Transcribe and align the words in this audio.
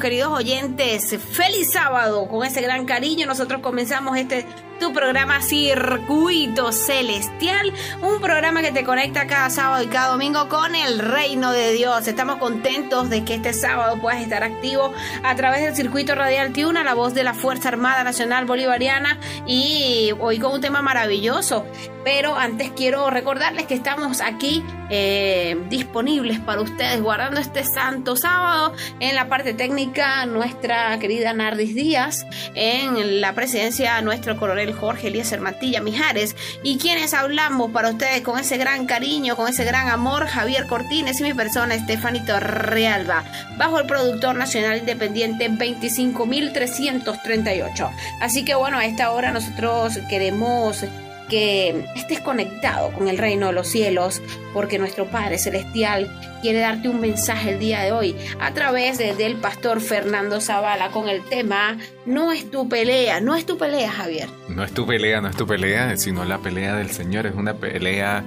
queridos 0.00 0.32
oyentes. 0.32 1.16
Feliz 1.32 1.72
sábado. 1.72 2.26
Con 2.28 2.44
ese 2.44 2.60
gran 2.60 2.86
cariño 2.86 3.26
nosotros 3.26 3.60
comenzamos 3.60 4.16
este 4.16 4.46
tu 4.80 4.92
programa 4.92 5.40
Circuito 5.40 6.72
Celestial, 6.72 7.72
un 8.02 8.20
programa 8.20 8.60
que 8.60 8.72
te 8.72 8.84
conecta 8.84 9.26
cada 9.26 9.48
sábado 9.48 9.84
y 9.84 9.86
cada 9.86 10.08
domingo 10.08 10.48
con 10.48 10.74
el 10.74 10.98
reino 10.98 11.52
de 11.52 11.72
Dios. 11.72 12.08
Estamos 12.08 12.36
contentos 12.36 13.08
de 13.08 13.24
que 13.24 13.34
este 13.34 13.52
sábado 13.52 14.00
puedas 14.00 14.20
estar 14.20 14.42
activo 14.42 14.92
a 15.22 15.34
través 15.36 15.62
del 15.62 15.76
Circuito 15.76 16.14
Radial 16.14 16.52
Tiuna, 16.52 16.82
la 16.82 16.94
voz 16.94 17.14
de 17.14 17.22
la 17.22 17.34
Fuerza 17.34 17.68
Armada 17.68 18.04
Nacional 18.04 18.46
Bolivariana 18.46 19.18
y 19.46 20.10
hoy 20.18 20.38
con 20.38 20.52
un 20.52 20.60
tema 20.60 20.82
maravilloso. 20.82 21.64
Pero 22.04 22.36
antes 22.36 22.70
quiero 22.76 23.10
recordarles 23.10 23.66
que 23.66 23.74
estamos 23.74 24.20
aquí 24.20 24.62
eh, 24.90 25.56
disponibles 25.70 26.38
para 26.40 26.60
ustedes 26.60 27.00
guardando 27.00 27.40
este 27.40 27.64
santo 27.64 28.16
sábado 28.16 28.74
en 29.00 29.14
la 29.14 29.28
parte 29.28 29.54
técnica 29.54 30.26
nuestra 30.26 30.98
querida 30.98 31.32
Nardis 31.32 31.74
Díaz, 31.74 32.26
en 32.54 33.22
la 33.22 33.34
presidencia 33.34 34.02
nuestro 34.02 34.36
coronel 34.36 34.74
Jorge 34.74 35.08
Eliezer 35.08 35.40
Matilla 35.40 35.80
Mijares 35.80 36.36
y 36.62 36.76
quienes 36.78 37.14
hablamos 37.14 37.70
para 37.70 37.88
ustedes 37.88 38.20
con 38.20 38.38
ese 38.38 38.58
gran 38.58 38.84
cariño, 38.86 39.36
con 39.36 39.48
ese 39.48 39.64
gran 39.64 39.88
amor, 39.88 40.26
Javier 40.26 40.66
Cortines 40.66 41.18
y 41.20 41.24
mi 41.24 41.32
persona 41.32 41.74
Estefanito 41.74 42.38
Realba, 42.38 43.24
bajo 43.56 43.80
el 43.80 43.86
productor 43.86 44.36
nacional 44.36 44.76
independiente 44.78 45.50
25.338. 45.50 47.90
Así 48.20 48.44
que 48.44 48.54
bueno, 48.54 48.76
a 48.78 48.84
esta 48.84 49.10
hora 49.12 49.32
nosotros 49.32 49.98
queremos 50.10 50.84
que 51.28 51.84
estés 51.96 52.20
conectado 52.20 52.92
con 52.92 53.08
el 53.08 53.18
reino 53.18 53.46
de 53.46 53.52
los 53.52 53.68
cielos, 53.68 54.20
porque 54.52 54.78
nuestro 54.78 55.06
Padre 55.06 55.38
Celestial 55.38 56.10
quiere 56.42 56.60
darte 56.60 56.88
un 56.88 57.00
mensaje 57.00 57.50
el 57.50 57.58
día 57.58 57.80
de 57.82 57.92
hoy 57.92 58.16
a 58.40 58.52
través 58.52 58.98
del 58.98 59.36
pastor 59.36 59.80
Fernando 59.80 60.40
Zavala 60.40 60.90
con 60.90 61.08
el 61.08 61.22
tema 61.24 61.78
No 62.04 62.32
es 62.32 62.50
tu 62.50 62.68
pelea, 62.68 63.20
no 63.20 63.34
es 63.34 63.46
tu 63.46 63.56
pelea, 63.56 63.90
Javier. 63.90 64.28
No 64.48 64.64
es 64.64 64.72
tu 64.72 64.86
pelea, 64.86 65.20
no 65.20 65.28
es 65.28 65.36
tu 65.36 65.46
pelea, 65.46 65.96
sino 65.96 66.24
la 66.24 66.38
pelea 66.38 66.76
del 66.76 66.90
Señor, 66.90 67.26
es 67.26 67.34
una 67.34 67.54
pelea 67.54 68.24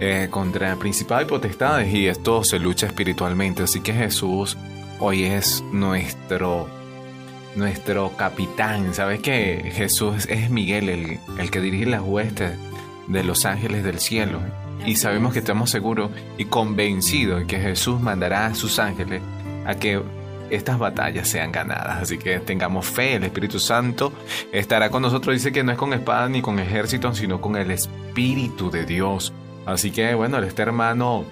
eh, 0.00 0.28
contra 0.30 0.76
principal 0.76 1.24
y 1.24 1.26
potestades 1.26 1.92
y 1.92 2.06
esto 2.06 2.44
se 2.44 2.60
lucha 2.60 2.86
espiritualmente, 2.86 3.64
así 3.64 3.80
que 3.80 3.92
Jesús 3.92 4.56
hoy 5.00 5.24
es 5.24 5.62
nuestro 5.72 6.77
nuestro 7.54 8.16
capitán. 8.16 8.94
¿Sabes 8.94 9.20
que 9.20 9.70
Jesús 9.74 10.26
es 10.28 10.50
Miguel, 10.50 10.88
el, 10.88 11.18
el 11.38 11.50
que 11.50 11.60
dirige 11.60 11.86
las 11.86 12.02
huestes 12.02 12.52
de 13.06 13.24
los 13.24 13.44
ángeles 13.44 13.84
del 13.84 13.98
cielo? 13.98 14.40
Y 14.86 14.96
sabemos 14.96 15.32
que 15.32 15.40
estamos 15.40 15.70
seguros 15.70 16.10
y 16.36 16.46
convencidos 16.46 17.40
de 17.40 17.46
que 17.46 17.58
Jesús 17.58 18.00
mandará 18.00 18.46
a 18.46 18.54
sus 18.54 18.78
ángeles 18.78 19.22
a 19.66 19.74
que 19.74 20.00
estas 20.50 20.78
batallas 20.78 21.28
sean 21.28 21.52
ganadas. 21.52 22.02
Así 22.02 22.18
que 22.18 22.38
tengamos 22.40 22.86
fe, 22.86 23.16
el 23.16 23.24
Espíritu 23.24 23.58
Santo 23.58 24.12
estará 24.52 24.90
con 24.90 25.02
nosotros. 25.02 25.34
Dice 25.34 25.52
que 25.52 25.62
no 25.62 25.72
es 25.72 25.78
con 25.78 25.92
espada 25.92 26.28
ni 26.28 26.40
con 26.40 26.58
ejército, 26.58 27.14
sino 27.14 27.40
con 27.40 27.56
el 27.56 27.70
Espíritu 27.70 28.70
de 28.70 28.84
Dios. 28.86 29.32
Así 29.66 29.90
que 29.90 30.14
bueno, 30.14 30.38
este 30.38 30.62
hermano 30.62 31.24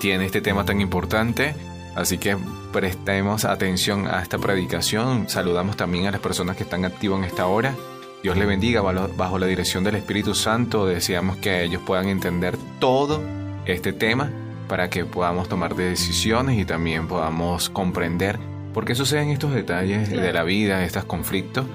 tiene 0.00 0.24
este 0.24 0.40
tema 0.40 0.64
tan 0.64 0.80
importante 0.80 1.54
Así 1.94 2.18
que 2.18 2.36
prestemos 2.72 3.44
atención 3.44 4.06
a 4.06 4.22
esta 4.22 4.38
predicación. 4.38 5.28
Saludamos 5.28 5.76
también 5.76 6.06
a 6.06 6.10
las 6.10 6.20
personas 6.20 6.56
que 6.56 6.62
están 6.62 6.84
activas 6.84 7.18
en 7.18 7.24
esta 7.24 7.46
hora. 7.46 7.74
Dios 8.22 8.36
le 8.36 8.46
bendiga 8.46 8.80
bajo 8.80 9.38
la 9.38 9.46
dirección 9.46 9.84
del 9.84 9.96
Espíritu 9.96 10.34
Santo. 10.34 10.86
Deseamos 10.86 11.36
que 11.36 11.64
ellos 11.64 11.82
puedan 11.84 12.08
entender 12.08 12.56
todo 12.78 13.20
este 13.66 13.92
tema 13.92 14.30
para 14.68 14.88
que 14.88 15.04
podamos 15.04 15.48
tomar 15.48 15.74
decisiones 15.74 16.58
y 16.58 16.64
también 16.64 17.08
podamos 17.08 17.68
comprender 17.68 18.38
por 18.72 18.84
qué 18.84 18.94
suceden 18.94 19.30
estos 19.30 19.52
detalles 19.52 20.08
de 20.08 20.32
la 20.32 20.44
vida, 20.44 20.84
estos 20.84 21.04
conflictos. 21.04 21.66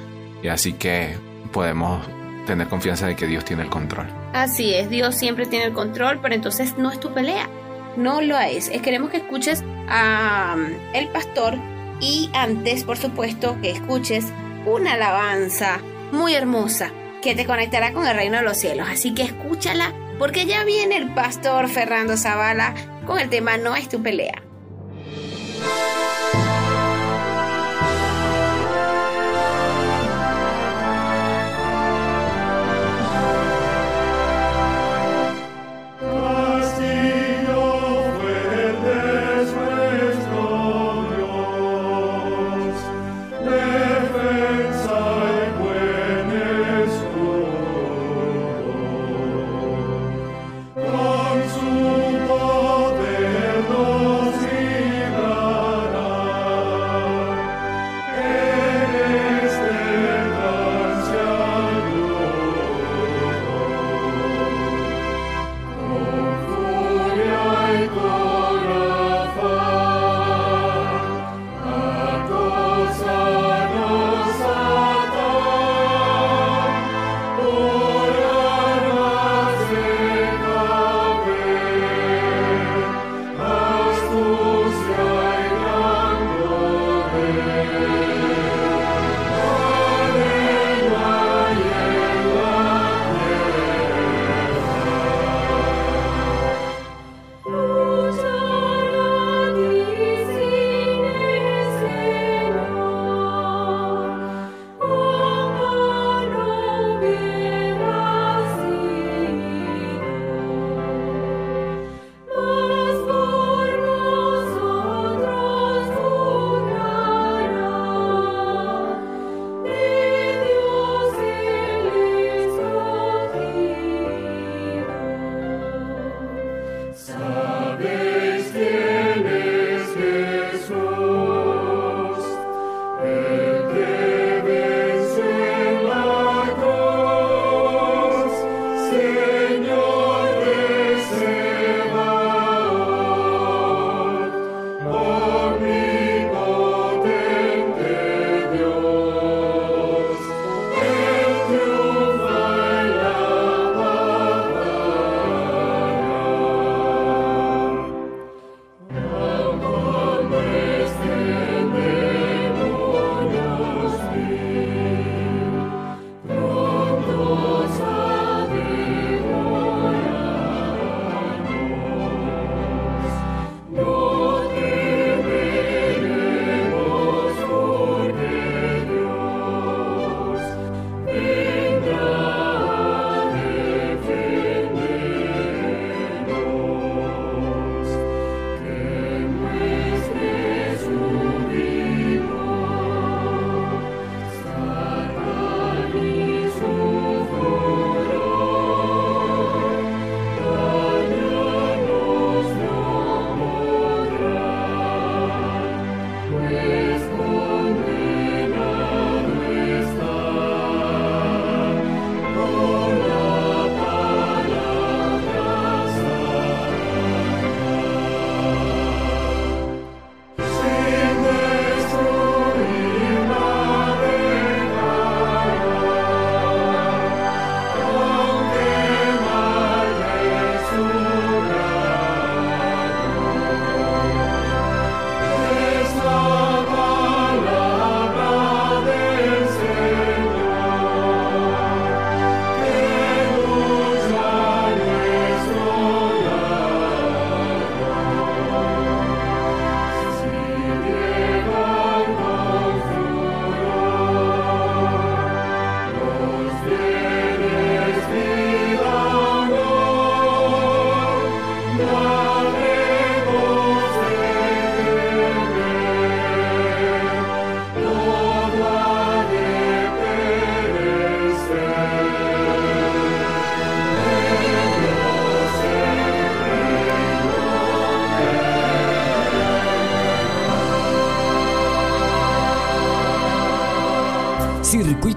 Y 0.42 0.48
así 0.48 0.74
que 0.74 1.16
podemos 1.52 2.08
tener 2.48 2.68
confianza 2.68 3.06
de 3.06 3.16
que 3.16 3.28
Dios 3.28 3.46
tiene 3.46 3.64
el 3.64 3.70
control. 3.70 4.08
Así 4.34 4.74
es, 4.74 4.90
Dios 4.90 5.16
siempre 5.16 5.46
tiene 5.46 5.66
el 5.66 5.74
control, 5.74 6.20
pero 6.22 6.34
entonces 6.34 6.78
no 6.78 6.92
es 6.92 7.00
tu 7.00 7.14
pelea. 7.14 7.50
No 7.98 8.22
lo 8.22 8.38
es. 8.38 8.70
queremos 8.70 9.10
que 9.10 9.18
escuches 9.18 9.64
a 9.90 10.56
um, 10.56 10.68
el 10.94 11.08
pastor 11.10 11.58
y 12.00 12.30
antes, 12.34 12.84
por 12.84 12.98
supuesto, 12.98 13.58
que 13.60 13.72
escuches 13.72 14.26
una 14.68 14.94
alabanza 14.94 15.80
muy 16.12 16.36
hermosa 16.36 16.92
que 17.24 17.34
te 17.34 17.46
conectará 17.46 17.94
con 17.94 18.06
el 18.06 18.16
reino 18.16 18.38
de 18.38 18.44
los 18.44 18.58
cielos. 18.58 18.88
Así 18.88 19.16
que 19.16 19.24
escúchala 19.24 19.94
porque 20.20 20.46
ya 20.46 20.64
viene 20.64 20.96
el 20.96 21.14
pastor 21.14 21.70
Fernando 21.70 22.18
Zavala 22.18 22.76
con 23.08 23.20
el 23.20 23.30
tema 23.30 23.58
No 23.58 23.76
es 23.76 23.90
tu 23.90 24.02
pelea. 24.04 24.44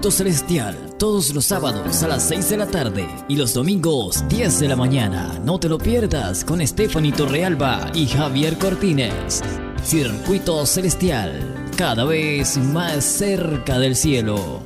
Circuito 0.01 0.17
Celestial, 0.17 0.97
todos 0.97 1.31
los 1.31 1.45
sábados 1.45 2.01
a 2.01 2.07
las 2.07 2.27
6 2.27 2.49
de 2.49 2.57
la 2.57 2.65
tarde 2.65 3.07
y 3.27 3.35
los 3.35 3.53
domingos 3.53 4.27
10 4.29 4.61
de 4.61 4.67
la 4.67 4.75
mañana. 4.75 5.39
No 5.45 5.59
te 5.59 5.69
lo 5.69 5.77
pierdas 5.77 6.43
con 6.43 6.65
Stephanie 6.65 7.11
Torrealba 7.11 7.91
y 7.93 8.07
Javier 8.07 8.57
Cortines. 8.57 9.43
Circuito 9.83 10.65
Celestial, 10.65 11.69
cada 11.77 12.03
vez 12.03 12.57
más 12.57 13.03
cerca 13.05 13.77
del 13.77 13.95
cielo. 13.95 14.61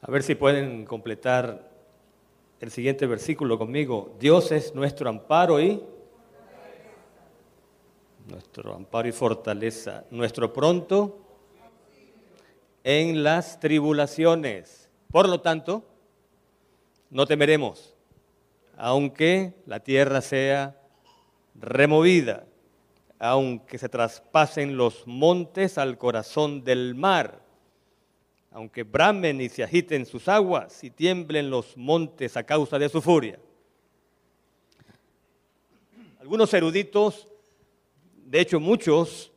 A 0.00 0.10
ver 0.10 0.22
si 0.22 0.34
pueden 0.36 0.86
completar 0.86 1.70
el 2.58 2.70
siguiente 2.70 3.04
versículo 3.04 3.58
conmigo. 3.58 4.16
Dios 4.18 4.52
es 4.52 4.74
nuestro 4.74 5.10
amparo 5.10 5.60
y 5.60 5.82
nuestro 8.26 8.74
amparo 8.74 9.06
y 9.06 9.12
fortaleza, 9.12 10.04
nuestro 10.10 10.50
pronto 10.50 11.18
en 12.84 13.22
las 13.22 13.60
tribulaciones. 13.60 14.77
Por 15.10 15.28
lo 15.28 15.40
tanto, 15.40 15.84
no 17.10 17.26
temeremos, 17.26 17.94
aunque 18.76 19.54
la 19.66 19.80
tierra 19.80 20.20
sea 20.20 20.78
removida, 21.54 22.46
aunque 23.18 23.78
se 23.78 23.88
traspasen 23.88 24.76
los 24.76 25.06
montes 25.06 25.78
al 25.78 25.96
corazón 25.96 26.62
del 26.62 26.94
mar, 26.94 27.40
aunque 28.50 28.82
bramen 28.82 29.40
y 29.40 29.48
se 29.48 29.64
agiten 29.64 30.04
sus 30.04 30.28
aguas 30.28 30.84
y 30.84 30.90
tiemblen 30.90 31.50
los 31.50 31.76
montes 31.76 32.36
a 32.36 32.44
causa 32.44 32.78
de 32.78 32.88
su 32.88 33.00
furia. 33.00 33.38
Algunos 36.20 36.52
eruditos, 36.52 37.28
de 38.26 38.40
hecho 38.40 38.60
muchos, 38.60 39.32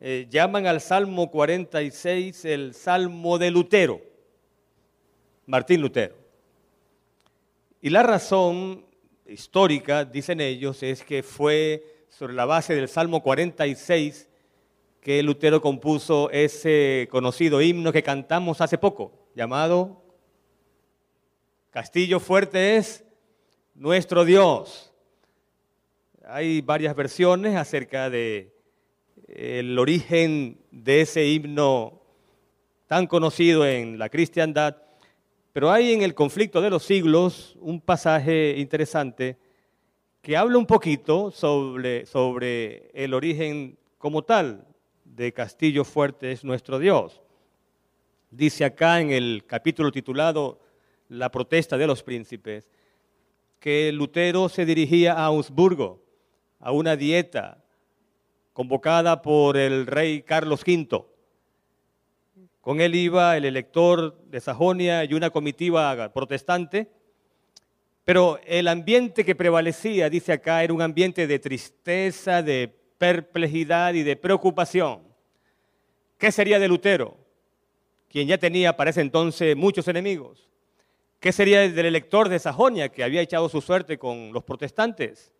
eh, 0.00 0.28
llaman 0.30 0.66
al 0.68 0.80
Salmo 0.80 1.28
46 1.30 2.44
el 2.44 2.74
Salmo 2.74 3.38
de 3.38 3.50
Lutero, 3.50 4.07
Martín 5.48 5.80
Lutero. 5.80 6.14
Y 7.80 7.88
la 7.88 8.02
razón 8.02 8.84
histórica, 9.26 10.04
dicen 10.04 10.42
ellos, 10.42 10.82
es 10.82 11.02
que 11.02 11.22
fue 11.22 12.04
sobre 12.10 12.34
la 12.34 12.44
base 12.44 12.74
del 12.74 12.86
Salmo 12.86 13.22
46 13.22 14.28
que 15.00 15.22
Lutero 15.22 15.62
compuso 15.62 16.28
ese 16.32 17.08
conocido 17.10 17.62
himno 17.62 17.92
que 17.92 18.02
cantamos 18.02 18.60
hace 18.60 18.76
poco, 18.76 19.10
llamado 19.34 20.02
Castillo 21.70 22.20
fuerte 22.20 22.76
es 22.76 23.04
nuestro 23.74 24.26
Dios. 24.26 24.92
Hay 26.26 26.60
varias 26.60 26.94
versiones 26.94 27.56
acerca 27.56 28.10
de 28.10 28.54
el 29.28 29.78
origen 29.78 30.60
de 30.70 31.00
ese 31.00 31.24
himno 31.24 32.02
tan 32.86 33.06
conocido 33.06 33.66
en 33.66 33.98
la 33.98 34.10
cristiandad, 34.10 34.76
pero 35.58 35.72
hay 35.72 35.92
en 35.92 36.02
el 36.02 36.14
conflicto 36.14 36.60
de 36.60 36.70
los 36.70 36.84
siglos 36.84 37.56
un 37.60 37.80
pasaje 37.80 38.54
interesante 38.58 39.36
que 40.22 40.36
habla 40.36 40.56
un 40.56 40.66
poquito 40.66 41.32
sobre, 41.32 42.06
sobre 42.06 42.92
el 42.94 43.12
origen 43.12 43.76
como 43.98 44.22
tal 44.22 44.68
de 45.04 45.32
Castillo 45.32 45.82
Fuerte 45.82 46.30
es 46.30 46.44
nuestro 46.44 46.78
Dios. 46.78 47.20
Dice 48.30 48.64
acá 48.64 49.00
en 49.00 49.10
el 49.10 49.46
capítulo 49.48 49.90
titulado 49.90 50.60
La 51.08 51.28
protesta 51.28 51.76
de 51.76 51.88
los 51.88 52.04
príncipes, 52.04 52.70
que 53.58 53.90
Lutero 53.90 54.48
se 54.48 54.64
dirigía 54.64 55.14
a 55.14 55.24
Augsburgo, 55.24 56.04
a 56.60 56.70
una 56.70 56.94
dieta 56.94 57.64
convocada 58.52 59.22
por 59.22 59.56
el 59.56 59.88
rey 59.88 60.22
Carlos 60.22 60.62
V. 60.64 61.04
Con 62.68 62.82
él 62.82 62.94
iba 62.96 63.34
el 63.34 63.46
elector 63.46 64.20
de 64.26 64.42
Sajonia 64.42 65.02
y 65.02 65.14
una 65.14 65.30
comitiva 65.30 66.12
protestante, 66.12 66.90
pero 68.04 68.38
el 68.44 68.68
ambiente 68.68 69.24
que 69.24 69.34
prevalecía, 69.34 70.10
dice 70.10 70.34
acá, 70.34 70.62
era 70.62 70.74
un 70.74 70.82
ambiente 70.82 71.26
de 71.26 71.38
tristeza, 71.38 72.42
de 72.42 72.70
perplejidad 72.98 73.94
y 73.94 74.02
de 74.02 74.16
preocupación. 74.16 75.00
¿Qué 76.18 76.30
sería 76.30 76.58
de 76.58 76.68
Lutero, 76.68 77.16
quien 78.06 78.28
ya 78.28 78.36
tenía 78.36 78.76
para 78.76 78.90
ese 78.90 79.00
entonces 79.00 79.56
muchos 79.56 79.88
enemigos? 79.88 80.50
¿Qué 81.20 81.32
sería 81.32 81.66
del 81.66 81.86
elector 81.86 82.28
de 82.28 82.38
Sajonia, 82.38 82.90
que 82.90 83.02
había 83.02 83.22
echado 83.22 83.48
su 83.48 83.62
suerte 83.62 83.96
con 83.96 84.30
los 84.30 84.44
protestantes? 84.44 85.32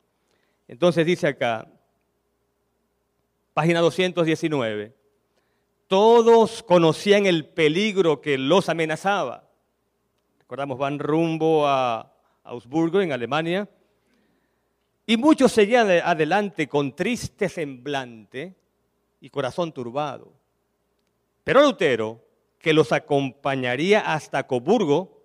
Entonces 0.67 1.05
dice 1.05 1.27
acá, 1.27 1.71
página 3.53 3.81
219. 3.81 4.98
Todos 5.89 6.63
conocían 6.63 7.27
el 7.27 7.47
peligro 7.47 8.21
que 8.21 8.37
los 8.37 8.69
amenazaba. 8.69 9.49
Recordamos, 10.39 10.79
van 10.79 10.99
rumbo 10.99 11.67
a 11.67 12.13
Augsburgo, 12.45 13.01
en 13.01 13.13
Alemania, 13.13 13.69
y 15.07 15.17
muchos 15.17 15.51
seguían 15.51 15.91
adelante 15.91 16.69
con 16.69 16.95
triste 16.95 17.49
semblante 17.49 18.55
y 19.21 19.31
corazón 19.31 19.73
turbado. 19.73 20.31
Pero 21.43 21.63
Lutero, 21.63 22.21
que 22.59 22.75
los 22.75 22.93
acompañaría 22.93 24.13
hasta 24.13 24.47
Coburgo, 24.47 25.23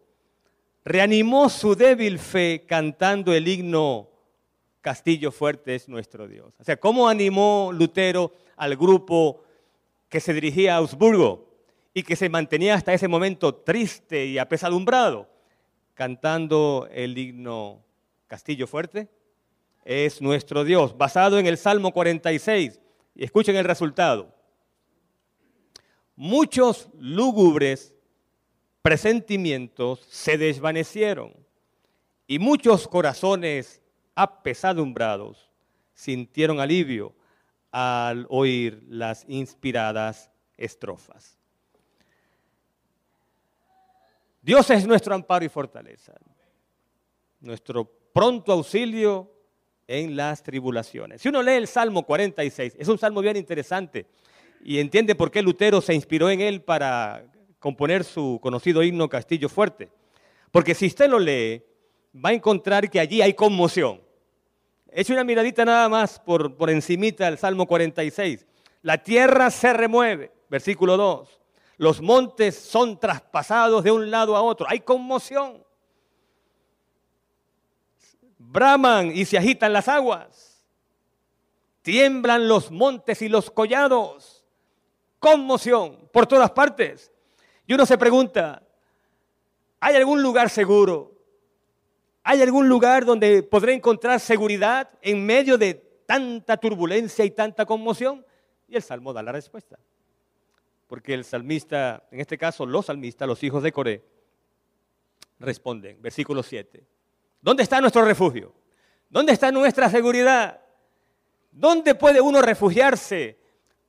reanimó 0.85 1.49
su 1.49 1.75
débil 1.75 2.19
fe 2.19 2.65
cantando 2.65 3.33
el 3.33 3.47
himno 3.47 4.09
castillo 4.79 5.31
fuerte 5.31 5.75
es 5.75 5.89
nuestro 5.89 6.27
Dios. 6.27 6.53
O 6.59 6.63
sea, 6.63 6.77
¿cómo 6.77 7.07
animó 7.09 7.71
Lutero 7.73 8.31
al 8.55 8.77
grupo 8.77 9.43
que 10.13 10.19
se 10.19 10.31
dirigía 10.31 10.75
a 10.75 10.77
Augsburgo 10.77 11.49
y 11.91 12.03
que 12.03 12.15
se 12.15 12.29
mantenía 12.29 12.75
hasta 12.75 12.93
ese 12.93 13.07
momento 13.07 13.55
triste 13.55 14.27
y 14.27 14.37
apesadumbrado, 14.37 15.27
cantando 15.95 16.87
el 16.91 17.17
himno 17.17 17.83
Castillo 18.27 18.67
fuerte? 18.67 19.09
Es 19.83 20.21
nuestro 20.21 20.63
Dios, 20.63 20.95
basado 20.95 21.39
en 21.39 21.47
el 21.47 21.57
Salmo 21.57 21.91
46. 21.91 22.79
Y 23.15 23.23
escuchen 23.23 23.55
el 23.55 23.65
resultado. 23.65 24.31
Muchos 26.15 26.89
lúgubres 26.99 27.95
presentimientos 28.83 30.05
se 30.11 30.37
desvanecieron 30.37 31.33
y 32.27 32.37
muchos 32.37 32.87
corazones 32.87 33.81
apesadumbrados, 34.13 35.49
sintieron 35.95 36.59
alivio 36.59 37.15
al 37.73 38.27
oír 38.29 38.83
las 38.87 39.25
inspiradas 39.27 40.29
estrofas. 40.55 41.39
Dios 44.43 44.69
es 44.69 44.85
nuestro 44.85 45.15
amparo 45.15 45.43
y 45.43 45.49
fortaleza, 45.49 46.13
nuestro 47.39 47.85
pronto 48.13 48.51
auxilio 48.51 49.31
en 49.87 50.15
las 50.15 50.43
tribulaciones. 50.43 51.21
Si 51.21 51.29
uno 51.29 51.41
lee 51.41 51.53
el 51.53 51.67
Salmo 51.67 52.03
46, 52.03 52.75
es 52.77 52.87
un 52.87 52.99
salmo 52.99 53.21
bien 53.21 53.37
interesante 53.37 54.05
y 54.63 54.77
entiende 54.77 55.15
por 55.15 55.31
qué 55.31 55.41
Lutero 55.41 55.81
se 55.81 55.95
inspiró 55.95 56.29
en 56.29 56.41
él 56.41 56.61
para 56.61 57.25
componer 57.57 58.03
su 58.03 58.39
conocido 58.39 58.83
himno 58.83 59.09
Castillo 59.09 59.49
Fuerte. 59.49 59.89
Porque 60.51 60.75
si 60.75 60.85
usted 60.85 61.09
lo 61.09 61.17
lee, 61.17 61.63
va 62.13 62.29
a 62.29 62.33
encontrar 62.33 62.87
que 62.89 62.99
allí 62.99 63.21
hay 63.23 63.33
conmoción. 63.33 63.99
Eche 64.95 65.11
una 65.11 65.23
miradita 65.23 65.65
nada 65.65 65.89
más 65.89 66.19
por, 66.19 66.55
por 66.55 66.69
encimita 66.69 67.25
del 67.25 67.39
Salmo 67.39 67.65
46. 67.65 68.45
La 68.83 68.99
tierra 68.99 69.49
se 69.49 69.73
remueve, 69.73 70.31
versículo 70.49 70.97
2. 70.97 71.39
Los 71.77 72.01
montes 72.01 72.57
son 72.57 72.99
traspasados 72.99 73.83
de 73.83 73.91
un 73.91 74.11
lado 74.11 74.35
a 74.35 74.41
otro. 74.41 74.67
Hay 74.69 74.81
conmoción. 74.81 75.63
Braman 78.37 79.11
y 79.15 79.25
se 79.25 79.37
agitan 79.37 79.73
las 79.73 79.87
aguas. 79.87 80.63
Tiemblan 81.81 82.47
los 82.47 82.69
montes 82.69 83.23
y 83.23 83.29
los 83.29 83.49
collados. 83.49 84.45
Conmoción 85.17 86.07
por 86.11 86.27
todas 86.27 86.51
partes. 86.51 87.11
Y 87.65 87.73
uno 87.73 87.85
se 87.85 87.97
pregunta, 87.97 88.61
¿hay 89.79 89.95
algún 89.95 90.21
lugar 90.21 90.49
seguro? 90.49 91.12
¿Hay 92.23 92.41
algún 92.41 92.69
lugar 92.69 93.03
donde 93.03 93.43
podré 93.43 93.73
encontrar 93.73 94.19
seguridad 94.19 94.89
en 95.01 95.25
medio 95.25 95.57
de 95.57 95.73
tanta 96.05 96.55
turbulencia 96.55 97.25
y 97.25 97.31
tanta 97.31 97.65
conmoción? 97.65 98.25
Y 98.67 98.77
el 98.77 98.81
Salmo 98.81 99.11
da 99.11 99.21
la 99.21 99.33
respuesta. 99.33 99.77
Porque 100.87 101.13
el 101.13 101.25
salmista, 101.25 102.03
en 102.11 102.21
este 102.21 102.37
caso 102.37 102.65
los 102.65 102.85
salmistas, 102.85 103.27
los 103.27 103.43
hijos 103.43 103.61
de 103.61 103.73
Coré, 103.73 104.03
responden, 105.39 106.01
versículo 106.01 106.43
7. 106.43 106.85
¿Dónde 107.41 107.63
está 107.63 107.81
nuestro 107.81 108.05
refugio? 108.05 108.53
¿Dónde 109.09 109.33
está 109.33 109.51
nuestra 109.51 109.89
seguridad? 109.89 110.61
¿Dónde 111.51 111.93
puede 111.93 112.21
uno 112.21 112.41
refugiarse 112.41 113.37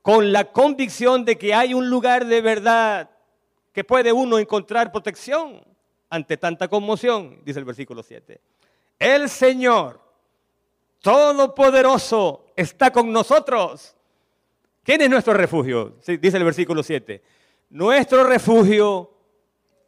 con 0.02 0.32
la 0.32 0.50
convicción 0.50 1.24
de 1.24 1.38
que 1.38 1.54
hay 1.54 1.72
un 1.72 1.88
lugar 1.88 2.26
de 2.26 2.40
verdad 2.40 3.10
que 3.72 3.84
puede 3.84 4.12
uno 4.12 4.38
encontrar 4.38 4.90
protección? 4.90 5.73
Ante 6.14 6.36
tanta 6.36 6.68
conmoción, 6.68 7.40
dice 7.44 7.58
el 7.58 7.64
versículo 7.64 8.02
7. 8.02 8.40
El 9.00 9.28
Señor 9.28 10.00
Todopoderoso 11.00 12.46
está 12.54 12.92
con 12.92 13.10
nosotros. 13.12 13.96
¿Quién 14.84 15.02
es 15.02 15.10
nuestro 15.10 15.34
refugio? 15.34 15.98
Dice 16.06 16.36
el 16.36 16.44
versículo 16.44 16.84
7. 16.84 17.20
Nuestro 17.70 18.22
refugio 18.22 19.12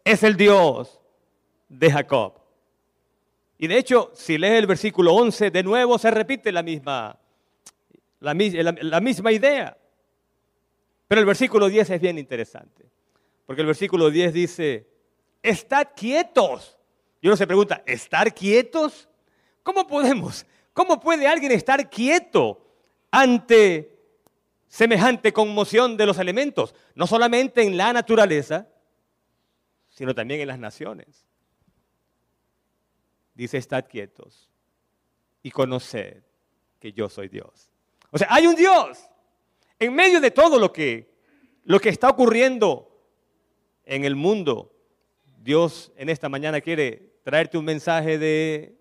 es 0.05 0.25
el 0.25 0.37
Dios 0.37 1.01
de 1.69 1.93
Jacob. 1.93 2.35
Y 3.59 3.69
de 3.69 3.79
hecho, 3.79 4.11
si 4.13 4.37
lees 4.37 4.59
el 4.59 4.67
versículo 4.67 5.15
11, 5.15 5.53
de 5.53 5.63
nuevo 5.63 5.97
se 5.97 6.11
repite 6.11 6.51
la 6.51 6.65
misma, 6.65 7.17
la, 8.19 8.35
la 8.35 9.01
misma 9.01 9.31
idea. 9.31 9.77
Pero 11.07 11.21
el 11.21 11.27
versículo 11.27 11.69
10 11.69 11.89
es 11.89 12.01
bien 12.01 12.19
interesante, 12.19 12.85
porque 13.47 13.63
el 13.63 13.67
versículo 13.69 14.11
10 14.11 14.33
dice, 14.35 14.96
estad 15.43 15.89
quietos. 15.97 16.77
Y 17.21 17.29
uno 17.29 17.37
se 17.37 17.47
pregunta, 17.47 17.83
¿estar 17.87 18.35
quietos? 18.35 19.09
¿Cómo 19.63 19.87
podemos? 19.87 20.47
¿Cómo 20.73 21.01
puede 21.01 21.27
alguien 21.27 21.53
estar 21.53 21.89
quieto 21.89 22.63
ante 23.11 23.99
semejante 24.69 25.33
conmoción 25.33 25.97
de 25.97 26.07
los 26.07 26.19
elementos? 26.19 26.75
No 26.95 27.07
solamente 27.07 27.63
en 27.63 27.77
la 27.77 27.93
naturaleza, 27.93 28.69
sino 29.89 30.15
también 30.15 30.41
en 30.41 30.49
las 30.49 30.59
naciones. 30.59 31.25
Dice, 33.35 33.57
estad 33.57 33.87
quietos 33.87 34.51
y 35.43 35.51
conoced 35.51 36.23
que 36.79 36.93
yo 36.93 37.09
soy 37.09 37.29
Dios. 37.29 37.71
O 38.11 38.19
sea, 38.19 38.29
hay 38.31 38.47
un 38.47 38.55
Dios 38.55 38.99
en 39.79 39.95
medio 39.95 40.21
de 40.21 40.31
todo 40.31 40.59
lo 40.59 40.73
que, 40.73 41.15
lo 41.65 41.81
que 41.81 41.89
está 41.89 42.11
ocurriendo 42.11 43.09
en 43.85 44.05
el 44.05 44.17
mundo. 44.17 44.76
Dios 45.47 45.93
en 45.97 46.09
esta 46.09 46.29
mañana 46.29 46.61
quiere 46.61 47.13
traerte 47.23 47.57
un 47.57 47.65
mensaje 47.65 48.19
de, 48.19 48.77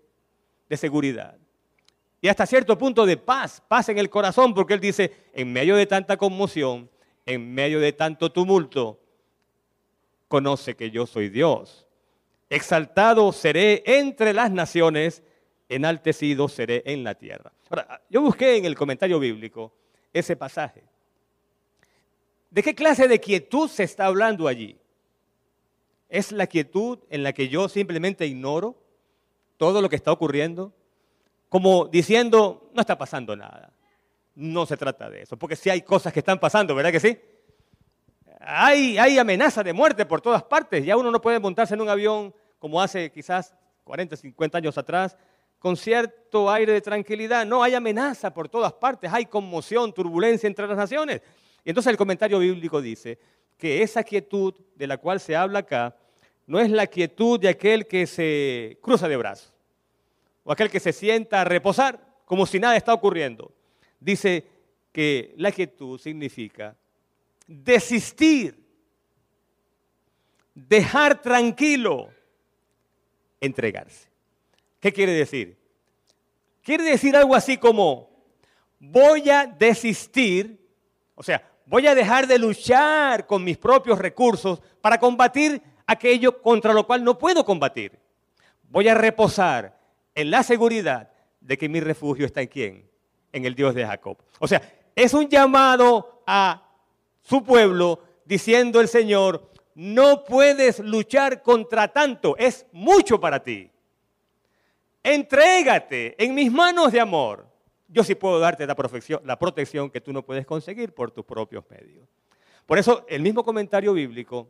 seguridad 0.76 1.38
y 2.20 2.26
hasta 2.26 2.44
cierto 2.44 2.76
punto 2.76 3.06
de 3.06 3.16
paz, 3.16 3.62
paz 3.68 3.88
en 3.88 3.98
el 3.98 4.10
corazón, 4.10 4.52
porque 4.52 4.74
Él 4.74 4.80
dice, 4.80 5.12
en 5.32 5.52
medio 5.52 5.76
de 5.76 5.86
tanta 5.86 6.16
conmoción, 6.16 6.90
en 7.24 7.54
medio 7.54 7.78
de 7.78 7.92
tanto 7.92 8.32
tumulto, 8.32 8.98
conoce 10.26 10.74
que 10.74 10.90
yo 10.90 11.06
soy 11.06 11.28
Dios. 11.28 11.86
Exaltado 12.50 13.30
seré 13.32 13.84
entre 13.86 14.32
las 14.32 14.50
naciones, 14.50 15.22
enaltecido 15.68 16.48
seré 16.48 16.82
en 16.84 17.04
la 17.04 17.14
tierra. 17.14 17.52
Ahora, 17.70 18.02
yo 18.10 18.22
busqué 18.22 18.56
en 18.56 18.64
el 18.64 18.74
comentario 18.74 19.20
bíblico 19.20 19.72
ese 20.12 20.34
pasaje. 20.34 20.82
¿De 22.50 22.60
qué 22.60 22.74
clase 22.74 23.06
de 23.06 23.20
quietud 23.20 23.68
se 23.68 23.84
está 23.84 24.06
hablando 24.06 24.48
allí? 24.48 24.76
¿Es 26.08 26.32
la 26.32 26.46
quietud 26.46 26.98
en 27.10 27.22
la 27.22 27.32
que 27.32 27.48
yo 27.48 27.68
simplemente 27.68 28.26
ignoro 28.26 28.76
todo 29.56 29.82
lo 29.82 29.88
que 29.88 29.96
está 29.96 30.12
ocurriendo? 30.12 30.72
Como 31.48 31.86
diciendo, 31.86 32.70
no 32.74 32.80
está 32.80 32.96
pasando 32.96 33.34
nada. 33.36 33.72
No 34.34 34.66
se 34.66 34.76
trata 34.76 35.08
de 35.08 35.22
eso, 35.22 35.36
porque 35.36 35.56
sí 35.56 35.70
hay 35.70 35.82
cosas 35.82 36.12
que 36.12 36.20
están 36.20 36.38
pasando, 36.38 36.74
¿verdad 36.74 36.92
que 36.92 37.00
sí? 37.00 37.18
Hay, 38.40 38.98
hay 38.98 39.18
amenaza 39.18 39.62
de 39.62 39.72
muerte 39.72 40.04
por 40.04 40.20
todas 40.20 40.42
partes. 40.42 40.84
Ya 40.84 40.96
uno 40.96 41.10
no 41.10 41.20
puede 41.20 41.38
montarse 41.40 41.74
en 41.74 41.80
un 41.80 41.88
avión 41.88 42.34
como 42.58 42.80
hace 42.80 43.10
quizás 43.10 43.54
40, 43.84 44.16
50 44.16 44.58
años 44.58 44.78
atrás, 44.78 45.16
con 45.58 45.76
cierto 45.76 46.50
aire 46.50 46.72
de 46.72 46.80
tranquilidad. 46.80 47.46
No, 47.46 47.62
hay 47.62 47.74
amenaza 47.74 48.32
por 48.32 48.48
todas 48.48 48.72
partes, 48.74 49.10
hay 49.12 49.26
conmoción, 49.26 49.92
turbulencia 49.92 50.46
entre 50.46 50.66
las 50.66 50.76
naciones. 50.76 51.22
Y 51.64 51.70
entonces 51.70 51.90
el 51.90 51.96
comentario 51.96 52.38
bíblico 52.38 52.80
dice 52.80 53.18
que 53.58 53.82
esa 53.82 54.02
quietud 54.02 54.54
de 54.74 54.86
la 54.86 54.98
cual 54.98 55.20
se 55.20 55.36
habla 55.36 55.60
acá 55.60 55.96
no 56.46 56.60
es 56.60 56.70
la 56.70 56.86
quietud 56.86 57.40
de 57.40 57.48
aquel 57.48 57.86
que 57.86 58.06
se 58.06 58.78
cruza 58.80 59.08
de 59.08 59.16
brazos 59.16 59.52
o 60.44 60.52
aquel 60.52 60.70
que 60.70 60.80
se 60.80 60.92
sienta 60.92 61.40
a 61.40 61.44
reposar 61.44 62.00
como 62.24 62.46
si 62.46 62.58
nada 62.60 62.76
está 62.76 62.92
ocurriendo. 62.94 63.52
Dice 63.98 64.44
que 64.92 65.34
la 65.36 65.50
quietud 65.50 65.98
significa 65.98 66.76
desistir, 67.46 68.58
dejar 70.54 71.22
tranquilo, 71.22 72.10
entregarse. 73.40 74.08
¿Qué 74.80 74.92
quiere 74.92 75.12
decir? 75.12 75.56
Quiere 76.62 76.84
decir 76.84 77.16
algo 77.16 77.34
así 77.34 77.56
como, 77.58 78.10
voy 78.78 79.30
a 79.30 79.46
desistir, 79.46 80.58
o 81.14 81.22
sea, 81.22 81.48
voy 81.66 81.86
a 81.86 81.94
dejar 81.94 82.26
de 82.26 82.38
luchar 82.38 83.26
con 83.26 83.44
mis 83.44 83.58
propios 83.58 83.98
recursos 83.98 84.62
para 84.80 84.98
combatir 84.98 85.60
aquello 85.86 86.40
contra 86.40 86.72
lo 86.72 86.86
cual 86.86 87.04
no 87.04 87.18
puedo 87.18 87.44
combatir. 87.44 87.98
Voy 88.68 88.88
a 88.88 88.94
reposar 88.94 89.78
en 90.14 90.30
la 90.30 90.42
seguridad 90.42 91.10
de 91.40 91.58
que 91.58 91.68
mi 91.68 91.80
refugio 91.80 92.26
está 92.26 92.40
en 92.40 92.48
quién? 92.48 92.90
En 93.32 93.44
el 93.44 93.54
Dios 93.54 93.74
de 93.74 93.86
Jacob. 93.86 94.16
O 94.38 94.48
sea, 94.48 94.62
es 94.94 95.12
un 95.12 95.28
llamado 95.28 96.22
a 96.26 96.62
su 97.22 97.42
pueblo, 97.42 98.00
diciendo 98.24 98.80
el 98.80 98.88
Señor, 98.88 99.50
no 99.74 100.24
puedes 100.24 100.78
luchar 100.78 101.42
contra 101.42 101.88
tanto, 101.88 102.36
es 102.38 102.66
mucho 102.72 103.20
para 103.20 103.42
ti. 103.42 103.70
Entrégate 105.02 106.22
en 106.22 106.34
mis 106.34 106.50
manos 106.50 106.90
de 106.92 107.00
amor. 107.00 107.46
Yo 107.88 108.02
sí 108.02 108.14
puedo 108.14 108.40
darte 108.40 108.66
la, 108.66 108.74
protección 108.74 109.90
que 109.90 110.00
tú 110.00 110.12
no 110.12 110.22
puedes 110.22 110.44
conseguir 110.44 110.92
por 110.92 111.10
tus 111.10 111.24
propios 111.24 111.64
medios. 111.70 112.08
Por 112.66 112.78
eso 112.78 113.04
el 113.08 113.22
mismo 113.22 113.44
comentario 113.44 113.92
bíblico 113.92 114.48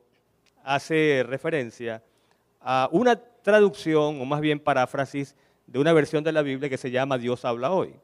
hace 0.65 1.25
referencia 1.27 2.03
a 2.61 2.89
una 2.91 3.17
traducción, 3.17 4.21
o 4.21 4.25
más 4.25 4.41
bien 4.41 4.59
paráfrasis, 4.59 5.37
de 5.67 5.79
una 5.79 5.93
versión 5.93 6.25
de 6.25 6.33
la 6.33 6.43
Biblia 6.43 6.71
que 6.71 6.79
se 6.79 6.91
llama 6.91 7.19
Dios 7.19 7.45
habla 7.45 7.71
hoy. 7.71 7.95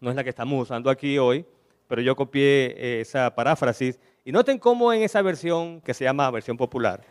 No 0.00 0.10
es 0.10 0.16
la 0.16 0.24
que 0.24 0.30
estamos 0.30 0.60
usando 0.60 0.90
aquí 0.90 1.16
hoy, 1.18 1.46
pero 1.86 2.02
yo 2.02 2.16
copié 2.16 2.74
eh, 2.76 3.00
esa 3.02 3.34
paráfrasis. 3.34 4.00
Y 4.24 4.32
noten 4.32 4.58
cómo 4.58 4.92
en 4.92 5.02
esa 5.02 5.22
versión, 5.22 5.80
que 5.80 5.94
se 5.94 6.04
llama 6.04 6.30
versión 6.30 6.56
popular, 6.56 7.04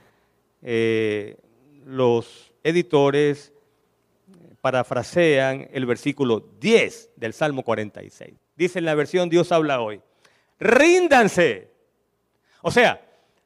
eh, 0.61 1.37
los 1.85 2.51
editores 2.63 3.50
parafrasean 4.61 5.67
el 5.71 5.85
versículo 5.85 6.39
10 6.59 7.11
del 7.15 7.33
Salmo 7.33 7.63
46. 7.63 8.33
Dice 8.55 8.79
en 8.79 8.85
la 8.85 8.95
versión 8.95 9.29
Dios 9.29 9.51
habla 9.51 9.81
hoy, 9.81 10.01
ríndanse. 10.59 11.71
O 12.61 12.71
sea, 12.71 13.01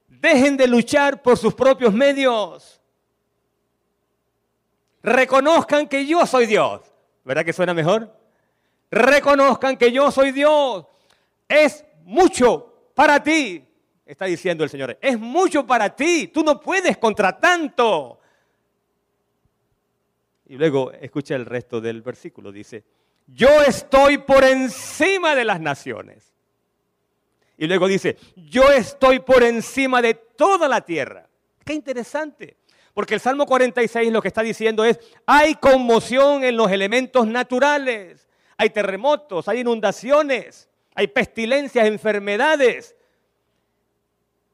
dejen 0.08 0.58
de 0.58 0.68
luchar 0.68 1.22
por 1.22 1.38
sus 1.38 1.54
propios 1.54 1.94
medios. 1.94 2.82
Reconozcan 5.02 5.88
que 5.88 6.06
yo 6.06 6.26
soy 6.26 6.46
Dios. 6.46 6.82
¿Verdad 7.24 7.46
que 7.46 7.54
suena 7.54 7.74
mejor? 7.74 8.14
Reconozcan 8.92 9.78
que 9.78 9.92
yo 9.92 10.12
soy 10.12 10.32
Dios 10.32 10.86
es 11.48 11.86
mucho 12.04 12.90
para 12.94 13.22
ti, 13.22 13.64
está 14.06 14.26
diciendo 14.26 14.64
el 14.64 14.70
Señor. 14.70 14.98
Es 15.02 15.20
mucho 15.20 15.66
para 15.66 15.96
ti, 15.96 16.28
tú 16.28 16.44
no 16.44 16.60
puedes 16.60 16.98
contra 16.98 17.40
tanto. 17.40 18.20
Y 20.48 20.58
luego 20.58 20.92
escucha 20.92 21.36
el 21.36 21.46
resto 21.46 21.82
del 21.82 22.02
versículo, 22.02 22.52
dice, 22.52 22.84
yo 23.28 23.62
estoy 23.62 24.20
por 24.20 24.44
encima 24.44 25.36
de 25.36 25.46
las 25.46 25.60
naciones. 25.60 26.34
Y 27.58 27.68
luego 27.68 27.88
dice, 27.88 28.18
yo 28.36 28.70
estoy 28.72 29.20
por 29.20 29.44
encima 29.44 30.02
de 30.02 30.14
toda 30.14 30.68
la 30.68 30.82
tierra. 30.82 31.28
Qué 31.64 31.74
interesante. 31.74 32.58
Porque 32.94 33.16
el 33.16 33.20
Salmo 33.20 33.46
46 33.46 34.12
lo 34.12 34.22
que 34.22 34.28
está 34.28 34.42
diciendo 34.42 34.86
es, 34.86 35.00
hay 35.26 35.56
conmoción 35.56 36.44
en 36.44 36.56
los 36.56 36.72
elementos 36.72 37.28
naturales, 37.28 38.30
hay 38.58 38.70
terremotos, 38.70 39.48
hay 39.48 39.62
inundaciones, 39.62 40.70
hay 40.94 41.08
pestilencias, 41.08 41.88
enfermedades. 41.88 42.96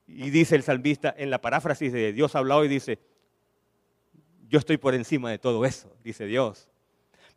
Y 0.08 0.30
dice 0.30 0.56
el 0.56 0.64
salmista 0.64 1.14
en 1.18 1.30
la 1.30 1.42
paráfrasis 1.42 1.92
de 1.94 2.14
Dios 2.14 2.36
habla 2.36 2.58
hoy, 2.58 2.68
dice, 2.68 3.00
yo 4.52 4.60
estoy 4.60 4.76
por 4.76 4.94
encima 4.94 5.32
de 5.32 5.40
todo 5.40 5.64
eso, 5.64 5.96
dice 6.04 6.26
Dios. 6.26 6.68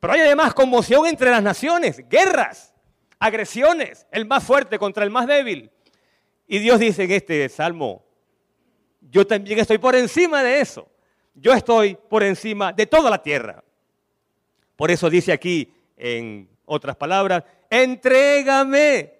Pero 0.00 0.14
hay 0.14 0.20
además 0.20 0.52
conmoción 0.52 1.06
entre 1.06 1.30
las 1.30 1.44
naciones, 1.44 2.02
guerras, 2.08 2.74
agresiones, 3.20 4.04
el 4.10 4.26
más 4.26 4.42
fuerte 4.42 4.80
contra 4.80 5.04
el 5.04 5.10
más 5.10 5.28
débil. 5.28 5.70
Y 6.48 6.58
Dios 6.58 6.80
dice 6.80 7.04
en 7.04 7.12
este 7.12 7.48
salmo, 7.48 8.04
yo 9.00 9.24
también 9.24 9.60
estoy 9.60 9.78
por 9.78 9.94
encima 9.94 10.42
de 10.42 10.60
eso. 10.60 10.88
Yo 11.34 11.52
estoy 11.52 11.94
por 11.94 12.24
encima 12.24 12.72
de 12.72 12.84
toda 12.84 13.08
la 13.10 13.22
tierra. 13.22 13.62
Por 14.74 14.90
eso 14.90 15.08
dice 15.08 15.30
aquí, 15.32 15.72
en 15.96 16.48
otras 16.64 16.96
palabras, 16.96 17.44
entrégame 17.70 19.14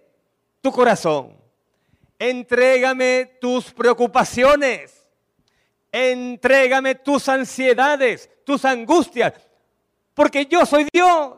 tu 0.61 0.73
corazón, 0.73 1.37
entrégame 2.19 3.37
tus 3.41 3.73
preocupaciones, 3.73 5.04
entrégame 5.95 6.97
tus 6.97 7.29
ansiedades, 7.29 8.29
tus 8.43 8.65
angustias, 8.65 9.33
porque 10.13 10.45
yo 10.47 10.67
soy 10.67 10.89
Dios 10.93 11.37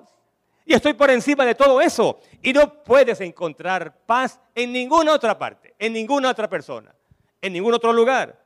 y 0.65 0.73
estoy 0.73 0.95
por 0.95 1.11
encima 1.11 1.45
de 1.45 1.55
todo 1.55 1.79
eso. 1.83 2.19
Y 2.41 2.55
no 2.55 2.83
puedes 2.83 3.21
encontrar 3.21 3.99
paz 4.07 4.41
en 4.55 4.73
ninguna 4.73 5.13
otra 5.13 5.39
parte, 5.39 5.75
en 5.79 5.93
ninguna 5.93 6.31
otra 6.31 6.49
persona, 6.49 6.95
en 7.43 7.53
ningún 7.53 7.75
otro 7.75 7.93
lugar. 7.93 8.43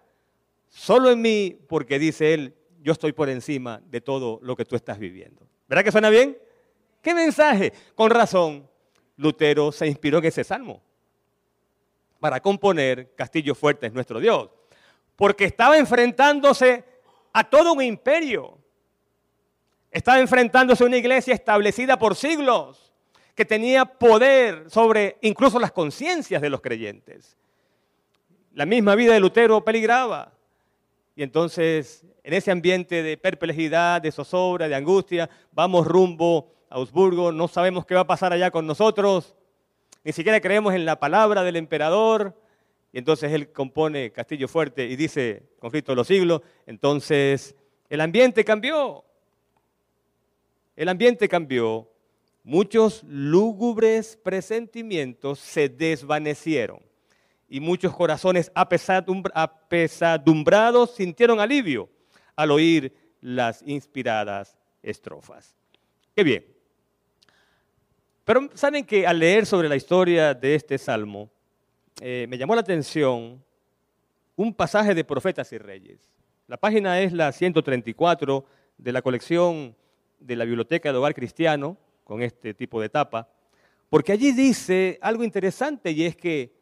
Solo 0.68 1.10
en 1.10 1.22
mí, 1.22 1.56
porque 1.68 2.00
dice 2.00 2.34
él, 2.34 2.56
yo 2.82 2.92
estoy 2.92 3.12
por 3.12 3.28
encima 3.28 3.80
de 3.86 4.00
todo 4.00 4.40
lo 4.42 4.56
que 4.56 4.64
tú 4.64 4.74
estás 4.74 4.98
viviendo. 4.98 5.46
¿Verdad 5.68 5.84
que 5.84 5.92
suena 5.92 6.10
bien? 6.10 6.36
¿Qué 7.00 7.14
mensaje? 7.14 7.72
Con 7.94 8.10
razón, 8.10 8.68
Lutero 9.16 9.70
se 9.70 9.86
inspiró 9.86 10.18
en 10.18 10.24
ese 10.24 10.42
salmo 10.42 10.82
para 12.18 12.40
componer 12.40 13.14
Castillo 13.14 13.54
Fuerte 13.54 13.86
es 13.86 13.92
nuestro 13.92 14.18
Dios. 14.18 14.50
Porque 15.20 15.44
estaba 15.44 15.76
enfrentándose 15.76 16.82
a 17.34 17.44
todo 17.44 17.74
un 17.74 17.82
imperio. 17.82 18.56
Estaba 19.90 20.18
enfrentándose 20.18 20.82
a 20.82 20.86
una 20.86 20.96
iglesia 20.96 21.34
establecida 21.34 21.98
por 21.98 22.16
siglos, 22.16 22.90
que 23.34 23.44
tenía 23.44 23.84
poder 23.84 24.70
sobre 24.70 25.18
incluso 25.20 25.60
las 25.60 25.72
conciencias 25.72 26.40
de 26.40 26.48
los 26.48 26.62
creyentes. 26.62 27.36
La 28.54 28.64
misma 28.64 28.94
vida 28.94 29.12
de 29.12 29.20
Lutero 29.20 29.62
peligraba. 29.62 30.32
Y 31.14 31.22
entonces, 31.22 32.02
en 32.24 32.32
ese 32.32 32.50
ambiente 32.50 33.02
de 33.02 33.18
perplejidad, 33.18 34.00
de 34.00 34.12
zozobra, 34.12 34.68
de 34.68 34.74
angustia, 34.74 35.28
vamos 35.52 35.86
rumbo 35.86 36.50
a 36.70 36.76
Augsburgo, 36.76 37.30
no 37.30 37.46
sabemos 37.46 37.84
qué 37.84 37.94
va 37.94 38.00
a 38.00 38.06
pasar 38.06 38.32
allá 38.32 38.50
con 38.50 38.66
nosotros, 38.66 39.36
ni 40.02 40.12
siquiera 40.12 40.40
creemos 40.40 40.72
en 40.72 40.86
la 40.86 40.98
palabra 40.98 41.42
del 41.42 41.56
emperador. 41.56 42.39
Y 42.92 42.98
entonces 42.98 43.32
él 43.32 43.52
compone 43.52 44.10
Castillo 44.10 44.48
Fuerte 44.48 44.84
y 44.86 44.96
dice, 44.96 45.44
conflicto 45.58 45.92
de 45.92 45.96
los 45.96 46.06
siglos, 46.06 46.42
entonces 46.66 47.54
el 47.88 48.00
ambiente 48.00 48.44
cambió. 48.44 49.04
El 50.74 50.88
ambiente 50.88 51.28
cambió. 51.28 51.88
Muchos 52.42 53.04
lúgubres 53.04 54.16
presentimientos 54.16 55.38
se 55.38 55.68
desvanecieron 55.68 56.80
y 57.48 57.60
muchos 57.60 57.94
corazones 57.94 58.50
apesadumbrados 58.54 60.94
sintieron 60.94 61.38
alivio 61.40 61.90
al 62.34 62.50
oír 62.52 62.94
las 63.20 63.62
inspiradas 63.66 64.56
estrofas. 64.82 65.54
Qué 66.14 66.24
bien. 66.24 66.46
Pero 68.24 68.48
saben 68.54 68.86
que 68.86 69.06
al 69.06 69.18
leer 69.18 69.44
sobre 69.44 69.68
la 69.68 69.76
historia 69.76 70.32
de 70.32 70.54
este 70.54 70.78
salmo, 70.78 71.30
eh, 72.02 72.26
me 72.30 72.38
llamó 72.38 72.54
la 72.54 72.62
atención 72.62 73.44
un 74.34 74.54
pasaje 74.54 74.94
de 74.94 75.04
Profetas 75.04 75.52
y 75.52 75.58
Reyes. 75.58 76.00
La 76.46 76.56
página 76.56 76.98
es 77.02 77.12
la 77.12 77.30
134 77.30 78.46
de 78.78 78.92
la 78.92 79.02
colección 79.02 79.76
de 80.18 80.34
la 80.34 80.46
Biblioteca 80.46 80.90
de 80.90 80.96
Hogar 80.96 81.14
Cristiano, 81.14 81.76
con 82.04 82.22
este 82.22 82.54
tipo 82.54 82.80
de 82.80 82.88
tapa, 82.88 83.28
porque 83.90 84.12
allí 84.12 84.32
dice 84.32 84.98
algo 85.02 85.24
interesante 85.24 85.90
y 85.90 86.04
es 86.04 86.16
que 86.16 86.54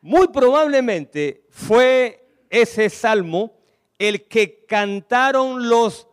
muy 0.00 0.28
probablemente 0.28 1.44
fue 1.50 2.26
ese 2.48 2.88
salmo 2.88 3.52
el 3.98 4.26
que 4.26 4.64
cantaron 4.64 5.68
los 5.68 6.08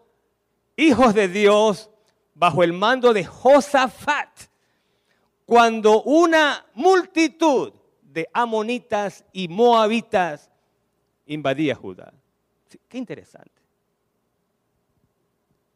hijos 0.75 1.13
de 1.13 1.29
Dios 1.29 1.89
bajo 2.33 2.63
el 2.63 2.73
mando 2.73 3.13
de 3.13 3.23
Josafat, 3.23 4.29
cuando 5.45 6.03
una 6.03 6.65
multitud 6.73 7.80
de 8.11 8.27
amonitas 8.33 9.25
y 9.31 9.47
moabitas 9.47 10.51
invadía 11.25 11.75
Judá. 11.75 12.13
Qué 12.87 12.97
interesante. 12.97 13.61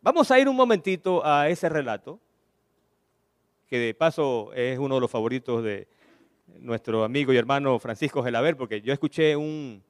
Vamos 0.02 0.30
a 0.30 0.40
ir 0.40 0.48
un 0.48 0.56
momentito 0.56 1.26
a 1.26 1.50
ese 1.50 1.70
relato, 1.70 2.20
que 3.68 3.80
de 3.80 3.94
paso 3.94 4.54
es 4.54 4.78
uno 4.78 4.96
de 4.96 5.02
los 5.02 5.10
favoritos 5.10 5.64
de 5.64 5.88
nuestro 6.60 7.04
amigo 7.04 7.34
y 7.34 7.38
hermano 7.38 7.80
Francisco 7.80 8.22
Gelaber, 8.22 8.56
porque 8.56 8.82
yo 8.82 8.94
escuché 8.94 9.36
un 9.36 9.82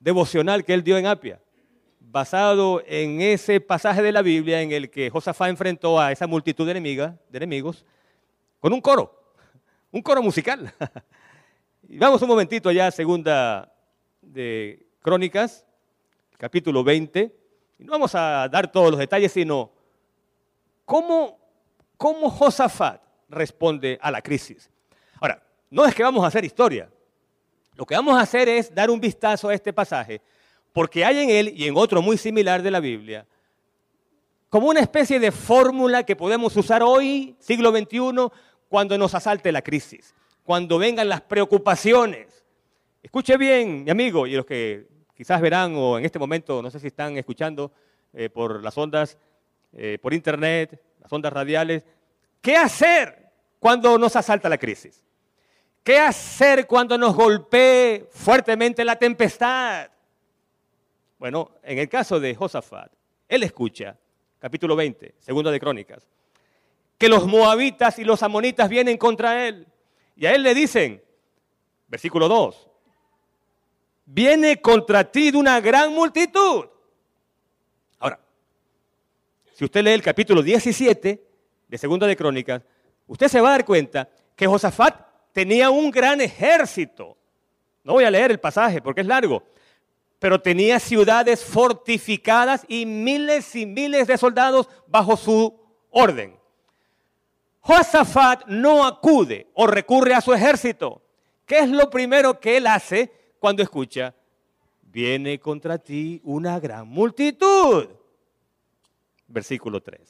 devocional 0.00 0.64
que 0.64 0.74
él 0.74 0.82
dio 0.82 0.98
en 0.98 1.06
Apia, 1.06 1.40
basado 2.00 2.82
en 2.86 3.20
ese 3.20 3.60
pasaje 3.60 4.02
de 4.02 4.12
la 4.12 4.22
Biblia 4.22 4.62
en 4.62 4.72
el 4.72 4.90
que 4.90 5.10
Josafá 5.10 5.48
enfrentó 5.48 6.00
a 6.00 6.10
esa 6.10 6.26
multitud 6.26 6.66
de, 6.66 6.74
de 6.74 7.16
enemigos 7.32 7.84
con 8.60 8.72
un 8.72 8.80
coro, 8.80 9.25
un 9.90 10.02
coro 10.02 10.22
musical. 10.22 10.72
y 11.88 11.98
vamos 11.98 12.20
un 12.22 12.28
momentito 12.28 12.68
allá, 12.68 12.90
segunda 12.90 13.72
de 14.20 14.86
Crónicas, 15.00 15.64
capítulo 16.38 16.82
20 16.84 17.46
y 17.78 17.84
no 17.84 17.92
vamos 17.92 18.14
a 18.14 18.48
dar 18.48 18.70
todos 18.70 18.90
los 18.90 18.98
detalles, 18.98 19.32
sino 19.32 19.70
cómo, 20.84 21.38
cómo 21.96 22.30
Josafat 22.30 23.02
responde 23.28 23.98
a 24.00 24.10
la 24.10 24.22
crisis. 24.22 24.70
Ahora, 25.20 25.42
no 25.70 25.84
es 25.84 25.94
que 25.94 26.02
vamos 26.02 26.24
a 26.24 26.28
hacer 26.28 26.44
historia. 26.44 26.90
Lo 27.74 27.84
que 27.84 27.94
vamos 27.94 28.16
a 28.16 28.22
hacer 28.22 28.48
es 28.48 28.74
dar 28.74 28.90
un 28.90 29.00
vistazo 29.00 29.48
a 29.48 29.54
este 29.54 29.72
pasaje, 29.72 30.22
porque 30.72 31.04
hay 31.04 31.18
en 31.18 31.30
él 31.30 31.52
y 31.54 31.66
en 31.66 31.76
otro 31.76 32.00
muy 32.00 32.16
similar 32.16 32.62
de 32.62 32.70
la 32.70 32.80
Biblia, 32.80 33.26
como 34.48 34.68
una 34.68 34.80
especie 34.80 35.18
de 35.18 35.32
fórmula 35.32 36.04
que 36.04 36.16
podemos 36.16 36.56
usar 36.56 36.82
hoy, 36.82 37.36
siglo 37.38 37.70
XXI, 37.70 38.30
cuando 38.68 38.98
nos 38.98 39.14
asalte 39.14 39.52
la 39.52 39.62
crisis, 39.62 40.14
cuando 40.44 40.78
vengan 40.78 41.08
las 41.08 41.20
preocupaciones. 41.20 42.44
Escuche 43.02 43.36
bien, 43.36 43.84
mi 43.84 43.90
amigo, 43.90 44.26
y 44.26 44.32
los 44.32 44.46
que 44.46 44.86
quizás 45.14 45.40
verán 45.40 45.74
o 45.76 45.98
en 45.98 46.04
este 46.04 46.18
momento, 46.18 46.62
no 46.62 46.70
sé 46.70 46.80
si 46.80 46.88
están 46.88 47.16
escuchando 47.16 47.72
eh, 48.12 48.28
por 48.28 48.62
las 48.62 48.76
ondas, 48.76 49.18
eh, 49.72 49.98
por 50.00 50.12
internet, 50.12 50.80
las 51.00 51.12
ondas 51.12 51.32
radiales, 51.32 51.84
¿qué 52.40 52.56
hacer 52.56 53.30
cuando 53.58 53.98
nos 53.98 54.16
asalta 54.16 54.48
la 54.48 54.58
crisis? 54.58 55.02
¿Qué 55.82 55.98
hacer 55.98 56.66
cuando 56.66 56.98
nos 56.98 57.14
golpee 57.14 58.08
fuertemente 58.10 58.84
la 58.84 58.96
tempestad? 58.96 59.88
Bueno, 61.18 61.52
en 61.62 61.78
el 61.78 61.88
caso 61.88 62.18
de 62.18 62.34
Josafat, 62.34 62.92
él 63.28 63.42
escucha, 63.42 63.96
capítulo 64.38 64.76
20, 64.76 65.14
segunda 65.18 65.50
de 65.50 65.60
Crónicas, 65.60 66.06
que 66.98 67.08
los 67.08 67.26
moabitas 67.26 67.98
y 67.98 68.04
los 68.04 68.22
amonitas 68.22 68.68
vienen 68.68 68.96
contra 68.96 69.46
él. 69.46 69.66
Y 70.16 70.26
a 70.26 70.34
él 70.34 70.42
le 70.42 70.54
dicen, 70.54 71.02
versículo 71.88 72.28
2, 72.28 72.68
viene 74.06 74.60
contra 74.60 75.04
ti 75.04 75.30
de 75.30 75.38
una 75.38 75.60
gran 75.60 75.92
multitud. 75.92 76.66
Ahora, 77.98 78.18
si 79.52 79.64
usted 79.64 79.82
lee 79.82 79.90
el 79.90 80.02
capítulo 80.02 80.42
17 80.42 81.22
de 81.68 81.78
Segunda 81.78 82.06
de 82.06 82.16
Crónicas, 82.16 82.62
usted 83.06 83.28
se 83.28 83.40
va 83.40 83.48
a 83.48 83.52
dar 83.52 83.64
cuenta 83.64 84.08
que 84.34 84.46
Josafat 84.46 85.06
tenía 85.32 85.70
un 85.70 85.90
gran 85.90 86.20
ejército. 86.20 87.16
No 87.84 87.94
voy 87.94 88.04
a 88.04 88.10
leer 88.10 88.30
el 88.30 88.40
pasaje 88.40 88.80
porque 88.80 89.02
es 89.02 89.06
largo, 89.06 89.42
pero 90.18 90.40
tenía 90.40 90.80
ciudades 90.80 91.44
fortificadas 91.44 92.64
y 92.68 92.86
miles 92.86 93.54
y 93.54 93.66
miles 93.66 94.06
de 94.06 94.16
soldados 94.16 94.68
bajo 94.86 95.16
su 95.16 95.58
orden. 95.90 96.35
Josafat 97.66 98.46
no 98.46 98.86
acude 98.86 99.48
o 99.54 99.66
recurre 99.66 100.14
a 100.14 100.20
su 100.20 100.32
ejército. 100.32 101.02
¿Qué 101.44 101.58
es 101.60 101.68
lo 101.68 101.90
primero 101.90 102.38
que 102.38 102.56
él 102.56 102.66
hace? 102.66 103.12
cuando 103.38 103.62
escucha, 103.62 104.14
viene 104.82 105.38
contra 105.38 105.78
ti 105.78 106.20
una 106.24 106.58
gran 106.58 106.88
multitud. 106.88 107.88
Versículo 109.28 109.80
3. 109.80 110.00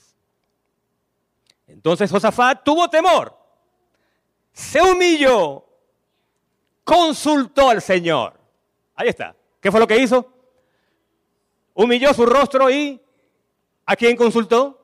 Entonces 1.66 2.10
Josafat 2.10 2.62
tuvo 2.64 2.88
temor, 2.88 3.36
se 4.52 4.80
humilló, 4.80 5.66
consultó 6.84 7.68
al 7.68 7.82
Señor. 7.82 8.40
Ahí 8.94 9.08
está. 9.08 9.36
¿Qué 9.60 9.70
fue 9.70 9.80
lo 9.80 9.86
que 9.86 9.98
hizo? 9.98 10.32
Humilló 11.74 12.14
su 12.14 12.24
rostro 12.24 12.70
y 12.70 12.98
¿a 13.84 13.96
quién 13.96 14.16
consultó? 14.16 14.75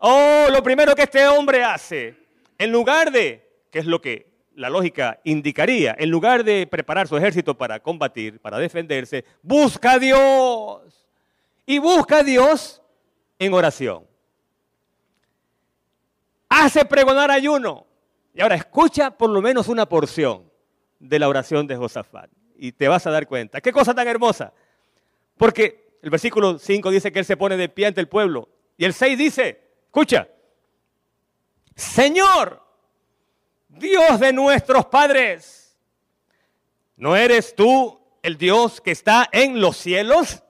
Oh, 0.00 0.46
lo 0.50 0.62
primero 0.62 0.94
que 0.94 1.02
este 1.02 1.26
hombre 1.28 1.62
hace, 1.62 2.16
en 2.58 2.72
lugar 2.72 3.12
de, 3.12 3.48
¿qué 3.70 3.78
es 3.78 3.86
lo 3.86 4.00
que 4.00 4.30
la 4.60 4.68
lógica 4.68 5.20
indicaría, 5.24 5.96
en 5.98 6.10
lugar 6.10 6.44
de 6.44 6.66
preparar 6.66 7.08
su 7.08 7.16
ejército 7.16 7.56
para 7.56 7.80
combatir, 7.80 8.40
para 8.40 8.58
defenderse, 8.58 9.24
busca 9.42 9.92
a 9.92 9.98
Dios. 9.98 11.06
Y 11.64 11.78
busca 11.78 12.18
a 12.18 12.22
Dios 12.22 12.82
en 13.38 13.54
oración. 13.54 14.04
Hace 16.48 16.84
pregonar 16.84 17.30
ayuno. 17.30 17.86
Y 18.34 18.42
ahora 18.42 18.56
escucha 18.56 19.10
por 19.10 19.30
lo 19.30 19.40
menos 19.40 19.68
una 19.68 19.88
porción 19.88 20.50
de 20.98 21.18
la 21.18 21.28
oración 21.28 21.66
de 21.66 21.76
Josafat. 21.76 22.30
Y 22.56 22.72
te 22.72 22.88
vas 22.88 23.06
a 23.06 23.10
dar 23.10 23.26
cuenta. 23.26 23.60
Qué 23.60 23.72
cosa 23.72 23.94
tan 23.94 24.08
hermosa. 24.08 24.52
Porque 25.36 25.96
el 26.02 26.10
versículo 26.10 26.58
5 26.58 26.90
dice 26.90 27.12
que 27.12 27.20
él 27.20 27.24
se 27.24 27.36
pone 27.36 27.56
de 27.56 27.68
pie 27.68 27.86
ante 27.86 28.00
el 28.00 28.08
pueblo. 28.08 28.48
Y 28.76 28.84
el 28.84 28.92
6 28.92 29.16
dice, 29.16 29.69
escucha, 29.90 30.28
Señor, 31.74 32.62
Dios 33.68 34.20
de 34.20 34.32
nuestros 34.32 34.86
padres, 34.86 35.76
¿no 36.94 37.16
eres 37.16 37.56
tú 37.56 38.00
el 38.22 38.38
Dios 38.38 38.80
que 38.80 38.92
está 38.92 39.28
en 39.32 39.60
los 39.60 39.76
cielos? 39.76 40.44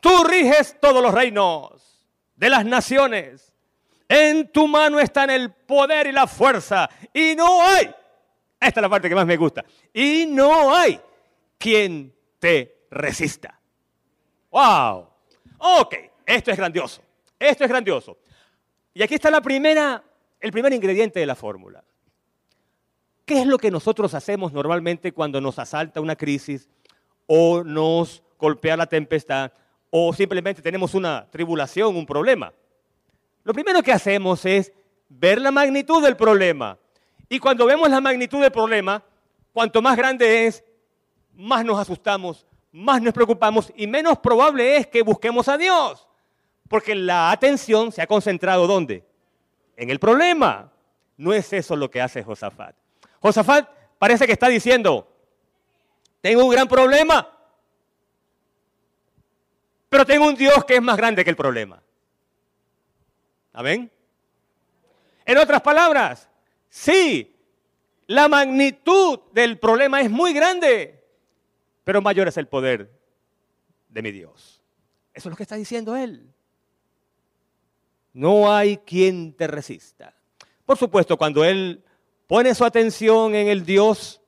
Tú 0.00 0.22
riges 0.22 0.76
todos 0.80 1.02
los 1.02 1.12
reinos 1.12 2.06
de 2.36 2.50
las 2.50 2.64
naciones. 2.64 3.52
En 4.08 4.52
tu 4.52 4.68
mano 4.68 5.00
están 5.00 5.30
el 5.30 5.50
poder 5.50 6.06
y 6.06 6.12
la 6.12 6.28
fuerza. 6.28 6.88
Y 7.12 7.34
no 7.34 7.62
hay, 7.62 7.92
esta 8.60 8.80
es 8.80 8.82
la 8.82 8.88
parte 8.88 9.08
que 9.08 9.14
más 9.16 9.26
me 9.26 9.36
gusta, 9.36 9.64
y 9.92 10.26
no 10.26 10.72
hay 10.72 11.00
quien 11.58 12.14
te 12.38 12.86
resista. 12.92 13.60
¡Wow! 14.50 15.08
Ok, 15.58 15.96
esto 16.24 16.52
es 16.52 16.56
grandioso. 16.56 17.02
Esto 17.38 17.64
es 17.64 17.70
grandioso. 17.70 18.18
Y 18.92 19.02
aquí 19.02 19.14
está 19.14 19.30
la 19.30 19.40
primera 19.40 20.02
el 20.40 20.52
primer 20.52 20.72
ingrediente 20.74 21.20
de 21.20 21.26
la 21.26 21.34
fórmula. 21.34 21.82
¿Qué 23.24 23.40
es 23.40 23.46
lo 23.46 23.56
que 23.56 23.70
nosotros 23.70 24.12
hacemos 24.12 24.52
normalmente 24.52 25.12
cuando 25.12 25.40
nos 25.40 25.58
asalta 25.58 26.02
una 26.02 26.16
crisis 26.16 26.68
o 27.26 27.64
nos 27.64 28.22
golpea 28.38 28.76
la 28.76 28.86
tempestad 28.86 29.52
o 29.90 30.12
simplemente 30.12 30.60
tenemos 30.60 30.92
una 30.94 31.26
tribulación, 31.30 31.96
un 31.96 32.04
problema. 32.04 32.52
Lo 33.44 33.52
primero 33.52 33.82
que 33.82 33.92
hacemos 33.92 34.44
es 34.44 34.72
ver 35.08 35.40
la 35.40 35.50
magnitud 35.50 36.02
del 36.02 36.16
problema. 36.16 36.76
Y 37.28 37.38
cuando 37.38 37.64
vemos 37.64 37.88
la 37.88 38.00
magnitud 38.00 38.40
del 38.40 38.50
problema, 38.50 39.02
cuanto 39.52 39.80
más 39.80 39.96
grande 39.96 40.46
es, 40.46 40.64
más 41.32 41.64
nos 41.64 41.78
asustamos, 41.78 42.44
más 42.72 43.00
nos 43.00 43.14
preocupamos 43.14 43.72
y 43.76 43.86
menos 43.86 44.18
probable 44.18 44.76
es 44.76 44.88
que 44.88 45.02
busquemos 45.02 45.48
a 45.48 45.56
Dios. 45.56 46.08
Porque 46.74 46.96
la 46.96 47.30
atención 47.30 47.92
se 47.92 48.02
ha 48.02 48.06
concentrado 48.08 48.66
¿dónde? 48.66 49.04
En 49.76 49.90
el 49.90 50.00
problema. 50.00 50.72
No 51.16 51.32
es 51.32 51.52
eso 51.52 51.76
lo 51.76 51.88
que 51.88 52.02
hace 52.02 52.24
Josafat. 52.24 52.74
Josafat 53.20 53.70
parece 53.96 54.26
que 54.26 54.32
está 54.32 54.48
diciendo, 54.48 55.08
tengo 56.20 56.44
un 56.44 56.50
gran 56.50 56.66
problema, 56.66 57.30
pero 59.88 60.04
tengo 60.04 60.26
un 60.26 60.34
Dios 60.34 60.64
que 60.64 60.74
es 60.74 60.82
más 60.82 60.96
grande 60.96 61.22
que 61.22 61.30
el 61.30 61.36
problema. 61.36 61.80
¿Amén? 63.52 63.88
En 65.26 65.38
otras 65.38 65.60
palabras, 65.60 66.28
sí, 66.68 67.36
la 68.08 68.26
magnitud 68.26 69.20
del 69.30 69.60
problema 69.60 70.00
es 70.00 70.10
muy 70.10 70.32
grande, 70.32 71.04
pero 71.84 72.02
mayor 72.02 72.26
es 72.26 72.36
el 72.36 72.48
poder 72.48 72.90
de 73.90 74.02
mi 74.02 74.10
Dios. 74.10 74.60
Eso 75.12 75.28
es 75.28 75.30
lo 75.30 75.36
que 75.36 75.44
está 75.44 75.54
diciendo 75.54 75.94
él. 75.94 76.33
No 78.14 78.52
hay 78.52 78.78
quien 78.78 79.34
te 79.34 79.46
resista. 79.46 80.14
Por 80.64 80.78
supuesto, 80.78 81.16
cuando 81.16 81.44
él 81.44 81.84
pone 82.26 82.54
su 82.54 82.64
atención 82.64 83.34
en 83.34 83.48
el 83.48 83.64
Dios 83.64 84.22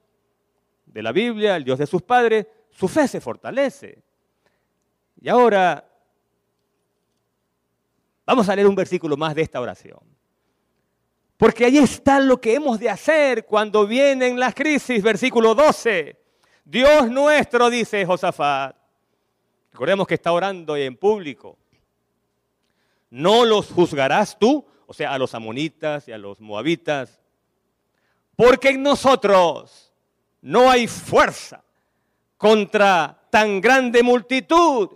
de 0.84 1.02
la 1.02 1.12
Biblia, 1.12 1.56
el 1.56 1.64
Dios 1.64 1.78
de 1.78 1.86
sus 1.86 2.02
padres, 2.02 2.46
su 2.70 2.88
fe 2.88 3.08
se 3.08 3.20
fortalece. 3.20 4.02
Y 5.20 5.28
ahora 5.28 5.88
vamos 8.26 8.48
a 8.48 8.56
leer 8.56 8.66
un 8.66 8.74
versículo 8.74 9.16
más 9.16 9.34
de 9.34 9.42
esta 9.42 9.60
oración. 9.60 10.00
Porque 11.36 11.64
ahí 11.64 11.78
está 11.78 12.18
lo 12.18 12.40
que 12.40 12.54
hemos 12.54 12.78
de 12.80 12.90
hacer 12.90 13.44
cuando 13.44 13.86
vienen 13.86 14.38
las 14.38 14.54
crisis, 14.54 15.02
versículo 15.02 15.54
12. 15.54 16.16
Dios 16.64 17.10
nuestro, 17.10 17.70
dice 17.70 18.04
Josafat. 18.04 18.74
Recordemos 19.70 20.06
que 20.06 20.14
está 20.14 20.32
orando 20.32 20.76
en 20.76 20.96
público. 20.96 21.58
No 23.10 23.44
los 23.44 23.70
juzgarás 23.70 24.38
tú, 24.38 24.66
o 24.86 24.94
sea, 24.94 25.12
a 25.12 25.18
los 25.18 25.34
amonitas 25.34 26.08
y 26.08 26.12
a 26.12 26.18
los 26.18 26.40
moabitas, 26.40 27.20
porque 28.36 28.70
en 28.70 28.82
nosotros 28.82 29.92
no 30.42 30.70
hay 30.70 30.86
fuerza 30.86 31.64
contra 32.36 33.18
tan 33.30 33.60
grande 33.60 34.02
multitud 34.02 34.90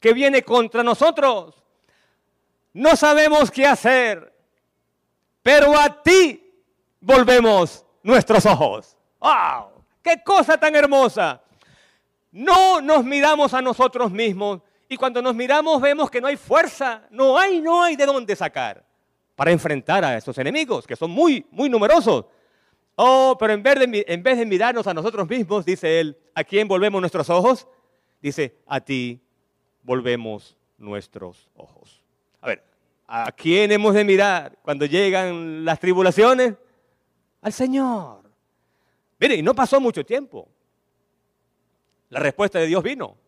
que 0.00 0.12
viene 0.12 0.42
contra 0.42 0.82
nosotros. 0.82 1.62
No 2.72 2.96
sabemos 2.96 3.50
qué 3.50 3.66
hacer, 3.66 4.32
pero 5.42 5.78
a 5.78 6.02
ti 6.02 6.52
volvemos 7.00 7.84
nuestros 8.02 8.46
ojos. 8.46 8.96
¡Wow! 9.20 9.70
¡Qué 10.02 10.22
cosa 10.22 10.58
tan 10.58 10.74
hermosa! 10.76 11.40
No 12.30 12.80
nos 12.80 13.04
miramos 13.04 13.54
a 13.54 13.62
nosotros 13.62 14.10
mismos 14.10 14.60
y 14.94 14.96
cuando 14.96 15.20
nos 15.20 15.34
miramos 15.34 15.82
vemos 15.82 16.08
que 16.08 16.20
no 16.20 16.28
hay 16.28 16.36
fuerza, 16.36 17.02
no 17.10 17.36
hay, 17.36 17.60
no 17.60 17.82
hay 17.82 17.96
de 17.96 18.06
dónde 18.06 18.36
sacar 18.36 18.84
para 19.34 19.50
enfrentar 19.50 20.04
a 20.04 20.16
esos 20.16 20.38
enemigos 20.38 20.86
que 20.86 20.94
son 20.94 21.10
muy, 21.10 21.44
muy 21.50 21.68
numerosos. 21.68 22.26
Oh, 22.94 23.36
pero 23.38 23.52
en 23.52 23.62
vez, 23.62 23.74
de, 23.74 24.04
en 24.06 24.22
vez 24.22 24.38
de 24.38 24.46
mirarnos 24.46 24.86
a 24.86 24.94
nosotros 24.94 25.28
mismos, 25.28 25.64
dice 25.64 25.98
él, 25.98 26.16
¿a 26.32 26.44
quién 26.44 26.68
volvemos 26.68 27.00
nuestros 27.00 27.28
ojos? 27.28 27.66
Dice, 28.22 28.56
a 28.66 28.80
ti 28.80 29.20
volvemos 29.82 30.56
nuestros 30.78 31.50
ojos. 31.56 32.00
A 32.40 32.46
ver, 32.46 32.62
¿a 33.08 33.32
quién 33.32 33.72
hemos 33.72 33.94
de 33.94 34.04
mirar 34.04 34.56
cuando 34.62 34.86
llegan 34.86 35.64
las 35.64 35.80
tribulaciones? 35.80 36.54
Al 37.42 37.52
Señor. 37.52 38.22
Mire, 39.18 39.34
y 39.34 39.42
no 39.42 39.56
pasó 39.56 39.80
mucho 39.80 40.06
tiempo. 40.06 40.48
La 42.10 42.20
respuesta 42.20 42.60
de 42.60 42.66
Dios 42.68 42.82
vino. 42.82 43.23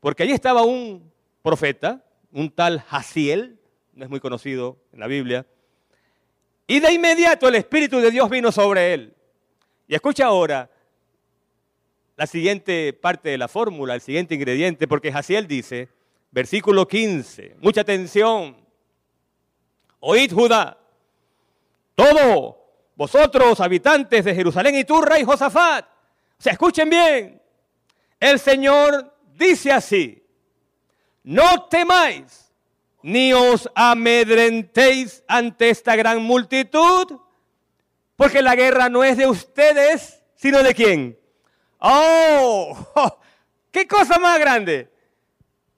Porque 0.00 0.22
allí 0.22 0.32
estaba 0.32 0.62
un 0.62 1.10
profeta, 1.42 2.04
un 2.32 2.50
tal 2.50 2.80
Jaciel, 2.80 3.58
no 3.94 4.04
es 4.04 4.10
muy 4.10 4.20
conocido 4.20 4.78
en 4.92 5.00
la 5.00 5.06
Biblia, 5.06 5.46
y 6.66 6.80
de 6.80 6.92
inmediato 6.92 7.48
el 7.48 7.54
Espíritu 7.54 7.98
de 7.98 8.10
Dios 8.10 8.28
vino 8.28 8.52
sobre 8.52 8.94
él. 8.94 9.14
Y 9.88 9.94
escucha 9.94 10.26
ahora 10.26 10.70
la 12.16 12.26
siguiente 12.26 12.92
parte 12.92 13.30
de 13.30 13.38
la 13.38 13.48
fórmula, 13.48 13.94
el 13.94 14.00
siguiente 14.00 14.34
ingrediente, 14.34 14.86
porque 14.86 15.10
Jaciel 15.10 15.46
dice, 15.46 15.88
versículo 16.30 16.86
15, 16.86 17.56
mucha 17.60 17.80
atención, 17.80 18.56
oíd 20.00 20.32
Judá, 20.32 20.78
todo 21.94 22.58
vosotros 22.94 23.60
habitantes 23.60 24.24
de 24.24 24.34
Jerusalén 24.34 24.74
y 24.74 24.84
tú, 24.84 25.00
rey 25.00 25.24
Josafat, 25.24 25.86
o 25.86 26.42
sea, 26.42 26.52
escuchen 26.52 26.90
bien, 26.90 27.40
el 28.20 28.38
Señor 28.38 29.14
dice 29.38 29.72
así, 29.72 30.22
no 31.22 31.66
temáis 31.66 32.52
ni 33.02 33.32
os 33.32 33.70
amedrentéis 33.74 35.22
ante 35.28 35.70
esta 35.70 35.94
gran 35.96 36.20
multitud, 36.22 37.20
porque 38.16 38.42
la 38.42 38.56
guerra 38.56 38.88
no 38.88 39.04
es 39.04 39.16
de 39.16 39.26
ustedes, 39.26 40.22
sino 40.34 40.62
de 40.62 40.74
quién. 40.74 41.18
Oh, 41.78 42.76
qué 43.70 43.86
cosa 43.86 44.18
más 44.18 44.38
grande. 44.38 44.90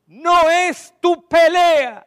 No 0.06 0.50
es 0.50 0.94
tu 1.00 1.28
pelea. 1.28 2.06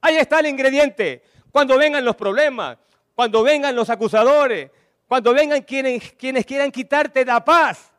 Ahí 0.00 0.16
está 0.16 0.40
el 0.40 0.46
ingrediente. 0.46 1.22
Cuando 1.52 1.78
vengan 1.78 2.04
los 2.04 2.16
problemas, 2.16 2.76
cuando 3.14 3.42
vengan 3.42 3.76
los 3.76 3.88
acusadores, 3.88 4.70
cuando 5.06 5.32
vengan 5.32 5.62
quienes, 5.62 6.12
quienes 6.12 6.44
quieran 6.44 6.70
quitarte 6.70 7.24
la 7.24 7.44
paz, 7.44 7.92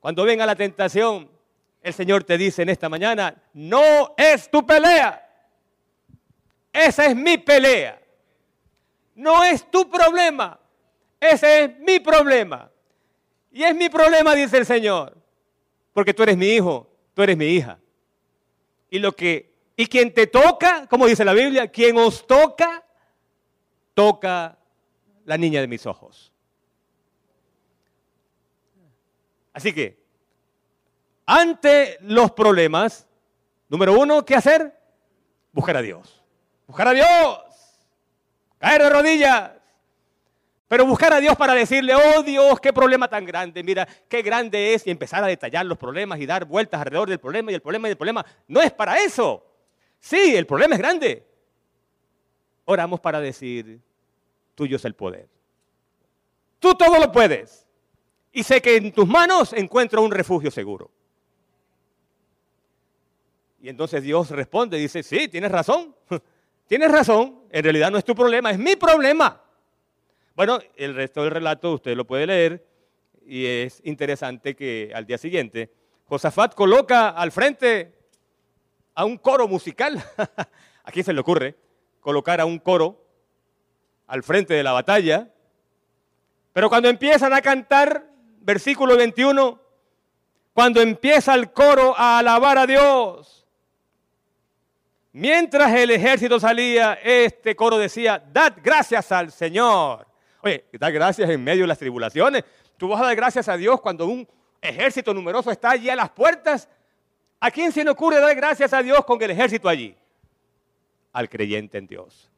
cuando 0.00 0.24
venga 0.24 0.46
la 0.46 0.56
tentación, 0.56 1.33
el 1.84 1.92
Señor 1.92 2.24
te 2.24 2.38
dice 2.38 2.62
en 2.62 2.70
esta 2.70 2.88
mañana, 2.88 3.36
no 3.52 4.14
es 4.16 4.50
tu 4.50 4.66
pelea. 4.66 5.20
Esa 6.72 7.04
es 7.04 7.14
mi 7.14 7.36
pelea. 7.36 8.00
No 9.14 9.44
es 9.44 9.70
tu 9.70 9.88
problema. 9.90 10.58
Ese 11.20 11.64
es 11.64 11.78
mi 11.80 12.00
problema. 12.00 12.70
Y 13.52 13.62
es 13.62 13.76
mi 13.76 13.90
problema, 13.90 14.34
dice 14.34 14.56
el 14.56 14.64
Señor. 14.64 15.14
Porque 15.92 16.14
tú 16.14 16.22
eres 16.22 16.38
mi 16.38 16.46
hijo, 16.46 16.90
tú 17.12 17.22
eres 17.22 17.36
mi 17.36 17.48
hija. 17.48 17.78
Y 18.88 18.98
lo 18.98 19.12
que 19.12 19.52
y 19.76 19.86
quien 19.86 20.14
te 20.14 20.26
toca, 20.26 20.86
como 20.86 21.06
dice 21.06 21.22
la 21.22 21.34
Biblia, 21.34 21.68
quien 21.68 21.98
os 21.98 22.26
toca, 22.26 22.82
toca 23.92 24.56
la 25.26 25.36
niña 25.36 25.60
de 25.60 25.66
mis 25.66 25.84
ojos. 25.84 26.32
Así 29.52 29.74
que 29.74 30.03
ante 31.26 31.98
los 32.00 32.32
problemas, 32.32 33.06
número 33.68 33.98
uno, 33.98 34.24
¿qué 34.24 34.34
hacer? 34.34 34.78
Buscar 35.52 35.76
a 35.76 35.82
Dios. 35.82 36.22
Buscar 36.66 36.88
a 36.88 36.92
Dios. 36.92 37.40
Caer 38.58 38.82
de 38.82 38.90
rodillas. 38.90 39.50
Pero 40.68 40.86
buscar 40.86 41.12
a 41.12 41.20
Dios 41.20 41.36
para 41.36 41.54
decirle, 41.54 41.94
oh 41.94 42.22
Dios, 42.22 42.58
qué 42.58 42.72
problema 42.72 43.06
tan 43.06 43.24
grande, 43.24 43.62
mira, 43.62 43.86
qué 44.08 44.22
grande 44.22 44.74
es, 44.74 44.86
y 44.86 44.90
empezar 44.90 45.22
a 45.22 45.26
detallar 45.26 45.66
los 45.66 45.78
problemas 45.78 46.18
y 46.18 46.26
dar 46.26 46.46
vueltas 46.46 46.80
alrededor 46.80 47.08
del 47.08 47.20
problema 47.20 47.52
y 47.52 47.54
el 47.54 47.60
problema 47.60 47.88
y 47.88 47.92
el 47.92 47.96
problema. 47.96 48.26
No 48.48 48.60
es 48.60 48.72
para 48.72 48.98
eso. 48.98 49.46
Sí, 50.00 50.34
el 50.34 50.46
problema 50.46 50.74
es 50.74 50.80
grande. 50.80 51.26
Oramos 52.64 52.98
para 53.00 53.20
decir, 53.20 53.80
tuyo 54.54 54.76
es 54.76 54.84
el 54.84 54.94
poder. 54.94 55.28
Tú 56.58 56.74
todo 56.74 56.98
lo 56.98 57.12
puedes. 57.12 57.66
Y 58.32 58.42
sé 58.42 58.60
que 58.60 58.76
en 58.76 58.90
tus 58.90 59.06
manos 59.06 59.52
encuentro 59.52 60.02
un 60.02 60.10
refugio 60.10 60.50
seguro. 60.50 60.90
Y 63.64 63.70
entonces 63.70 64.02
Dios 64.02 64.28
responde, 64.28 64.76
dice, 64.76 65.02
sí, 65.02 65.26
tienes 65.26 65.50
razón, 65.50 65.96
tienes 66.66 66.92
razón, 66.92 67.44
en 67.50 67.64
realidad 67.64 67.90
no 67.90 67.96
es 67.96 68.04
tu 68.04 68.14
problema, 68.14 68.50
es 68.50 68.58
mi 68.58 68.76
problema. 68.76 69.40
Bueno, 70.36 70.58
el 70.76 70.94
resto 70.94 71.22
del 71.22 71.30
relato 71.30 71.72
usted 71.72 71.96
lo 71.96 72.06
puede 72.06 72.26
leer 72.26 72.62
y 73.24 73.46
es 73.46 73.80
interesante 73.84 74.54
que 74.54 74.92
al 74.94 75.06
día 75.06 75.16
siguiente 75.16 75.72
Josafat 76.04 76.54
coloca 76.54 77.08
al 77.08 77.32
frente 77.32 77.94
a 78.94 79.06
un 79.06 79.16
coro 79.16 79.48
musical. 79.48 79.96
¿A 80.84 80.92
quién 80.92 81.06
se 81.06 81.14
le 81.14 81.20
ocurre 81.20 81.56
colocar 82.00 82.42
a 82.42 82.44
un 82.44 82.58
coro 82.58 83.02
al 84.08 84.22
frente 84.22 84.52
de 84.52 84.62
la 84.62 84.72
batalla? 84.72 85.32
Pero 86.52 86.68
cuando 86.68 86.90
empiezan 86.90 87.32
a 87.32 87.40
cantar, 87.40 88.10
versículo 88.40 88.94
21, 88.94 89.58
cuando 90.52 90.82
empieza 90.82 91.32
el 91.34 91.50
coro 91.50 91.94
a 91.96 92.18
alabar 92.18 92.58
a 92.58 92.66
Dios, 92.66 93.43
Mientras 95.16 95.72
el 95.72 95.92
ejército 95.92 96.40
salía, 96.40 96.94
este 96.94 97.54
coro 97.54 97.78
decía, 97.78 98.20
dad 98.32 98.54
gracias 98.60 99.12
al 99.12 99.30
Señor. 99.30 100.04
Oye, 100.40 100.64
dad 100.72 100.92
gracias 100.92 101.30
en 101.30 101.44
medio 101.44 101.62
de 101.62 101.68
las 101.68 101.78
tribulaciones. 101.78 102.42
Tú 102.76 102.88
vas 102.88 103.00
a 103.00 103.04
dar 103.04 103.14
gracias 103.14 103.48
a 103.48 103.56
Dios 103.56 103.80
cuando 103.80 104.06
un 104.06 104.26
ejército 104.60 105.14
numeroso 105.14 105.52
está 105.52 105.70
allí 105.70 105.88
a 105.88 105.94
las 105.94 106.10
puertas. 106.10 106.68
¿A 107.38 107.48
quién 107.52 107.70
se 107.70 107.84
le 107.84 107.90
ocurre 107.90 108.18
dar 108.18 108.34
gracias 108.34 108.72
a 108.72 108.82
Dios 108.82 109.04
con 109.04 109.22
el 109.22 109.30
ejército 109.30 109.68
allí? 109.68 109.96
Al 111.12 111.28
creyente 111.28 111.78
en 111.78 111.86
Dios. 111.86 112.28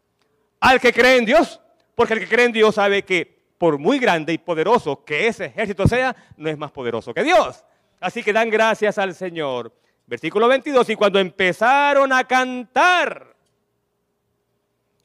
Al 0.61 0.79
que 0.79 0.93
cree 0.93 1.17
en 1.17 1.25
Dios, 1.25 1.59
porque 1.95 2.13
el 2.13 2.21
que 2.21 2.29
cree 2.29 2.45
en 2.45 2.53
Dios 2.53 2.75
sabe 2.75 3.07
que 3.07 3.39
por 3.57 3.79
muy 3.79 3.99
grande 3.99 4.35
y 4.35 4.39
poderoso 4.39 5.03
que 5.03 5.29
ese 5.29 5.47
ejército 5.47 5.89
sea, 5.89 6.15
no 6.37 6.51
es 6.51 6.59
más 6.59 6.73
poderoso 6.73 7.15
que 7.15 7.23
Dios. 7.23 7.65
Así 8.01 8.23
que 8.23 8.35
dan 8.35 8.51
gracias 8.51 8.99
al 8.99 9.15
Señor. 9.15 9.73
Versículo 10.07 10.47
22, 10.47 10.89
y 10.91 10.97
cuando 10.97 11.19
empezaron 11.19 12.13
a 12.13 12.23
cantar, 12.25 13.35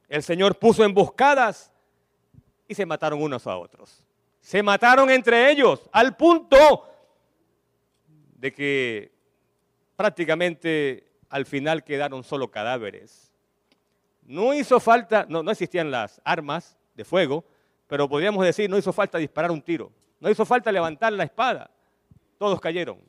el 0.07 0.21
Señor 0.21 0.59
puso 0.59 0.83
emboscadas 0.83 1.71
y 2.67 2.75
se 2.75 2.85
mataron 2.85 3.21
unos 3.21 3.47
a 3.47 3.57
otros. 3.57 4.05
Se 4.39 4.61
mataron 4.61 5.09
entre 5.09 5.51
ellos 5.51 5.89
al 5.91 6.15
punto 6.15 6.87
de 8.35 8.53
que 8.53 9.11
prácticamente 9.95 11.11
al 11.29 11.45
final 11.45 11.83
quedaron 11.83 12.23
solo 12.23 12.51
cadáveres. 12.51 13.31
No 14.23 14.53
hizo 14.53 14.79
falta, 14.79 15.25
no, 15.27 15.41
no 15.41 15.51
existían 15.51 15.89
las 15.89 16.21
armas 16.23 16.77
de 16.93 17.05
fuego, 17.05 17.43
pero 17.87 18.07
podríamos 18.07 18.45
decir, 18.45 18.69
no 18.69 18.77
hizo 18.77 18.93
falta 18.93 19.17
disparar 19.17 19.51
un 19.51 19.61
tiro, 19.61 19.91
no 20.19 20.29
hizo 20.29 20.45
falta 20.45 20.71
levantar 20.71 21.11
la 21.13 21.23
espada. 21.23 21.71
Todos 22.37 22.59
cayeron, 22.59 22.99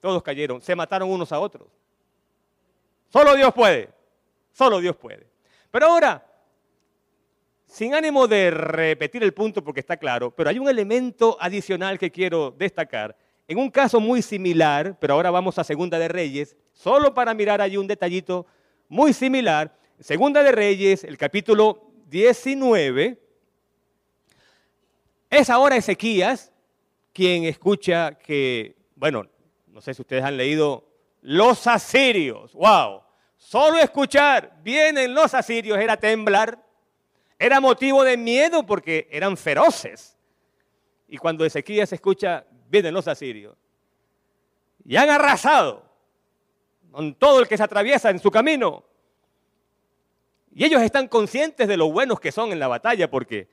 todos 0.00 0.22
cayeron, 0.22 0.60
se 0.60 0.74
mataron 0.74 1.10
unos 1.10 1.30
a 1.32 1.38
otros. 1.38 1.68
Solo 3.08 3.34
Dios 3.34 3.52
puede, 3.52 3.90
solo 4.52 4.80
Dios 4.80 4.96
puede. 4.96 5.26
Pero 5.70 5.86
ahora, 5.86 6.26
sin 7.66 7.94
ánimo 7.94 8.26
de 8.26 8.50
repetir 8.50 9.22
el 9.22 9.32
punto 9.32 9.62
porque 9.62 9.80
está 9.80 9.96
claro, 9.96 10.30
pero 10.30 10.50
hay 10.50 10.58
un 10.58 10.68
elemento 10.68 11.36
adicional 11.40 11.98
que 11.98 12.10
quiero 12.10 12.50
destacar 12.50 13.16
en 13.50 13.58
un 13.58 13.68
caso 13.68 13.98
muy 13.98 14.22
similar, 14.22 14.96
pero 15.00 15.14
ahora 15.14 15.30
vamos 15.32 15.58
a 15.58 15.64
Segunda 15.64 15.98
de 15.98 16.06
Reyes, 16.06 16.56
solo 16.72 17.12
para 17.12 17.34
mirar 17.34 17.60
allí 17.60 17.76
un 17.76 17.88
detallito 17.88 18.46
muy 18.88 19.12
similar. 19.12 19.76
Segunda 19.98 20.44
de 20.44 20.52
Reyes, 20.52 21.02
el 21.02 21.18
capítulo 21.18 21.90
19, 22.06 23.20
es 25.30 25.50
ahora 25.50 25.76
Ezequías 25.76 26.52
quien 27.12 27.42
escucha 27.42 28.16
que, 28.18 28.76
bueno, 28.94 29.26
no 29.72 29.80
sé 29.80 29.94
si 29.94 30.02
ustedes 30.02 30.24
han 30.24 30.36
leído 30.36 30.84
los 31.22 31.66
asirios, 31.66 32.52
wow, 32.54 33.02
solo 33.36 33.78
escuchar, 33.78 34.58
vienen 34.62 35.14
los 35.14 35.34
asirios, 35.34 35.78
era 35.78 35.96
temblar, 35.96 36.62
era 37.38 37.60
motivo 37.60 38.04
de 38.04 38.16
miedo 38.16 38.64
porque 38.64 39.08
eran 39.10 39.36
feroces. 39.36 40.16
Y 41.08 41.16
cuando 41.16 41.44
Ezequías 41.44 41.92
escucha, 41.92 42.44
vienen 42.68 42.94
los 42.94 43.08
asirios. 43.08 43.56
Y 44.84 44.96
han 44.96 45.10
arrasado 45.10 45.84
con 46.90 47.14
todo 47.14 47.40
el 47.40 47.48
que 47.48 47.56
se 47.56 47.62
atraviesa 47.62 48.10
en 48.10 48.18
su 48.18 48.30
camino. 48.30 48.84
Y 50.52 50.64
ellos 50.64 50.82
están 50.82 51.08
conscientes 51.08 51.68
de 51.68 51.76
lo 51.76 51.90
buenos 51.90 52.20
que 52.20 52.32
son 52.32 52.52
en 52.52 52.58
la 52.58 52.68
batalla, 52.68 53.10
porque 53.10 53.48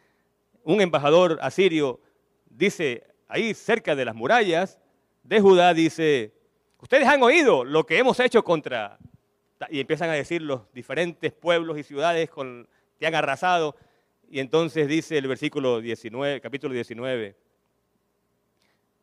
un 0.63 0.81
embajador 0.81 1.37
asirio 1.41 1.99
dice 2.49 3.07
ahí 3.27 3.53
cerca 3.53 3.95
de 3.95 4.05
las 4.05 4.15
murallas 4.15 4.79
de 5.27 5.41
Judá, 5.41 5.73
dice, 5.73 6.33
ustedes 6.79 7.07
han 7.07 7.21
oído 7.21 7.63
lo 7.63 7.85
que 7.85 7.97
hemos 7.97 8.19
hecho 8.19 8.43
contra... 8.43 8.97
Y 9.69 9.79
empiezan 9.79 10.09
a 10.09 10.13
decir 10.13 10.41
los 10.41 10.71
diferentes 10.71 11.33
pueblos 11.33 11.79
y 11.79 11.83
ciudades 11.83 12.29
con, 12.29 12.67
que 12.99 13.07
han 13.07 13.15
arrasado. 13.15 13.75
Y 14.29 14.39
entonces 14.39 14.87
dice 14.87 15.17
el 15.17 15.27
versículo 15.27 15.81
19, 15.81 16.39
capítulo 16.41 16.73
19, 16.75 17.35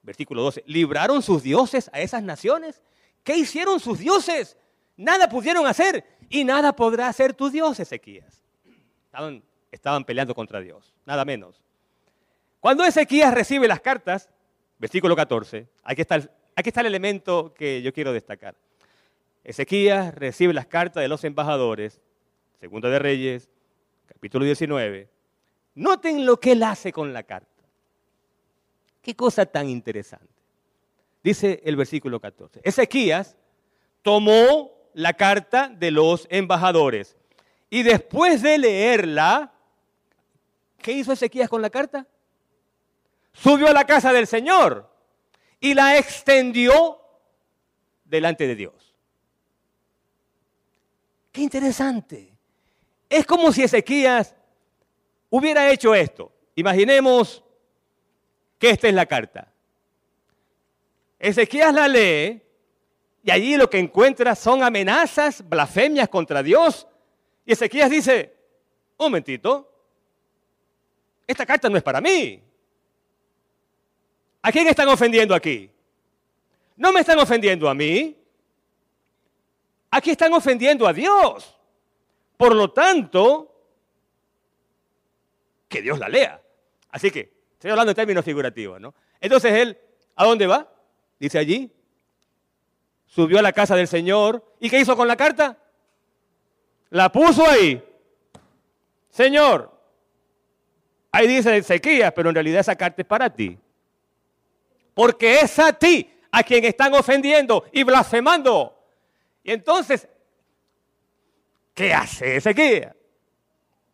Versículo 0.04 0.42
12. 0.42 0.62
¿Libraron 0.66 1.22
sus 1.22 1.42
dioses 1.42 1.90
a 1.92 2.00
esas 2.00 2.22
naciones? 2.22 2.82
¿Qué 3.22 3.36
hicieron 3.36 3.80
sus 3.80 3.98
dioses? 3.98 4.56
Nada 4.96 5.28
pudieron 5.28 5.66
hacer 5.66 6.04
y 6.28 6.44
nada 6.44 6.76
podrá 6.76 7.08
hacer 7.08 7.32
tu 7.32 7.50
Dios, 7.50 7.80
Ezequías. 7.80 8.42
Estaban, 9.06 9.42
estaban 9.72 10.04
peleando 10.04 10.34
contra 10.34 10.60
Dios, 10.60 10.94
nada 11.06 11.24
menos. 11.24 11.60
Cuando 12.60 12.84
Ezequías 12.84 13.32
recibe 13.32 13.66
las 13.66 13.80
cartas, 13.80 14.28
versículo 14.78 15.16
14, 15.16 15.66
aquí 15.82 16.00
está, 16.00 16.16
el, 16.16 16.86
elemento 16.86 17.52
que 17.54 17.82
yo 17.82 17.92
quiero 17.92 18.12
destacar. 18.12 18.54
Ezequías 19.42 20.14
recibe 20.14 20.54
las 20.54 20.66
cartas 20.66 21.02
de 21.02 21.08
los 21.08 21.24
embajadores, 21.24 22.00
Segunda 22.60 22.88
de 22.88 22.98
Reyes, 22.98 23.50
capítulo 24.06 24.44
19. 24.44 25.08
Noten 25.74 26.24
lo 26.24 26.38
que 26.38 26.52
él 26.52 26.62
hace 26.62 26.92
con 26.92 27.12
la 27.12 27.24
carta. 27.24 27.48
Qué 29.02 29.14
cosa 29.14 29.44
tan 29.44 29.68
interesante. 29.68 30.32
Dice 31.22 31.60
el 31.64 31.76
versículo 31.76 32.20
14. 32.20 32.60
Ezequías 32.64 33.36
tomó 34.02 34.70
la 34.94 35.12
carta 35.12 35.68
de 35.68 35.90
los 35.90 36.26
embajadores 36.30 37.16
y 37.68 37.82
después 37.82 38.40
de 38.42 38.56
leerla, 38.58 39.52
¿qué 40.78 40.92
hizo 40.92 41.12
Ezequías 41.12 41.48
con 41.48 41.60
la 41.60 41.70
carta? 41.70 42.06
Subió 43.34 43.68
a 43.68 43.72
la 43.72 43.84
casa 43.84 44.12
del 44.12 44.26
Señor 44.26 44.90
y 45.60 45.74
la 45.74 45.98
extendió 45.98 47.00
delante 48.04 48.46
de 48.46 48.54
Dios. 48.54 48.94
Qué 51.32 51.42
interesante. 51.42 52.32
Es 53.10 53.26
como 53.26 53.52
si 53.52 53.64
Ezequías 53.64 54.34
hubiera 55.30 55.68
hecho 55.70 55.94
esto. 55.94 56.32
Imaginemos 56.54 57.42
que 58.58 58.70
esta 58.70 58.88
es 58.88 58.94
la 58.94 59.06
carta. 59.06 59.52
Ezequías 61.18 61.74
la 61.74 61.88
lee 61.88 62.40
y 63.24 63.30
allí 63.30 63.56
lo 63.56 63.68
que 63.68 63.78
encuentra 63.78 64.34
son 64.34 64.62
amenazas, 64.62 65.46
blasfemias 65.48 66.08
contra 66.08 66.42
Dios. 66.42 66.86
Y 67.44 67.52
Ezequías 67.52 67.90
dice, 67.90 68.36
un 68.96 69.06
momentito, 69.06 69.70
esta 71.26 71.44
carta 71.44 71.68
no 71.68 71.76
es 71.76 71.82
para 71.82 72.00
mí. 72.00 72.42
¿A 74.44 74.52
quién 74.52 74.68
están 74.68 74.88
ofendiendo 74.88 75.34
aquí? 75.34 75.68
No 76.76 76.92
me 76.92 77.00
están 77.00 77.18
ofendiendo 77.18 77.68
a 77.68 77.74
mí. 77.74 78.16
Aquí 79.90 80.10
están 80.10 80.32
ofendiendo 80.32 80.86
a 80.86 80.92
Dios. 80.92 81.56
Por 82.36 82.54
lo 82.54 82.70
tanto, 82.70 83.50
que 85.68 85.82
Dios 85.82 85.98
la 85.98 86.08
lea. 86.08 86.40
Así 86.90 87.10
que 87.10 87.34
Estoy 87.64 87.70
hablando 87.70 87.92
en 87.92 87.96
términos 87.96 88.26
figurativos, 88.26 88.78
¿no? 88.78 88.94
Entonces 89.18 89.50
él, 89.54 89.78
¿a 90.16 90.26
dónde 90.26 90.46
va? 90.46 90.70
Dice 91.18 91.38
allí. 91.38 91.72
Subió 93.06 93.38
a 93.38 93.42
la 93.42 93.54
casa 93.54 93.74
del 93.74 93.88
Señor. 93.88 94.44
¿Y 94.60 94.68
qué 94.68 94.78
hizo 94.80 94.94
con 94.94 95.08
la 95.08 95.16
carta? 95.16 95.56
La 96.90 97.10
puso 97.10 97.42
ahí. 97.48 97.82
Señor, 99.08 99.72
ahí 101.10 101.26
dice 101.26 101.56
Ezequías, 101.56 102.12
pero 102.12 102.28
en 102.28 102.34
realidad 102.34 102.60
esa 102.60 102.76
carta 102.76 103.00
es 103.00 103.08
para 103.08 103.30
ti. 103.30 103.58
Porque 104.94 105.40
es 105.40 105.58
a 105.58 105.72
ti 105.72 106.10
a 106.30 106.42
quien 106.42 106.64
están 106.64 106.94
ofendiendo 106.94 107.64
y 107.72 107.82
blasfemando. 107.82 108.76
Y 109.42 109.52
entonces, 109.52 110.08
¿qué 111.74 111.92
hace 111.92 112.36
Ezequías? 112.36 112.94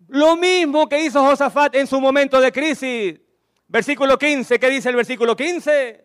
Lo 0.08 0.36
mismo 0.36 0.88
que 0.88 1.04
hizo 1.04 1.24
Josafat 1.24 1.74
en 1.74 1.86
su 1.86 2.00
momento 2.00 2.40
de 2.40 2.52
crisis. 2.52 3.20
Versículo 3.68 4.18
15, 4.18 4.58
¿qué 4.58 4.68
dice 4.68 4.88
el 4.88 4.96
versículo 4.96 5.36
15? 5.36 6.04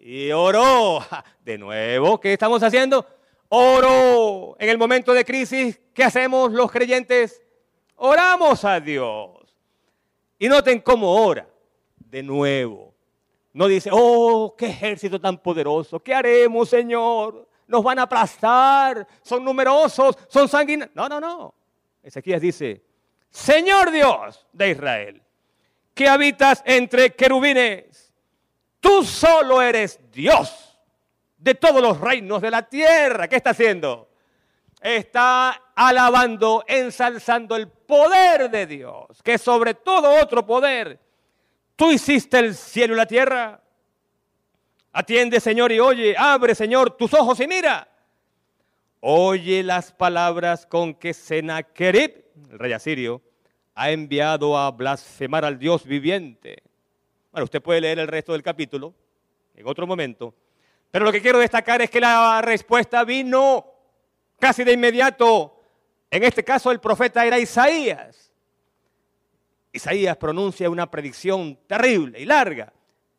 Y 0.00 0.30
oró. 0.32 1.04
De 1.44 1.56
nuevo, 1.58 2.20
¿qué 2.20 2.32
estamos 2.32 2.62
haciendo? 2.62 3.06
Oró. 3.48 4.56
En 4.58 4.68
el 4.68 4.78
momento 4.78 5.12
de 5.12 5.24
crisis, 5.24 5.80
¿qué 5.94 6.04
hacemos 6.04 6.52
los 6.52 6.70
creyentes? 6.70 7.42
Oramos 7.96 8.64
a 8.64 8.80
Dios. 8.80 9.30
Y 10.38 10.48
noten 10.48 10.80
cómo 10.80 11.24
ora. 11.24 11.48
De 11.96 12.22
nuevo. 12.22 12.89
No 13.52 13.66
dice, 13.66 13.90
oh, 13.92 14.54
qué 14.56 14.66
ejército 14.66 15.20
tan 15.20 15.38
poderoso. 15.38 16.00
¿Qué 16.00 16.14
haremos, 16.14 16.68
Señor? 16.68 17.48
Nos 17.66 17.82
van 17.82 17.98
a 17.98 18.02
aplastar. 18.02 19.06
Son 19.22 19.44
numerosos, 19.44 20.16
son 20.28 20.48
sanguinarios. 20.48 20.94
No, 20.94 21.08
no, 21.08 21.20
no. 21.20 21.54
Ezequías 22.02 22.40
dice, 22.40 22.82
Señor 23.30 23.90
Dios 23.90 24.46
de 24.52 24.70
Israel 24.70 25.22
que 26.00 26.08
habitas 26.08 26.62
entre 26.64 27.14
querubines. 27.14 28.10
Tú 28.80 29.04
solo 29.04 29.60
eres 29.60 30.00
Dios 30.10 30.78
de 31.36 31.54
todos 31.54 31.82
los 31.82 32.00
reinos 32.00 32.40
de 32.40 32.50
la 32.50 32.62
tierra. 32.62 33.28
¿Qué 33.28 33.36
está 33.36 33.50
haciendo? 33.50 34.08
Está 34.80 35.50
alabando, 35.74 36.64
ensalzando 36.66 37.54
el 37.54 37.68
poder 37.68 38.50
de 38.50 38.66
Dios, 38.66 39.22
que 39.22 39.36
sobre 39.36 39.74
todo 39.74 40.18
otro 40.22 40.46
poder. 40.46 40.98
Tú 41.80 41.90
hiciste 41.90 42.38
el 42.38 42.54
cielo 42.54 42.92
y 42.92 42.96
la 42.98 43.06
tierra. 43.06 43.58
Atiende, 44.92 45.40
Señor, 45.40 45.72
y 45.72 45.80
oye. 45.80 46.14
Abre, 46.14 46.54
Señor, 46.54 46.90
tus 46.90 47.14
ojos 47.14 47.40
y 47.40 47.46
mira. 47.46 47.88
Oye 49.00 49.62
las 49.62 49.90
palabras 49.90 50.66
con 50.66 50.92
que 50.92 51.14
Sennacherib, 51.14 52.22
el 52.50 52.58
rey 52.58 52.74
asirio, 52.74 53.22
ha 53.74 53.90
enviado 53.90 54.58
a 54.58 54.70
blasfemar 54.70 55.42
al 55.42 55.58
Dios 55.58 55.86
viviente. 55.86 56.62
Bueno, 57.32 57.44
usted 57.44 57.62
puede 57.62 57.80
leer 57.80 57.98
el 57.98 58.08
resto 58.08 58.32
del 58.32 58.42
capítulo 58.42 58.92
en 59.54 59.66
otro 59.66 59.86
momento. 59.86 60.34
Pero 60.90 61.06
lo 61.06 61.12
que 61.12 61.22
quiero 61.22 61.38
destacar 61.38 61.80
es 61.80 61.88
que 61.88 61.98
la 62.02 62.42
respuesta 62.42 63.04
vino 63.04 63.64
casi 64.38 64.64
de 64.64 64.74
inmediato. 64.74 65.62
En 66.10 66.24
este 66.24 66.44
caso 66.44 66.70
el 66.72 66.78
profeta 66.78 67.24
era 67.24 67.38
Isaías. 67.38 68.29
Isaías 69.72 70.16
pronuncia 70.16 70.70
una 70.70 70.90
predicción 70.90 71.58
terrible 71.66 72.20
y 72.20 72.24
larga. 72.24 72.72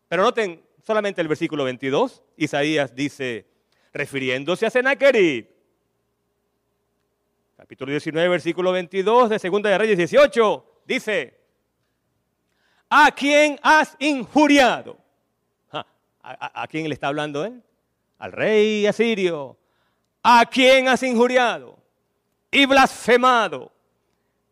Pero 0.08 0.24
noten 0.24 0.62
solamente 0.84 1.22
el 1.22 1.28
versículo 1.28 1.64
22. 1.64 2.24
Isaías 2.38 2.94
dice, 2.94 3.46
refiriéndose 3.94 4.66
a 4.66 4.70
Sennacherib, 4.70 5.48
capítulo 7.56 7.92
19, 7.92 8.28
versículo 8.28 8.72
22 8.72 9.30
de 9.30 9.40
Segunda 9.40 9.70
de 9.70 9.78
Reyes 9.78 9.98
18, 9.98 10.82
dice, 10.86 11.40
¿a 12.90 13.12
quién 13.12 13.60
has 13.62 13.96
injuriado? 14.00 14.98
¿A, 16.24 16.68
quién 16.68 16.88
le 16.88 16.94
está 16.94 17.08
hablando 17.08 17.44
él? 17.46 17.64
Al 18.20 18.32
rey 18.32 18.86
asirio. 18.86 19.58
¿A 20.22 20.46
quién 20.46 20.88
has 20.88 21.02
injuriado 21.02 21.80
y 22.52 22.66
blasfemado? 22.66 23.72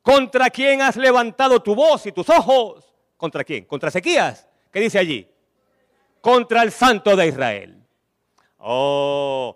¿Contra 0.09 0.49
quién 0.49 0.81
has 0.81 0.95
levantado 0.95 1.61
tu 1.61 1.75
voz 1.75 2.07
y 2.07 2.11
tus 2.11 2.27
ojos? 2.31 2.83
¿Contra 3.15 3.43
quién? 3.43 3.65
¿Contra 3.65 3.89
Ezequías? 3.89 4.47
¿Qué 4.71 4.79
dice 4.79 4.97
allí? 4.97 5.29
Contra 6.19 6.63
el 6.63 6.71
santo 6.71 7.15
de 7.15 7.27
Israel. 7.27 7.79
Oh, 8.57 9.55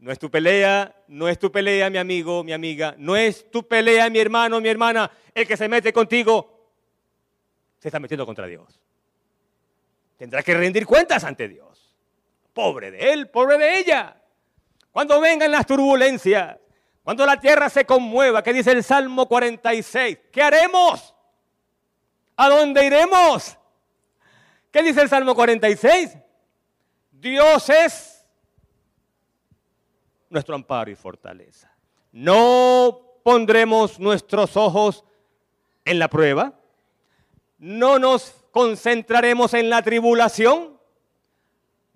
no 0.00 0.10
es 0.10 0.18
tu 0.18 0.28
pelea, 0.28 0.96
no 1.06 1.28
es 1.28 1.38
tu 1.38 1.52
pelea, 1.52 1.90
mi 1.90 1.98
amigo, 1.98 2.42
mi 2.42 2.52
amiga, 2.52 2.96
no 2.98 3.14
es 3.14 3.48
tu 3.52 3.68
pelea, 3.68 4.10
mi 4.10 4.18
hermano, 4.18 4.60
mi 4.60 4.68
hermana, 4.68 5.08
el 5.32 5.46
que 5.46 5.56
se 5.56 5.68
mete 5.68 5.92
contigo, 5.92 6.72
se 7.78 7.86
está 7.86 8.00
metiendo 8.00 8.26
contra 8.26 8.48
Dios. 8.48 8.80
Tendrá 10.16 10.42
que 10.42 10.54
rendir 10.54 10.86
cuentas 10.86 11.22
ante 11.22 11.46
Dios. 11.46 11.94
Pobre 12.52 12.90
de 12.90 13.12
él, 13.12 13.28
pobre 13.28 13.58
de 13.58 13.78
ella. 13.78 14.20
Cuando 14.90 15.20
vengan 15.20 15.52
las 15.52 15.64
turbulencias, 15.66 16.56
cuando 17.04 17.24
la 17.24 17.38
tierra 17.38 17.68
se 17.68 17.84
conmueva, 17.84 18.42
¿qué 18.42 18.52
dice 18.52 18.72
el 18.72 18.82
Salmo 18.82 19.28
46? 19.28 20.18
¿Qué 20.32 20.42
haremos? 20.42 21.14
¿A 22.36 22.48
dónde 22.48 22.84
iremos? 22.84 23.56
¿Qué 24.72 24.82
dice 24.82 25.02
el 25.02 25.08
Salmo 25.08 25.34
46? 25.34 26.16
Dios 27.12 27.70
es 27.70 28.26
nuestro 30.30 30.56
amparo 30.56 30.90
y 30.90 30.96
fortaleza. 30.96 31.70
No 32.10 33.18
pondremos 33.22 34.00
nuestros 34.00 34.56
ojos 34.56 35.04
en 35.84 35.98
la 35.98 36.08
prueba. 36.08 36.58
No 37.58 37.98
nos 37.98 38.44
concentraremos 38.50 39.52
en 39.54 39.68
la 39.68 39.82
tribulación, 39.82 40.78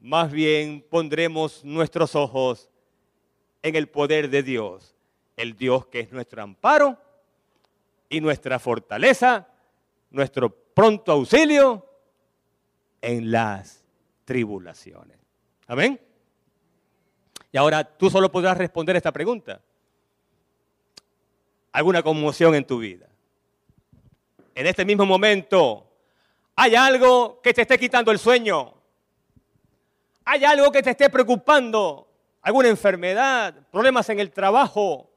más 0.00 0.32
bien 0.32 0.84
pondremos 0.88 1.64
nuestros 1.64 2.14
ojos 2.14 2.68
en 3.62 3.76
el 3.76 3.88
poder 3.88 4.30
de 4.30 4.42
Dios, 4.42 4.96
el 5.38 5.56
Dios 5.56 5.86
que 5.86 6.00
es 6.00 6.12
nuestro 6.12 6.42
amparo 6.42 6.98
y 8.08 8.20
nuestra 8.20 8.58
fortaleza, 8.58 9.48
nuestro 10.10 10.50
pronto 10.50 11.12
auxilio 11.12 11.86
en 13.00 13.30
las 13.30 13.84
tribulaciones. 14.24 15.16
Amén. 15.66 16.00
Y 17.52 17.56
ahora 17.56 17.84
tú 17.84 18.10
solo 18.10 18.30
podrás 18.30 18.58
responder 18.58 18.96
esta 18.96 19.12
pregunta. 19.12 19.60
¿Alguna 21.72 22.02
conmoción 22.02 22.54
en 22.54 22.66
tu 22.66 22.78
vida? 22.78 23.06
En 24.54 24.66
este 24.66 24.84
mismo 24.84 25.06
momento, 25.06 25.86
hay 26.56 26.74
algo 26.74 27.40
que 27.40 27.54
te 27.54 27.62
esté 27.62 27.78
quitando 27.78 28.10
el 28.10 28.18
sueño. 28.18 28.74
Hay 30.24 30.44
algo 30.44 30.72
que 30.72 30.82
te 30.82 30.90
esté 30.90 31.08
preocupando. 31.08 32.08
Alguna 32.42 32.68
enfermedad, 32.68 33.54
problemas 33.70 34.08
en 34.08 34.18
el 34.18 34.32
trabajo, 34.32 35.08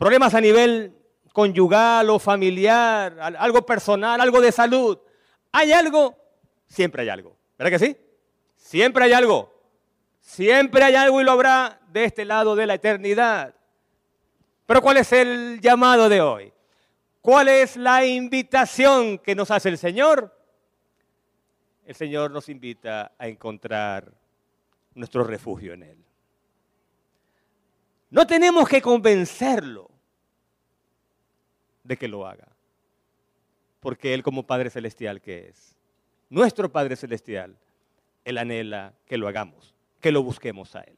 problemas 0.00 0.32
a 0.32 0.40
nivel 0.40 0.96
conyugal 1.30 2.08
o 2.08 2.18
familiar, 2.18 3.18
algo 3.20 3.66
personal, 3.66 4.18
algo 4.18 4.40
de 4.40 4.50
salud. 4.50 4.98
Hay 5.52 5.72
algo, 5.72 6.16
siempre 6.66 7.02
hay 7.02 7.10
algo. 7.10 7.36
¿Verdad 7.58 7.78
que 7.78 7.86
sí? 7.86 7.96
Siempre 8.56 9.04
hay 9.04 9.12
algo. 9.12 9.52
Siempre 10.18 10.84
hay 10.84 10.94
algo 10.94 11.20
y 11.20 11.24
lo 11.24 11.32
habrá 11.32 11.82
de 11.92 12.04
este 12.04 12.24
lado 12.24 12.56
de 12.56 12.66
la 12.66 12.74
eternidad. 12.76 13.54
Pero 14.64 14.80
¿cuál 14.80 14.96
es 14.96 15.12
el 15.12 15.60
llamado 15.60 16.08
de 16.08 16.22
hoy? 16.22 16.50
¿Cuál 17.20 17.48
es 17.48 17.76
la 17.76 18.02
invitación 18.06 19.18
que 19.18 19.34
nos 19.34 19.50
hace 19.50 19.68
el 19.68 19.76
Señor? 19.76 20.34
el 21.84 21.94
Señor 21.94 22.30
nos 22.30 22.48
invita 22.48 23.12
a 23.18 23.28
encontrar 23.28 24.14
nuestro 24.94 25.24
refugio 25.24 25.74
en 25.74 25.82
Él. 25.82 26.04
No 28.10 28.26
tenemos 28.26 28.68
que 28.68 28.80
convencerlo 28.80 29.89
de 31.84 31.96
que 31.96 32.08
lo 32.08 32.26
haga, 32.26 32.48
porque 33.80 34.14
Él 34.14 34.22
como 34.22 34.46
Padre 34.46 34.70
Celestial 34.70 35.20
que 35.20 35.48
es, 35.48 35.76
nuestro 36.28 36.70
Padre 36.70 36.96
Celestial, 36.96 37.56
Él 38.24 38.38
anhela 38.38 38.94
que 39.06 39.16
lo 39.16 39.28
hagamos, 39.28 39.74
que 40.00 40.12
lo 40.12 40.22
busquemos 40.22 40.76
a 40.76 40.82
Él. 40.82 40.96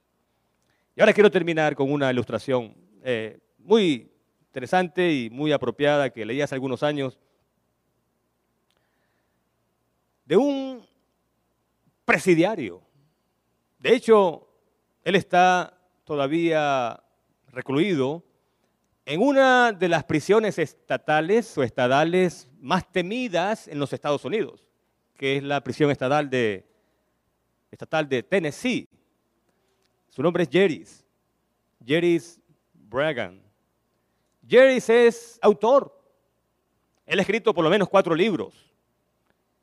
Y 0.94 1.00
ahora 1.00 1.12
quiero 1.14 1.30
terminar 1.30 1.74
con 1.74 1.90
una 1.90 2.10
ilustración 2.10 2.74
eh, 3.02 3.38
muy 3.58 4.10
interesante 4.48 5.10
y 5.10 5.30
muy 5.30 5.52
apropiada 5.52 6.10
que 6.10 6.26
leí 6.26 6.42
hace 6.42 6.54
algunos 6.54 6.82
años 6.82 7.18
de 10.26 10.36
un 10.36 10.86
presidiario. 12.04 12.82
De 13.78 13.94
hecho, 13.94 14.46
él 15.04 15.14
está 15.14 15.78
todavía 16.04 17.02
recluido 17.48 18.22
en 19.04 19.20
una 19.20 19.72
de 19.72 19.88
las 19.88 20.04
prisiones 20.04 20.58
estatales 20.58 21.56
o 21.58 21.62
estadales 21.62 22.48
más 22.60 22.90
temidas 22.90 23.66
en 23.66 23.78
los 23.78 23.92
Estados 23.92 24.24
Unidos, 24.24 24.68
que 25.16 25.36
es 25.36 25.42
la 25.42 25.62
prisión 25.62 25.90
estatal 25.90 26.28
de, 26.30 26.64
Tennessee. 28.28 28.88
Su 30.08 30.22
nombre 30.22 30.44
es 30.44 30.50
Jerry's, 30.50 31.04
Jerry's 31.84 32.40
Bragan. 32.72 33.42
Jerry's 34.46 34.88
es 34.88 35.38
autor. 35.42 35.98
Él 37.06 37.18
ha 37.18 37.22
escrito 37.22 37.52
por 37.52 37.64
lo 37.64 37.70
menos 37.70 37.88
cuatro 37.88 38.14
libros 38.14 38.72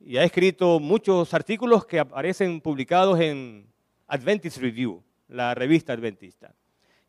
y 0.00 0.16
ha 0.16 0.24
escrito 0.24 0.80
muchos 0.80 1.32
artículos 1.32 1.86
que 1.86 1.98
aparecen 1.98 2.60
publicados 2.60 3.18
en 3.20 3.66
Adventist 4.06 4.58
Review, 4.58 5.02
la 5.28 5.54
revista 5.54 5.92
adventista. 5.92 6.54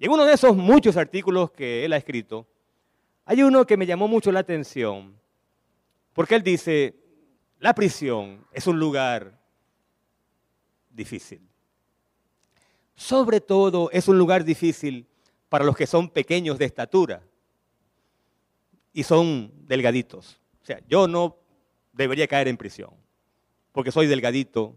Y 0.02 0.06
en 0.06 0.12
uno 0.12 0.26
de 0.26 0.34
esos 0.34 0.58
muchos 0.58 0.98
artículos 0.98 1.52
que 1.52 1.86
él 1.86 1.94
ha 1.94 1.98
escrito, 1.98 2.48
hay 3.24 3.44
uno 3.44 3.68
que 3.68 3.78
me 3.78 3.86
llamó 3.86 4.08
mucho 4.08 4.32
la 4.32 4.40
atención, 4.40 5.16
porque 6.14 6.34
él 6.34 6.42
dice, 6.42 6.96
la 7.60 7.76
prisión 7.76 8.44
es 8.52 8.66
un 8.66 8.80
lugar 8.80 9.40
difícil. 10.90 11.48
Sobre 12.96 13.42
todo 13.42 13.92
es 13.92 14.08
un 14.08 14.18
lugar 14.18 14.44
difícil 14.44 15.06
para 15.50 15.64
los 15.64 15.78
que 15.78 15.86
son 15.86 16.10
pequeños 16.10 16.58
de 16.58 16.66
estatura 16.66 17.22
y 18.94 19.04
son 19.04 19.52
delgaditos. 19.68 20.42
O 20.64 20.66
sea, 20.66 20.82
yo 20.88 21.08
no 21.08 21.38
debería 21.94 22.28
caer 22.28 22.48
en 22.48 22.58
prisión, 22.58 22.90
porque 23.72 23.92
soy 23.92 24.08
delgadito. 24.08 24.76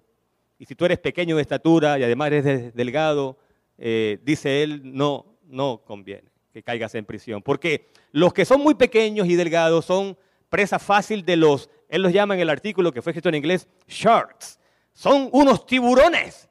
Y 0.58 0.66
si 0.66 0.74
tú 0.74 0.84
eres 0.84 0.98
pequeño 0.98 1.36
de 1.36 1.42
estatura 1.42 1.98
y 1.98 2.02
además 2.02 2.30
eres 2.30 2.74
delgado, 2.74 3.38
eh, 3.78 4.18
dice 4.22 4.62
él, 4.62 4.80
no, 4.84 5.38
no 5.44 5.82
conviene 5.84 6.34
que 6.52 6.62
caigas 6.62 6.94
en 6.94 7.04
prisión. 7.04 7.42
Porque 7.42 7.88
los 8.12 8.32
que 8.32 8.44
son 8.44 8.60
muy 8.60 8.74
pequeños 8.74 9.26
y 9.26 9.34
delgados 9.34 9.84
son 9.84 10.16
presa 10.48 10.78
fácil 10.78 11.24
de 11.24 11.36
los, 11.36 11.68
él 11.88 12.02
los 12.02 12.12
llama 12.12 12.34
en 12.34 12.40
el 12.40 12.50
artículo 12.50 12.92
que 12.92 13.02
fue 13.02 13.10
escrito 13.10 13.28
en 13.28 13.34
inglés, 13.34 13.68
sharks. 13.88 14.60
Son 14.92 15.28
unos 15.32 15.66
tiburones 15.66 16.48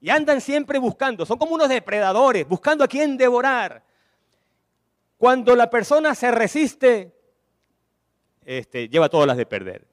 y 0.00 0.10
andan 0.10 0.40
siempre 0.40 0.78
buscando, 0.80 1.24
son 1.24 1.38
como 1.38 1.54
unos 1.54 1.68
depredadores, 1.68 2.48
buscando 2.48 2.82
a 2.82 2.88
quién 2.88 3.16
devorar. 3.16 3.84
Cuando 5.16 5.54
la 5.54 5.70
persona 5.70 6.16
se 6.16 6.32
resiste, 6.32 7.14
este, 8.44 8.88
lleva 8.88 9.08
todas 9.08 9.28
las 9.28 9.36
de 9.36 9.46
perder. 9.46 9.86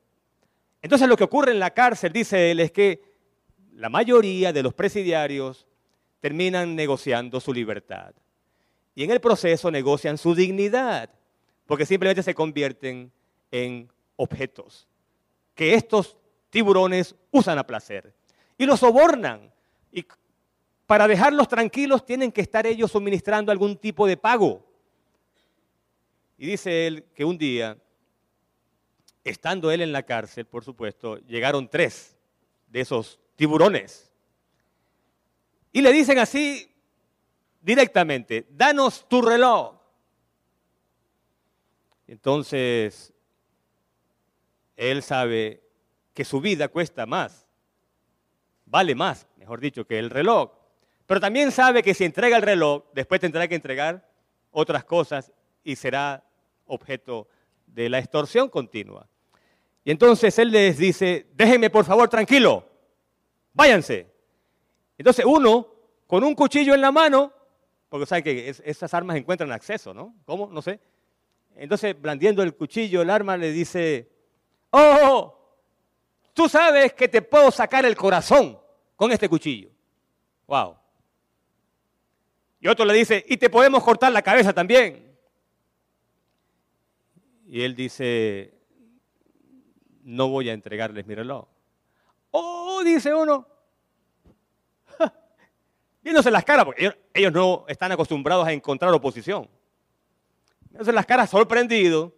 Entonces 0.81 1.07
lo 1.07 1.15
que 1.15 1.23
ocurre 1.23 1.51
en 1.51 1.59
la 1.59 1.69
cárcel, 1.69 2.11
dice 2.11 2.49
él, 2.49 2.59
es 2.59 2.71
que 2.71 2.99
la 3.73 3.89
mayoría 3.89 4.51
de 4.51 4.63
los 4.63 4.73
presidiarios 4.73 5.67
terminan 6.21 6.75
negociando 6.75 7.39
su 7.41 7.53
libertad. 7.53 8.13
Y 8.95 9.03
en 9.03 9.11
el 9.11 9.19
proceso 9.19 9.69
negocian 9.69 10.17
su 10.17 10.33
dignidad, 10.33 11.09
porque 11.65 11.85
simplemente 11.85 12.23
se 12.23 12.33
convierten 12.33 13.11
en 13.51 13.89
objetos 14.15 14.87
que 15.53 15.73
estos 15.73 16.17
tiburones 16.49 17.15
usan 17.31 17.57
a 17.57 17.67
placer. 17.67 18.13
Y 18.57 18.65
los 18.65 18.79
sobornan. 18.79 19.51
Y 19.91 20.05
para 20.85 21.07
dejarlos 21.07 21.47
tranquilos 21.47 22.05
tienen 22.05 22.31
que 22.31 22.41
estar 22.41 22.65
ellos 22.65 22.91
suministrando 22.91 23.51
algún 23.51 23.75
tipo 23.75 24.07
de 24.07 24.15
pago. 24.15 24.65
Y 26.37 26.47
dice 26.47 26.87
él 26.87 27.05
que 27.13 27.25
un 27.25 27.37
día 27.37 27.77
Estando 29.23 29.71
él 29.71 29.81
en 29.81 29.91
la 29.91 30.03
cárcel, 30.03 30.45
por 30.45 30.63
supuesto, 30.63 31.17
llegaron 31.27 31.69
tres 31.69 32.17
de 32.67 32.81
esos 32.81 33.19
tiburones 33.35 34.10
Y 35.71 35.81
le 35.81 35.91
dicen 35.91 36.19
así 36.19 36.69
directamente, 37.61 38.47
danos 38.49 39.07
tu 39.07 39.21
reloj. 39.21 39.75
Entonces, 42.07 43.13
él 44.75 45.01
sabe 45.01 45.63
que 46.13 46.25
su 46.25 46.41
vida 46.41 46.67
cuesta 46.67 47.05
más, 47.05 47.47
vale 48.65 48.95
más, 48.95 49.27
mejor 49.37 49.61
dicho, 49.61 49.85
que 49.85 49.99
el 49.99 50.09
reloj. 50.09 50.51
Pero 51.05 51.21
también 51.21 51.51
sabe 51.51 51.83
que 51.83 51.93
si 51.93 52.03
entrega 52.03 52.35
el 52.35 52.43
reloj, 52.43 52.83
después 52.93 53.21
tendrá 53.21 53.47
que 53.47 53.55
entregar 53.55 54.09
otras 54.51 54.83
cosas 54.83 55.31
y 55.63 55.75
será 55.75 56.23
objeto 56.65 57.27
de 57.67 57.89
la 57.89 57.99
extorsión 57.99 58.49
continua. 58.49 59.07
Y 59.83 59.91
entonces 59.91 60.37
él 60.37 60.51
les 60.51 60.77
dice, 60.77 61.27
déjenme 61.33 61.69
por 61.69 61.85
favor 61.85 62.09
tranquilo, 62.09 62.67
váyanse. 63.53 64.10
Entonces 65.01 65.25
uno, 65.25 65.67
con 66.05 66.23
un 66.23 66.35
cuchillo 66.35 66.75
en 66.75 66.81
la 66.81 66.91
mano, 66.91 67.33
porque 67.89 68.05
sabe 68.05 68.21
que 68.21 68.55
esas 68.63 68.93
armas 68.93 69.17
encuentran 69.17 69.51
acceso, 69.51 69.95
¿no? 69.95 70.13
¿Cómo? 70.25 70.47
No 70.51 70.61
sé. 70.61 70.79
Entonces, 71.55 71.99
blandiendo 71.99 72.43
el 72.43 72.55
cuchillo, 72.55 73.01
el 73.01 73.09
arma 73.09 73.35
le 73.35 73.51
dice, 73.51 74.11
oh, 74.69 75.35
tú 76.33 76.47
sabes 76.47 76.93
que 76.93 77.07
te 77.07 77.23
puedo 77.23 77.49
sacar 77.49 77.83
el 77.83 77.95
corazón 77.95 78.59
con 78.95 79.11
este 79.11 79.27
cuchillo. 79.27 79.71
Wow. 80.45 80.77
Y 82.59 82.67
otro 82.67 82.85
le 82.85 82.93
dice, 82.93 83.25
y 83.27 83.37
te 83.37 83.49
podemos 83.49 83.83
cortar 83.83 84.11
la 84.11 84.21
cabeza 84.21 84.53
también. 84.53 85.17
Y 87.47 87.63
él 87.63 87.75
dice, 87.75 88.53
no 90.03 90.29
voy 90.29 90.49
a 90.49 90.53
entregarles 90.53 91.07
mi 91.07 91.15
reloj. 91.15 91.47
Oh, 92.29 92.83
dice 92.83 93.15
uno, 93.15 93.47
viéndose 96.01 96.31
las 96.31 96.43
caras, 96.43 96.65
porque 96.65 96.93
ellos, 97.13 97.33
no 97.33 97.65
están 97.67 97.91
acostumbrados 97.91 98.47
a 98.47 98.51
encontrar 98.51 98.93
oposición. 98.93 99.49
Viéndose 100.69 100.91
las 100.91 101.05
caras 101.05 101.29
sorprendidos, 101.29 102.11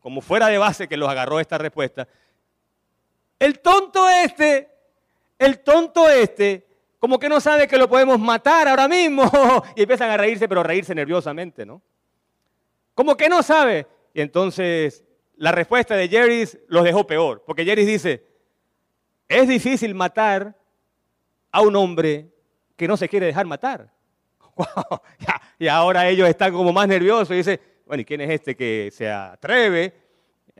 como 0.00 0.20
fuera 0.20 0.48
de 0.48 0.58
base 0.58 0.88
que 0.88 0.96
los 0.96 1.08
agarró 1.08 1.40
esta 1.40 1.58
respuesta. 1.58 2.08
El 3.38 3.60
tonto 3.60 4.08
este, 4.08 4.68
el 5.38 5.60
tonto 5.60 6.08
este, 6.08 6.66
como 6.98 7.18
que 7.18 7.28
no 7.28 7.40
sabe 7.40 7.68
que 7.68 7.78
lo 7.78 7.88
podemos 7.88 8.18
matar 8.18 8.68
ahora 8.68 8.88
mismo. 8.88 9.30
Y 9.76 9.82
empiezan 9.82 10.10
a 10.10 10.16
reírse, 10.16 10.48
pero 10.48 10.60
a 10.60 10.64
reírse 10.64 10.94
nerviosamente, 10.94 11.64
¿no? 11.64 11.82
Como 12.94 13.16
que 13.16 13.28
no 13.28 13.42
sabe. 13.42 13.86
Y 14.12 14.20
entonces 14.20 15.04
la 15.36 15.52
respuesta 15.52 15.94
de 15.94 16.08
Jerry 16.08 16.48
los 16.66 16.84
dejó 16.84 17.06
peor, 17.06 17.44
porque 17.46 17.64
Jerry 17.64 17.84
dice, 17.84 18.24
es 19.28 19.46
difícil 19.46 19.94
matar 19.94 20.56
a 21.52 21.60
un 21.60 21.76
hombre 21.76 22.28
que 22.78 22.88
no 22.88 22.96
se 22.96 23.08
quiere 23.08 23.26
dejar 23.26 23.44
matar. 23.44 23.92
y 25.58 25.68
ahora 25.68 26.08
ellos 26.08 26.28
están 26.28 26.52
como 26.52 26.72
más 26.72 26.88
nerviosos 26.88 27.30
y 27.32 27.34
dicen, 27.34 27.60
bueno, 27.84 28.00
¿y 28.00 28.04
quién 28.04 28.20
es 28.20 28.30
este 28.30 28.56
que 28.56 28.90
se 28.92 29.10
atreve 29.10 29.92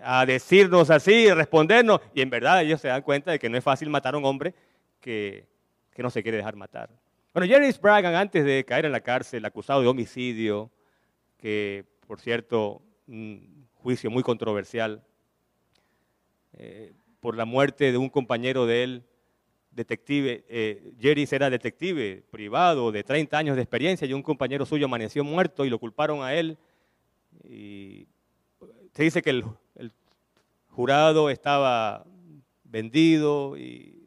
a 0.02 0.26
decirnos 0.26 0.90
así, 0.90 1.30
respondernos? 1.32 2.00
Y 2.12 2.20
en 2.20 2.28
verdad 2.28 2.62
ellos 2.62 2.80
se 2.80 2.88
dan 2.88 3.02
cuenta 3.02 3.30
de 3.30 3.38
que 3.38 3.48
no 3.48 3.56
es 3.56 3.64
fácil 3.64 3.88
matar 3.88 4.14
a 4.14 4.18
un 4.18 4.24
hombre 4.24 4.52
que, 5.00 5.46
que 5.94 6.02
no 6.02 6.10
se 6.10 6.22
quiere 6.22 6.38
dejar 6.38 6.56
matar. 6.56 6.90
Bueno, 7.32 7.46
Jerry 7.46 7.72
Spragan, 7.72 8.14
antes 8.16 8.44
de 8.44 8.64
caer 8.64 8.86
en 8.86 8.92
la 8.92 9.00
cárcel, 9.00 9.44
acusado 9.44 9.80
de 9.80 9.86
homicidio, 9.86 10.70
que 11.36 11.84
por 12.08 12.20
cierto, 12.20 12.82
juicio 13.74 14.10
muy 14.10 14.24
controversial 14.24 15.04
eh, 16.54 16.92
por 17.20 17.36
la 17.36 17.44
muerte 17.44 17.92
de 17.92 17.98
un 17.98 18.08
compañero 18.08 18.66
de 18.66 18.82
él, 18.82 19.04
detective. 19.78 20.44
Eh, 20.48 20.92
Jerry 21.00 21.26
era 21.30 21.48
detective 21.48 22.22
privado 22.30 22.92
de 22.92 23.02
30 23.02 23.38
años 23.38 23.56
de 23.56 23.62
experiencia 23.62 24.06
y 24.06 24.12
un 24.12 24.22
compañero 24.22 24.66
suyo 24.66 24.86
amaneció 24.86 25.24
muerto 25.24 25.64
y 25.64 25.70
lo 25.70 25.78
culparon 25.78 26.22
a 26.22 26.34
él. 26.34 26.58
Se 27.42 29.02
dice 29.02 29.22
que 29.22 29.30
el, 29.30 29.44
el 29.76 29.92
jurado 30.70 31.30
estaba 31.30 32.04
vendido 32.64 33.56
y 33.56 33.98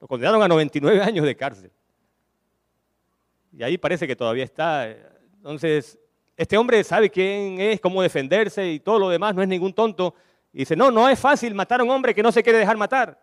lo 0.00 0.06
condenaron 0.06 0.42
a 0.42 0.48
99 0.48 1.02
años 1.02 1.24
de 1.24 1.36
cárcel. 1.36 1.70
Y 3.56 3.62
ahí 3.62 3.78
parece 3.78 4.06
que 4.06 4.14
todavía 4.14 4.44
está. 4.44 4.88
Entonces, 5.36 5.98
este 6.36 6.56
hombre 6.56 6.84
sabe 6.84 7.10
quién 7.10 7.60
es, 7.60 7.80
cómo 7.80 8.02
defenderse 8.02 8.70
y 8.70 8.80
todo 8.80 8.98
lo 8.98 9.08
demás, 9.08 9.34
no 9.34 9.42
es 9.42 9.48
ningún 9.48 9.72
tonto. 9.72 10.14
Y 10.52 10.60
dice, 10.60 10.76
no, 10.76 10.90
no 10.90 11.08
es 11.08 11.18
fácil 11.18 11.54
matar 11.54 11.80
a 11.80 11.84
un 11.84 11.90
hombre 11.90 12.14
que 12.14 12.22
no 12.22 12.32
se 12.32 12.42
quiere 12.42 12.58
dejar 12.58 12.76
matar. 12.76 13.18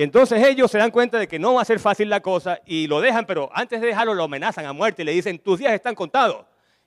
Y 0.00 0.02
entonces 0.02 0.42
ellos 0.46 0.70
se 0.70 0.78
dan 0.78 0.90
cuenta 0.90 1.18
de 1.18 1.28
que 1.28 1.38
no 1.38 1.52
va 1.52 1.60
a 1.60 1.64
ser 1.66 1.78
fácil 1.78 2.08
la 2.08 2.20
cosa 2.20 2.58
y 2.64 2.86
lo 2.86 3.02
dejan, 3.02 3.26
pero 3.26 3.50
antes 3.52 3.82
de 3.82 3.88
dejarlo 3.88 4.14
lo 4.14 4.24
amenazan 4.24 4.64
a 4.64 4.72
muerte 4.72 5.02
y 5.02 5.04
le 5.04 5.12
dicen, 5.12 5.38
tus 5.38 5.58
días 5.58 5.74
están 5.74 5.94
contados. 5.94 6.46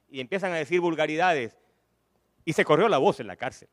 Y 0.09 0.19
empiezan 0.19 0.51
a 0.51 0.55
decir 0.55 0.79
vulgaridades. 0.79 1.55
Y 2.43 2.53
se 2.53 2.65
corrió 2.65 2.89
la 2.89 2.97
voz 2.97 3.19
en 3.19 3.27
la 3.27 3.35
cárcel. 3.35 3.69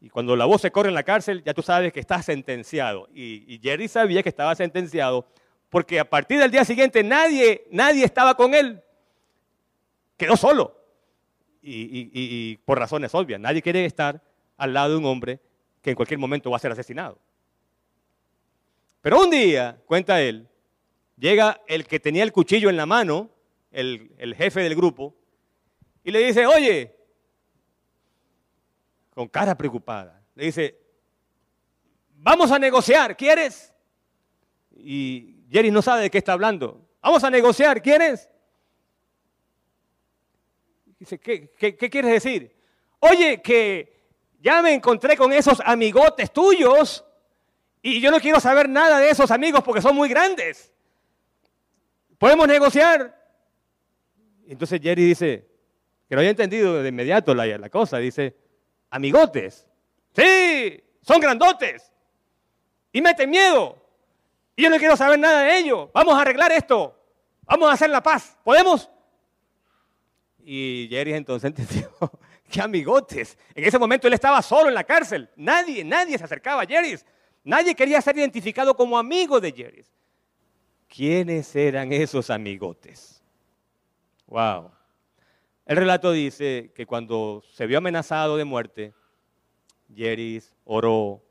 Y 0.00 0.08
cuando 0.08 0.34
la 0.34 0.44
voz 0.44 0.60
se 0.60 0.72
corre 0.72 0.88
en 0.88 0.96
la 0.96 1.04
cárcel, 1.04 1.44
ya 1.44 1.54
tú 1.54 1.62
sabes 1.62 1.92
que 1.92 2.00
está 2.00 2.20
sentenciado. 2.20 3.08
Y, 3.14 3.44
y 3.46 3.60
Jerry 3.62 3.86
sabía 3.86 4.24
que 4.24 4.28
estaba 4.28 4.56
sentenciado 4.56 5.28
porque 5.70 6.00
a 6.00 6.10
partir 6.10 6.40
del 6.40 6.50
día 6.50 6.64
siguiente 6.64 7.04
nadie, 7.04 7.68
nadie 7.70 8.04
estaba 8.04 8.34
con 8.34 8.54
él. 8.54 8.82
Quedó 10.16 10.36
solo 10.36 10.76
y, 11.62 12.56
por 12.64 12.80
razones 12.80 13.14
obvias. 13.14 13.38
Nadie 13.38 13.62
quiere 13.62 13.84
estar 13.84 14.20
al 14.56 14.74
lado 14.74 14.90
de 14.90 14.96
un 14.96 15.04
hombre 15.04 15.38
que 15.80 15.90
en 15.90 15.94
cualquier 15.94 16.18
momento 16.18 16.50
va 16.50 16.56
a 16.56 16.58
ser 16.58 16.72
asesinado. 16.72 17.20
Pero 19.04 19.20
un 19.20 19.28
día, 19.28 19.78
cuenta 19.84 20.22
él, 20.22 20.48
llega 21.18 21.60
el 21.66 21.86
que 21.86 22.00
tenía 22.00 22.22
el 22.22 22.32
cuchillo 22.32 22.70
en 22.70 22.78
la 22.78 22.86
mano, 22.86 23.28
el, 23.70 24.14
el 24.16 24.34
jefe 24.34 24.62
del 24.62 24.74
grupo, 24.74 25.14
y 26.02 26.10
le 26.10 26.20
dice, 26.20 26.46
oye, 26.46 26.96
con 29.10 29.28
cara 29.28 29.58
preocupada, 29.58 30.24
le 30.34 30.46
dice, 30.46 30.80
vamos 32.14 32.50
a 32.50 32.58
negociar, 32.58 33.14
¿quieres? 33.14 33.74
Y 34.74 35.44
Jerry 35.50 35.70
no 35.70 35.82
sabe 35.82 36.04
de 36.04 36.10
qué 36.10 36.16
está 36.16 36.32
hablando. 36.32 36.88
Vamos 37.02 37.22
a 37.24 37.28
negociar, 37.28 37.82
¿quieres? 37.82 38.30
Dice, 40.98 41.20
¿qué, 41.20 41.50
quieres 41.90 42.10
decir? 42.10 42.56
Oye, 43.00 43.42
que 43.42 44.00
ya 44.40 44.62
me 44.62 44.72
encontré 44.72 45.14
con 45.14 45.30
esos 45.30 45.60
amigotes 45.62 46.32
tuyos 46.32 47.04
y 47.86 48.00
yo 48.00 48.10
no 48.10 48.18
quiero 48.18 48.40
saber 48.40 48.66
nada 48.66 48.98
de 48.98 49.10
esos 49.10 49.30
amigos 49.30 49.62
porque 49.62 49.82
son 49.82 49.94
muy 49.94 50.08
grandes. 50.08 50.72
¿Podemos 52.16 52.48
negociar? 52.48 53.14
Entonces 54.48 54.80
Jerry 54.82 55.04
dice, 55.04 55.46
que 56.08 56.14
no 56.14 56.20
había 56.20 56.30
entendido 56.30 56.82
de 56.82 56.88
inmediato 56.88 57.34
la, 57.34 57.68
cosa, 57.68 57.98
dice, 57.98 58.38
amigotes. 58.88 59.66
Sí, 60.16 60.82
son 61.02 61.20
grandotes. 61.20 61.92
Y 62.90 63.02
meten 63.02 63.28
miedo. 63.28 63.76
Y 64.56 64.62
yo 64.62 64.70
no 64.70 64.78
quiero 64.78 64.96
saber 64.96 65.18
nada 65.18 65.42
de 65.42 65.58
ellos. 65.58 65.90
Vamos 65.92 66.14
a 66.14 66.22
arreglar 66.22 66.52
esto. 66.52 66.98
Vamos 67.42 67.68
a 67.68 67.74
hacer 67.74 67.90
la 67.90 68.02
paz. 68.02 68.38
¿Podemos? 68.42 68.88
Y 70.42 70.86
Jerry 70.88 71.12
entonces 71.12 71.48
entendió, 71.54 71.90
qué 72.50 72.62
amigotes. 72.62 73.36
En 73.54 73.62
ese 73.62 73.78
momento 73.78 74.06
él 74.06 74.14
estaba 74.14 74.40
solo 74.40 74.68
en 74.68 74.74
la 74.74 74.84
cárcel. 74.84 75.28
Nadie, 75.36 75.84
nadie 75.84 76.16
se 76.16 76.24
acercaba 76.24 76.62
a 76.62 76.66
Jerry. 76.66 76.98
Nadie 77.44 77.74
quería 77.74 78.00
ser 78.00 78.16
identificado 78.16 78.74
como 78.74 78.98
amigo 78.98 79.38
de 79.38 79.52
Jerry. 79.52 79.84
¿Quiénes 80.88 81.54
eran 81.54 81.92
esos 81.92 82.30
amigotes? 82.30 83.22
Wow. 84.26 84.70
El 85.66 85.76
relato 85.76 86.12
dice 86.12 86.72
que 86.74 86.86
cuando 86.86 87.42
se 87.52 87.66
vio 87.66 87.78
amenazado 87.78 88.36
de 88.36 88.44
muerte, 88.44 88.94
Jerry 89.94 90.42
oró 90.64 91.22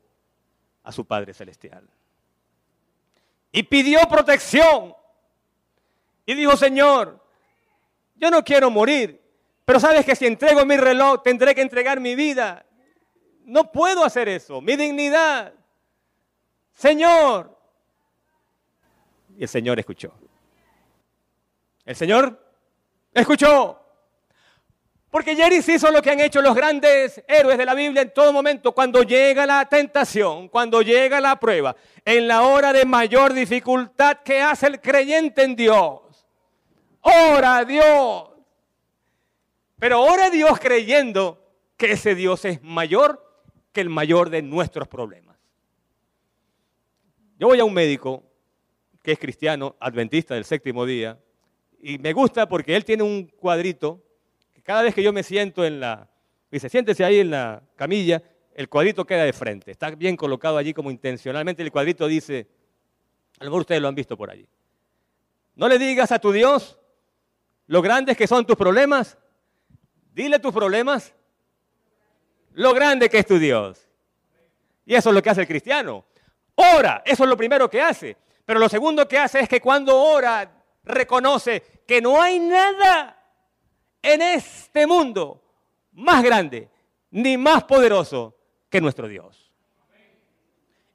a 0.84 0.92
su 0.92 1.04
Padre 1.04 1.34
Celestial. 1.34 1.88
Y 3.50 3.64
pidió 3.64 4.00
protección. 4.08 4.94
Y 6.26 6.34
dijo, 6.34 6.56
Señor, 6.56 7.20
yo 8.16 8.30
no 8.30 8.44
quiero 8.44 8.70
morir, 8.70 9.20
pero 9.64 9.80
sabes 9.80 10.04
que 10.04 10.16
si 10.16 10.26
entrego 10.26 10.64
mi 10.64 10.76
reloj 10.76 11.22
tendré 11.22 11.54
que 11.54 11.62
entregar 11.62 12.00
mi 12.00 12.14
vida. 12.14 12.64
No 13.44 13.70
puedo 13.72 14.04
hacer 14.04 14.28
eso, 14.28 14.60
mi 14.60 14.76
dignidad. 14.76 15.52
Señor. 16.74 17.56
Y 19.36 19.42
el 19.42 19.48
Señor 19.48 19.78
escuchó. 19.78 20.12
El 21.84 21.96
Señor 21.96 22.38
escuchó. 23.12 23.80
Porque 25.14 25.36
Jerry 25.36 25.58
hizo 25.58 25.92
lo 25.92 26.02
que 26.02 26.10
han 26.10 26.18
hecho 26.18 26.42
los 26.42 26.56
grandes 26.56 27.22
héroes 27.28 27.56
de 27.56 27.64
la 27.64 27.74
Biblia 27.74 28.02
en 28.02 28.12
todo 28.12 28.32
momento. 28.32 28.72
Cuando 28.72 29.04
llega 29.04 29.46
la 29.46 29.64
tentación, 29.68 30.48
cuando 30.48 30.82
llega 30.82 31.20
la 31.20 31.38
prueba, 31.38 31.76
en 32.04 32.26
la 32.26 32.42
hora 32.42 32.72
de 32.72 32.84
mayor 32.84 33.32
dificultad 33.32 34.22
que 34.24 34.40
hace 34.40 34.66
el 34.66 34.80
creyente 34.80 35.44
en 35.44 35.54
Dios, 35.54 36.26
ora 37.00 37.58
a 37.58 37.64
Dios. 37.64 38.30
Pero 39.78 40.02
ora 40.02 40.26
a 40.26 40.30
Dios 40.30 40.58
creyendo 40.58 41.40
que 41.76 41.92
ese 41.92 42.16
Dios 42.16 42.44
es 42.44 42.60
mayor 42.62 43.24
que 43.72 43.82
el 43.82 43.90
mayor 43.90 44.30
de 44.30 44.42
nuestros 44.42 44.88
problemas. 44.88 45.33
Yo 47.38 47.48
voy 47.48 47.58
a 47.58 47.64
un 47.64 47.74
médico 47.74 48.22
que 49.02 49.12
es 49.12 49.18
cristiano, 49.18 49.76
adventista 49.80 50.34
del 50.34 50.44
séptimo 50.44 50.86
día, 50.86 51.18
y 51.80 51.98
me 51.98 52.12
gusta 52.12 52.48
porque 52.48 52.76
él 52.76 52.84
tiene 52.84 53.02
un 53.02 53.26
cuadrito, 53.26 54.02
que 54.52 54.62
cada 54.62 54.82
vez 54.82 54.94
que 54.94 55.02
yo 55.02 55.12
me 55.12 55.22
siento 55.22 55.64
en 55.64 55.80
la, 55.80 56.08
dice, 56.50 56.68
siéntese 56.68 57.04
ahí 57.04 57.18
en 57.18 57.30
la 57.30 57.62
camilla, 57.76 58.22
el 58.54 58.68
cuadrito 58.68 59.04
queda 59.04 59.24
de 59.24 59.32
frente, 59.32 59.72
está 59.72 59.90
bien 59.90 60.16
colocado 60.16 60.56
allí 60.56 60.72
como 60.72 60.90
intencionalmente, 60.90 61.62
el 61.62 61.72
cuadrito 61.72 62.06
dice, 62.06 62.46
a 63.40 63.44
lo 63.44 63.50
mejor 63.50 63.60
ustedes 63.62 63.82
lo 63.82 63.88
han 63.88 63.94
visto 63.94 64.16
por 64.16 64.30
allí. 64.30 64.46
No 65.56 65.68
le 65.68 65.78
digas 65.78 66.12
a 66.12 66.18
tu 66.18 66.32
Dios 66.32 66.78
lo 67.66 67.82
grandes 67.82 68.16
que 68.16 68.26
son 68.26 68.46
tus 68.46 68.56
problemas, 68.56 69.18
dile 70.14 70.38
tus 70.38 70.54
problemas, 70.54 71.14
lo 72.52 72.72
grande 72.72 73.08
que 73.08 73.18
es 73.18 73.26
tu 73.26 73.38
Dios. 73.38 73.88
Y 74.86 74.94
eso 74.94 75.10
es 75.10 75.14
lo 75.14 75.22
que 75.22 75.30
hace 75.30 75.40
el 75.40 75.48
cristiano. 75.48 76.04
Ora, 76.54 77.02
eso 77.04 77.24
es 77.24 77.30
lo 77.30 77.36
primero 77.36 77.68
que 77.68 77.80
hace. 77.80 78.16
Pero 78.44 78.60
lo 78.60 78.68
segundo 78.68 79.08
que 79.08 79.18
hace 79.18 79.40
es 79.40 79.48
que 79.48 79.60
cuando 79.60 79.98
ora 79.98 80.50
reconoce 80.84 81.82
que 81.86 82.00
no 82.00 82.20
hay 82.20 82.38
nada 82.38 83.18
en 84.02 84.20
este 84.20 84.86
mundo 84.86 85.42
más 85.92 86.22
grande 86.22 86.68
ni 87.10 87.36
más 87.36 87.64
poderoso 87.64 88.36
que 88.68 88.80
nuestro 88.80 89.08
Dios. 89.08 89.52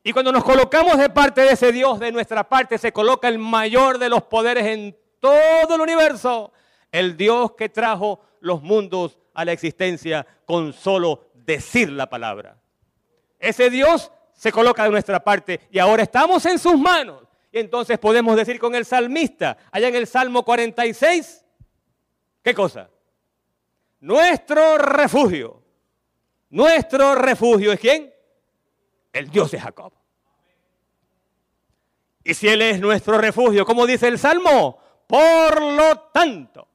Y 0.04 0.14
cuando 0.14 0.32
nos 0.32 0.44
colocamos 0.44 0.98
de 0.98 1.10
parte 1.10 1.42
de 1.42 1.52
ese 1.52 1.72
Dios, 1.72 2.00
de 2.00 2.12
nuestra 2.12 2.48
parte, 2.48 2.78
se 2.78 2.94
coloca 2.94 3.28
el 3.28 3.38
mayor 3.38 3.98
de 3.98 4.10
los 4.10 4.24
poderes 4.24 4.66
en 4.66 4.98
todo 5.20 5.76
el 5.76 5.82
universo, 5.82 6.54
el 6.92 7.18
Dios 7.18 7.54
que 7.54 7.70
trajo 7.70 8.22
los 8.40 8.62
mundos 8.62 9.18
a 9.34 9.44
la 9.46 9.52
existencia 9.52 10.26
con 10.46 10.74
solo 10.74 11.30
decir 11.34 11.92
la 11.92 12.10
palabra. 12.10 12.58
Ese 13.40 13.70
Dios 13.70 14.12
se 14.40 14.54
coloca 14.54 14.86
de 14.86 14.90
nuestra 14.90 15.22
parte 15.22 15.68
y 15.70 15.80
ahora 15.80 16.04
estamos 16.04 16.46
en 16.46 16.58
sus 16.58 16.80
manos. 16.80 17.24
Y 17.52 17.60
entonces 17.60 18.00
podemos 18.00 18.38
decir 18.38 18.58
con 18.58 18.74
el 18.74 18.86
salmista, 18.86 19.58
allá 19.70 19.90
en 19.90 19.96
el 19.96 20.08
Salmo 20.08 20.46
46, 20.46 21.44
¿qué 22.42 22.54
cosa? 22.54 22.90
Nuestro 24.00 24.78
refugio. 24.78 25.62
Nuestro 26.52 27.16
refugio 27.16 27.74
es 27.74 27.82
quién? 27.82 28.14
El 29.12 29.30
Dios 29.30 29.52
de 29.52 29.60
Jacob. 29.60 29.92
Y 32.24 32.34
si 32.34 32.48
Él 32.48 32.62
es 32.62 32.80
nuestro 32.80 33.18
refugio, 33.18 33.66
como 33.66 33.86
dice 33.86 34.08
el 34.08 34.18
Salmo, 34.18 34.80
por 35.06 35.62
lo 35.62 36.00
tanto, 36.14 36.66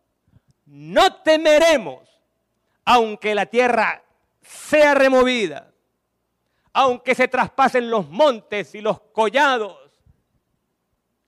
no 0.67 1.23
temeremos, 1.23 2.07
aunque 2.85 3.35
la 3.35 3.47
tierra 3.47 4.05
sea 4.43 4.93
removida, 4.93 5.74
aunque 6.75 7.15
se 7.15 7.29
traspasen 7.29 7.89
los 7.89 8.11
montes 8.11 8.75
y 8.75 8.81
los 8.81 9.01
collados, 9.01 9.79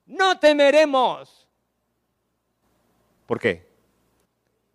no 0.05 0.38
temeremos. 0.38 1.49
¿Por 3.26 3.38
qué? 3.38 3.66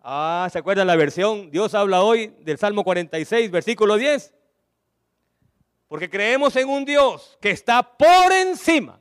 Ah, 0.00 0.48
¿se 0.50 0.58
acuerdan 0.58 0.86
la 0.86 0.96
versión? 0.96 1.50
Dios 1.50 1.74
habla 1.74 2.02
hoy 2.02 2.34
del 2.40 2.58
Salmo 2.58 2.84
46, 2.84 3.50
versículo 3.50 3.96
10. 3.96 4.32
Porque 5.88 6.08
creemos 6.08 6.56
en 6.56 6.68
un 6.68 6.86
Dios 6.86 7.36
que 7.40 7.50
está 7.50 7.82
por 7.82 8.32
encima. 8.32 8.98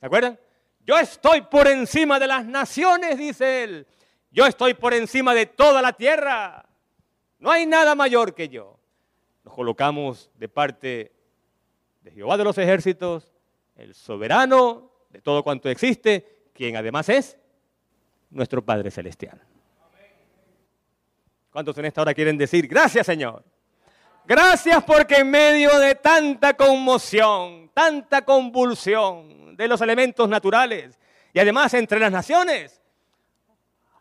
¿Se 0.00 0.06
acuerdan? 0.06 0.38
Yo 0.80 0.98
estoy 0.98 1.42
por 1.42 1.68
encima 1.68 2.18
de 2.18 2.26
las 2.26 2.44
naciones, 2.44 3.16
dice 3.16 3.62
él. 3.62 3.86
Yo 4.32 4.44
estoy 4.44 4.74
por 4.74 4.92
encima 4.92 5.34
de 5.34 5.46
toda 5.46 5.80
la 5.80 5.92
tierra. 5.92 6.66
No 7.38 7.50
hay 7.50 7.64
nada 7.64 7.94
mayor 7.94 8.34
que 8.34 8.48
yo. 8.48 8.76
Nos 9.46 9.54
colocamos 9.54 10.28
de 10.34 10.48
parte 10.48 11.12
de 12.02 12.10
Jehová 12.10 12.36
de 12.36 12.42
los 12.42 12.58
ejércitos, 12.58 13.32
el 13.76 13.94
soberano 13.94 14.90
de 15.10 15.20
todo 15.20 15.44
cuanto 15.44 15.68
existe, 15.68 16.48
quien 16.52 16.74
además 16.74 17.08
es 17.08 17.38
nuestro 18.30 18.64
Padre 18.64 18.90
Celestial. 18.90 19.40
¿Cuántos 21.52 21.78
en 21.78 21.84
esta 21.84 22.02
hora 22.02 22.12
quieren 22.12 22.36
decir, 22.36 22.66
gracias 22.66 23.06
Señor? 23.06 23.44
Gracias 24.24 24.82
porque 24.82 25.18
en 25.18 25.30
medio 25.30 25.78
de 25.78 25.94
tanta 25.94 26.54
conmoción, 26.54 27.70
tanta 27.72 28.24
convulsión 28.24 29.56
de 29.56 29.68
los 29.68 29.80
elementos 29.80 30.28
naturales 30.28 30.98
y 31.32 31.38
además 31.38 31.72
entre 31.74 32.00
las 32.00 32.10
naciones, 32.10 32.82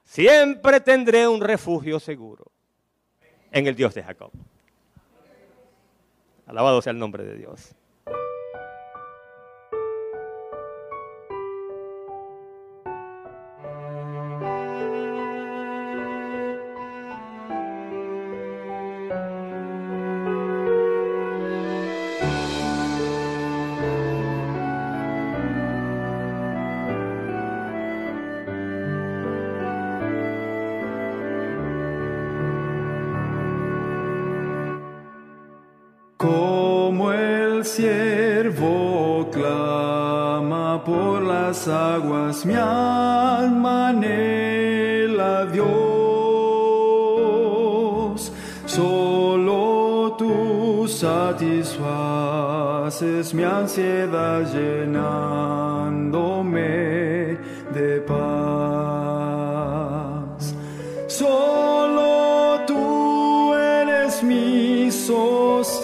siempre 0.03 0.81
tendré 0.81 1.27
un 1.27 1.39
refugio 1.39 1.99
seguro 1.99 2.51
en 3.51 3.67
el 3.67 3.75
Dios 3.75 3.93
de 3.93 4.01
Jacob. 4.01 4.31
Alabado 6.45 6.81
sea 6.81 6.91
el 6.91 6.99
nombre 6.99 7.23
de 7.23 7.35
Dios. 7.37 7.75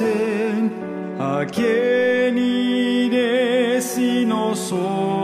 Sostén. 0.01 0.71
¿A 1.19 1.45
quién 1.45 2.37
solo 4.55 5.17
a 5.17 5.20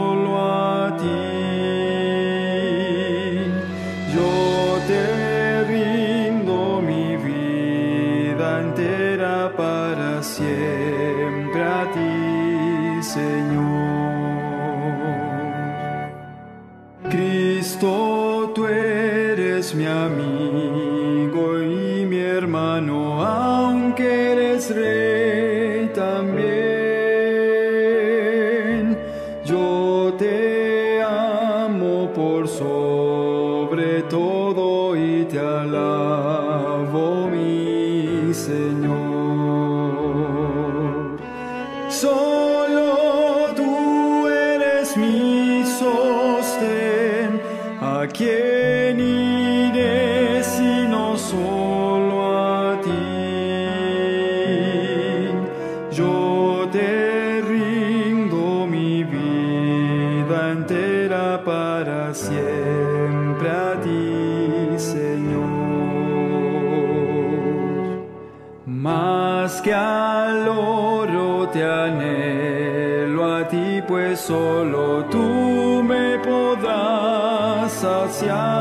podrás 77.80 78.57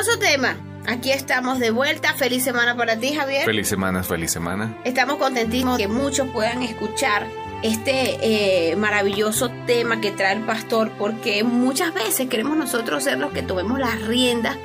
Hermoso 0.00 0.18
tema. 0.18 0.56
Aquí 0.86 1.10
estamos 1.10 1.58
de 1.58 1.70
vuelta. 1.70 2.14
Feliz 2.14 2.42
semana 2.42 2.74
para 2.74 2.96
ti, 2.96 3.12
Javier. 3.12 3.44
Feliz 3.44 3.68
semana, 3.68 4.02
feliz 4.02 4.32
semana. 4.32 4.74
Estamos 4.82 5.16
contentísimos 5.18 5.76
que 5.76 5.88
muchos 5.88 6.26
puedan 6.28 6.62
escuchar 6.62 7.26
este 7.62 8.70
eh, 8.70 8.76
maravilloso 8.76 9.50
tema 9.66 10.00
que 10.00 10.10
trae 10.10 10.36
el 10.36 10.46
pastor, 10.46 10.90
porque 10.98 11.44
muchas 11.44 11.92
veces 11.92 12.30
queremos 12.30 12.56
nosotros 12.56 13.04
ser 13.04 13.18
los 13.18 13.30
que 13.32 13.42
tomemos 13.42 13.78
las 13.78 14.00
riendas 14.00 14.56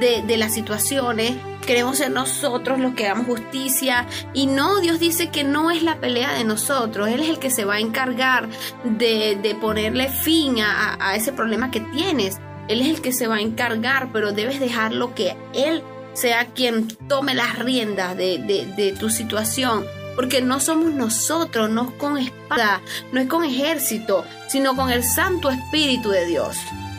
de, 0.00 0.22
de 0.22 0.36
las 0.38 0.54
situaciones, 0.54 1.34
queremos 1.66 1.98
ser 1.98 2.10
nosotros 2.10 2.78
los 2.78 2.94
que 2.94 3.04
hagamos 3.04 3.26
justicia 3.26 4.06
y 4.32 4.46
no, 4.46 4.80
Dios 4.80 4.98
dice 4.98 5.28
que 5.28 5.44
no 5.44 5.70
es 5.70 5.82
la 5.82 5.96
pelea 5.96 6.32
de 6.32 6.44
nosotros, 6.44 7.08
Él 7.08 7.20
es 7.20 7.28
el 7.28 7.38
que 7.38 7.50
se 7.50 7.66
va 7.66 7.74
a 7.74 7.80
encargar 7.80 8.48
de, 8.84 9.38
de 9.42 9.54
ponerle 9.54 10.08
fin 10.08 10.60
a, 10.60 10.96
a 10.98 11.14
ese 11.14 11.32
problema 11.32 11.70
que 11.70 11.80
tienes, 11.80 12.38
Él 12.68 12.82
es 12.82 12.88
el 12.88 13.00
que 13.00 13.12
se 13.12 13.26
va 13.26 13.36
a 13.36 13.40
encargar, 13.40 14.10
pero 14.12 14.32
debes 14.32 14.60
dejarlo 14.60 15.14
que 15.14 15.36
Él 15.54 15.82
sea 16.12 16.46
quien 16.46 16.88
tome 17.08 17.34
las 17.34 17.58
riendas 17.58 18.16
de, 18.16 18.38
de, 18.76 18.92
tu 18.92 19.08
situación 19.08 19.84
porque 20.16 20.42
no 20.42 20.58
somos 20.58 20.92
nosotros, 20.92 21.70
no 21.70 21.90
es 21.90 21.90
con 21.92 22.18
espada, 22.18 22.80
no 23.12 23.20
es 23.20 23.28
con 23.28 23.44
ejército, 23.44 24.24
sino 24.48 24.74
con 24.74 24.90
el 24.90 25.04
Santo 25.04 25.48
Espíritu 25.48 26.10
de 26.10 26.26
Dios. 26.26 26.56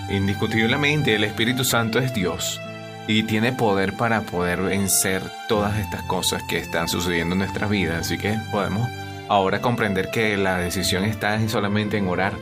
Indiscutiblemente 0.10 1.16
el 1.16 1.26
Espíritu 1.26 1.66
Santo 1.66 2.00
es 2.00 2.14
Dios 2.14 2.58
y 3.10 3.24
tiene 3.24 3.52
poder 3.52 3.98
para 3.98 4.22
poder 4.22 4.62
vencer 4.62 5.22
todas 5.50 5.78
estas 5.80 6.04
cosas 6.04 6.44
que 6.44 6.60
están 6.60 6.88
sucediendo 6.88 7.34
en 7.34 7.40
nuestra 7.40 7.68
vida. 7.68 8.00
Así 8.00 8.18
que 8.18 8.38
podemos 8.54 8.88
ahora 9.28 9.60
comprender 9.60 10.12
que 10.12 10.38
la 10.38 10.58
decisión 10.58 11.04
está 11.04 11.46
solamente 11.50 11.98
en 11.98 12.08
orar 12.08 12.34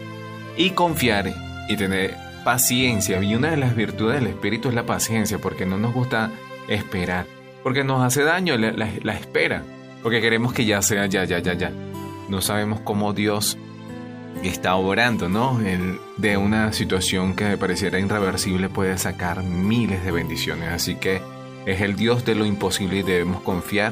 y 0.58 0.72
confiar 0.72 1.34
y 1.68 1.76
tener 1.76 2.27
paciencia. 2.48 3.22
Y 3.22 3.36
una 3.36 3.52
de 3.52 3.58
las 3.58 3.76
virtudes 3.76 4.22
del 4.22 4.28
Espíritu 4.28 4.70
es 4.70 4.74
la 4.74 4.86
paciencia, 4.86 5.38
porque 5.38 5.66
no 5.66 5.78
nos 5.78 5.94
gusta 5.94 6.32
esperar, 6.70 7.26
porque 7.62 7.84
nos 7.84 8.02
hace 8.02 8.24
daño 8.24 8.58
la, 8.58 8.72
la, 8.72 8.90
la 9.04 9.14
espera, 9.16 9.64
porque 10.02 10.22
queremos 10.22 10.54
que 10.54 10.64
ya 10.64 10.82
sea 10.82 11.08
ya, 11.08 11.26
ya, 11.26 11.40
ya, 11.40 11.56
ya. 11.56 11.74
No 12.30 12.40
sabemos 12.40 12.80
cómo 12.80 13.12
Dios 13.12 13.58
está 14.44 14.76
obrando, 14.78 15.28
¿no? 15.28 15.60
El, 15.60 16.00
de 16.16 16.38
una 16.38 16.72
situación 16.72 17.36
que 17.36 17.58
pareciera 17.58 18.00
irreversible 18.00 18.70
puede 18.70 18.98
sacar 18.98 19.44
miles 19.44 20.06
de 20.06 20.12
bendiciones. 20.14 20.70
Así 20.70 20.96
que 20.96 21.22
es 21.66 21.82
el 21.82 21.98
Dios 21.98 22.24
de 22.24 22.36
lo 22.36 22.46
imposible 22.46 23.00
y 23.00 23.04
debemos 23.04 23.42
confiar 23.42 23.92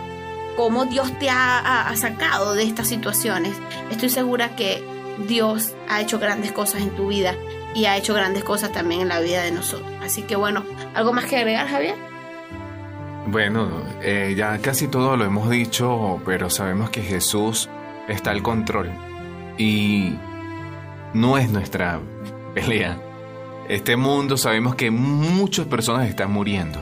cómo 0.58 0.86
Dios 0.86 1.12
te 1.20 1.30
ha 1.30 1.94
sacado 1.96 2.56
de 2.56 2.64
estas 2.64 2.88
situaciones. 2.88 3.56
Estoy 3.92 4.10
segura 4.10 4.56
que 4.56 4.95
Dios 5.28 5.74
ha 5.90 6.02
hecho 6.02 6.20
grandes 6.20 6.52
cosas 6.52 6.82
en 6.82 6.90
tu 6.92 7.08
vida 7.08 7.36
y 7.74 7.86
ha 7.86 7.98
hecho 7.98 8.14
grandes 8.14 8.44
cosas 8.44 8.72
también 8.72 9.02
en 9.02 9.10
la 9.10 9.20
vida 9.20 9.44
de 9.44 9.52
nosotros. 9.52 9.90
Así 10.02 10.24
que 10.24 10.36
bueno, 10.36 10.64
¿algo 10.94 11.14
más 11.14 11.26
que 11.26 11.38
agregar, 11.38 11.68
Javier? 11.68 11.96
Bueno, 13.28 13.70
eh, 14.02 14.34
ya 14.38 14.60
casi 14.60 14.88
todo 14.88 15.18
lo 15.18 15.26
hemos 15.26 15.50
dicho, 15.50 16.22
pero 16.26 16.50
sabemos 16.50 16.90
que 16.90 17.02
Jesús 17.02 17.70
está 18.08 18.32
al 18.32 18.44
control 18.44 18.92
y 19.58 20.16
no 21.14 21.38
es 21.38 21.50
nuestra 21.50 22.00
pelea. 22.54 23.02
Este 23.68 23.96
mundo 23.96 24.38
sabemos 24.38 24.76
que 24.76 24.92
muchas 24.92 25.66
personas 25.66 26.08
están 26.08 26.32
muriendo 26.32 26.80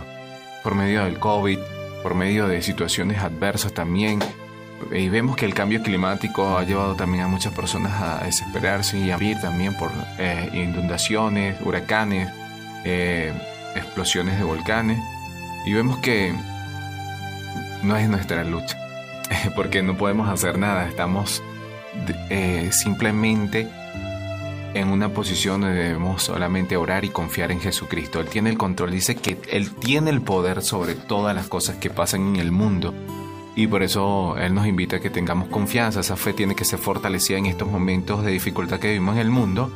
por 0.64 0.76
medio 0.76 1.06
del 1.06 1.18
COVID, 1.18 1.60
por 2.04 2.14
medio 2.14 2.48
de 2.48 2.62
situaciones 2.62 3.20
adversas 3.20 3.74
también, 3.74 4.20
y 4.92 5.10
vemos 5.10 5.36
que 5.36 5.46
el 5.46 5.54
cambio 5.54 5.82
climático 5.82 6.58
ha 6.58 6.64
llevado 6.64 6.96
también 6.96 7.24
a 7.24 7.28
muchas 7.28 7.54
personas 7.54 8.02
a 8.02 8.26
desesperarse 8.26 8.98
y 8.98 9.12
a 9.12 9.18
vivir 9.18 9.40
también 9.40 9.76
por 9.76 9.92
eh, 10.18 10.50
inundaciones, 10.54 11.58
huracanes, 11.62 12.30
eh, 12.84 13.34
explosiones 13.76 14.38
de 14.38 14.44
volcanes. 14.44 15.00
Y 15.66 15.74
vemos 15.74 15.98
que 16.00 16.34
no 17.84 17.96
es 17.96 18.10
nuestra 18.10 18.44
lucha, 18.44 18.78
porque 19.56 19.84
no 19.84 19.98
podemos 19.98 20.30
hacer 20.30 20.58
nada, 20.58 20.88
estamos 20.88 21.42
eh, 22.30 22.70
simplemente 22.72 23.70
en 24.74 24.90
una 24.90 25.10
posición 25.10 25.62
donde 25.62 25.84
debemos 25.84 26.24
solamente 26.24 26.78
orar 26.78 27.06
y 27.06 27.10
confiar 27.10 27.52
en 27.52 27.62
Jesucristo. 27.62 28.20
Él 28.20 28.28
tiene 28.28 28.50
el 28.50 28.58
control, 28.58 28.92
dice 28.92 29.16
que 29.16 29.38
Él 29.52 29.76
tiene 29.76 30.10
el 30.10 30.22
poder 30.22 30.64
sobre 30.64 30.96
todas 30.96 31.36
las 31.36 31.48
cosas 31.48 31.78
que 31.78 31.90
pasan 31.90 32.30
en 32.30 32.36
el 32.38 32.52
mundo 32.52 32.94
y 33.56 33.68
por 33.68 33.84
eso 33.84 34.36
Él 34.38 34.54
nos 34.54 34.66
invita 34.68 34.98
a 34.98 35.00
que 35.00 35.10
tengamos 35.10 35.48
confianza. 35.50 36.00
Esa 36.00 36.16
fe 36.16 36.34
tiene 36.34 36.56
que 36.56 36.66
ser 36.66 36.80
fortalecida 36.80 37.38
en 37.38 37.46
estos 37.46 37.68
momentos 37.68 38.24
de 38.24 38.32
dificultad 38.32 38.80
que 38.80 38.88
vivimos 38.88 39.16
en 39.16 39.22
el 39.22 39.30
mundo. 39.30 39.72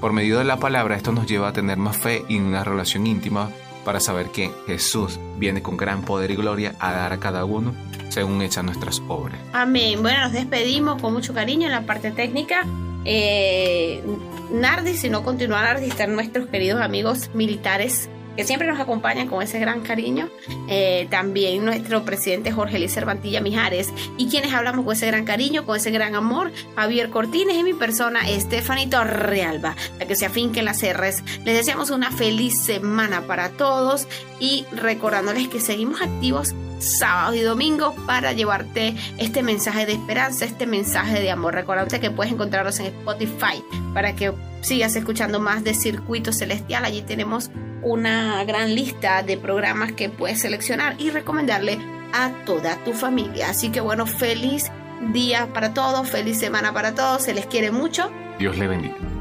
Por 0.00 0.12
medio 0.12 0.38
de 0.38 0.44
la 0.44 0.58
palabra, 0.58 0.96
esto 0.96 1.12
nos 1.12 1.26
lleva 1.26 1.48
a 1.48 1.52
tener 1.52 1.78
más 1.78 1.96
fe 1.96 2.24
y 2.28 2.38
una 2.38 2.64
relación 2.64 3.06
íntima 3.06 3.50
para 3.84 4.00
saber 4.00 4.28
que 4.30 4.50
Jesús 4.66 5.18
viene 5.38 5.62
con 5.62 5.76
gran 5.76 6.02
poder 6.02 6.30
y 6.30 6.36
gloria 6.36 6.74
a 6.78 6.92
dar 6.92 7.12
a 7.12 7.20
cada 7.20 7.44
uno 7.44 7.74
según 8.08 8.42
hechas 8.42 8.64
nuestras 8.64 9.02
obras. 9.08 9.38
Amén. 9.52 10.02
Bueno, 10.02 10.20
nos 10.24 10.32
despedimos 10.32 11.00
con 11.00 11.12
mucho 11.12 11.32
cariño 11.32 11.66
en 11.66 11.72
la 11.72 11.82
parte 11.82 12.10
técnica. 12.10 12.66
Eh, 13.04 14.04
Nardi, 14.52 14.94
si 14.94 15.08
no 15.08 15.24
continúa 15.24 15.62
Nardi, 15.62 15.86
están 15.86 16.14
nuestros 16.14 16.48
queridos 16.48 16.80
amigos 16.80 17.30
militares 17.34 18.08
que 18.36 18.44
siempre 18.44 18.68
nos 18.68 18.80
acompañan 18.80 19.28
con 19.28 19.42
ese 19.42 19.58
gran 19.58 19.80
cariño. 19.80 20.28
Eh, 20.68 21.06
también 21.10 21.64
nuestro 21.64 22.04
presidente 22.04 22.52
Jorge 22.52 22.78
Luis 22.78 22.92
Cervantilla 22.92 23.40
Mijares 23.40 23.92
y 24.16 24.28
quienes 24.28 24.52
hablamos 24.52 24.84
con 24.84 24.94
ese 24.94 25.06
gran 25.06 25.24
cariño, 25.24 25.64
con 25.64 25.76
ese 25.76 25.90
gran 25.90 26.14
amor, 26.14 26.52
Javier 26.76 27.10
Cortines 27.10 27.56
y 27.56 27.62
mi 27.62 27.74
persona, 27.74 28.28
Estefanito 28.28 29.02
Realba, 29.04 29.76
la 29.98 30.06
que 30.06 30.16
se 30.16 30.26
afinque 30.26 30.60
en 30.60 30.66
las 30.66 30.82
R's. 30.82 31.22
Les 31.44 31.56
deseamos 31.56 31.90
una 31.90 32.10
feliz 32.10 32.58
semana 32.58 33.22
para 33.22 33.50
todos 33.50 34.06
y 34.40 34.64
recordándoles 34.72 35.48
que 35.48 35.60
seguimos 35.60 36.00
activos 36.02 36.54
sábados 36.82 37.36
y 37.36 37.40
domingos 37.40 37.94
para 38.06 38.32
llevarte 38.32 38.94
este 39.18 39.42
mensaje 39.42 39.86
de 39.86 39.92
esperanza, 39.92 40.44
este 40.44 40.66
mensaje 40.66 41.20
de 41.20 41.30
amor. 41.30 41.54
Recuerda 41.54 42.00
que 42.00 42.10
puedes 42.10 42.32
encontrarnos 42.32 42.78
en 42.80 42.86
Spotify 42.86 43.62
para 43.94 44.14
que 44.14 44.32
sigas 44.60 44.96
escuchando 44.96 45.40
más 45.40 45.64
de 45.64 45.74
Circuito 45.74 46.32
Celestial. 46.32 46.84
Allí 46.84 47.02
tenemos 47.02 47.50
una 47.82 48.44
gran 48.44 48.74
lista 48.74 49.22
de 49.22 49.36
programas 49.36 49.92
que 49.92 50.08
puedes 50.08 50.40
seleccionar 50.40 50.96
y 50.98 51.10
recomendarle 51.10 51.78
a 52.12 52.30
toda 52.44 52.76
tu 52.84 52.92
familia. 52.92 53.50
Así 53.50 53.70
que 53.70 53.80
bueno, 53.80 54.06
feliz 54.06 54.70
día 55.12 55.48
para 55.52 55.74
todos, 55.74 56.08
feliz 56.08 56.38
semana 56.38 56.72
para 56.72 56.94
todos, 56.94 57.22
se 57.22 57.34
les 57.34 57.46
quiere 57.46 57.70
mucho. 57.70 58.10
Dios 58.38 58.56
le 58.56 58.68
bendiga. 58.68 59.11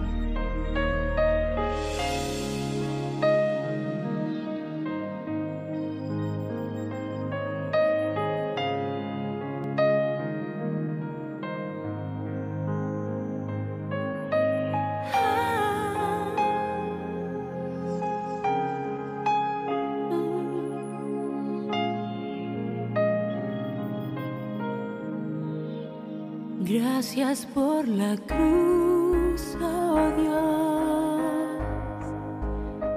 Gracias 26.63 27.47
por 27.55 27.87
la 27.87 28.15
cruz, 28.27 29.57
oh 29.59 30.11
Dios, 30.15 31.19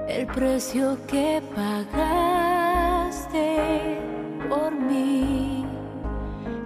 el 0.07 0.27
precio 0.27 0.95
que 1.07 1.41
pagaste 1.55 1.97
por 4.47 4.71
mí, 4.71 5.65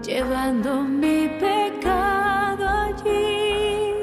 llevando 0.05 0.83
mi 0.83 1.29
pecado 1.39 2.67
allí, 2.67 3.93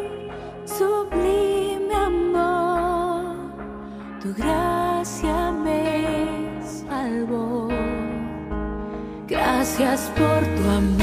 sublime 0.64 1.94
amor, 1.94 3.36
tu 4.22 4.32
gracia 4.32 5.52
me 5.52 6.62
salvó. 6.64 7.68
Gracias 9.28 10.10
por 10.16 10.42
tu 10.56 10.70
amor. 10.70 10.95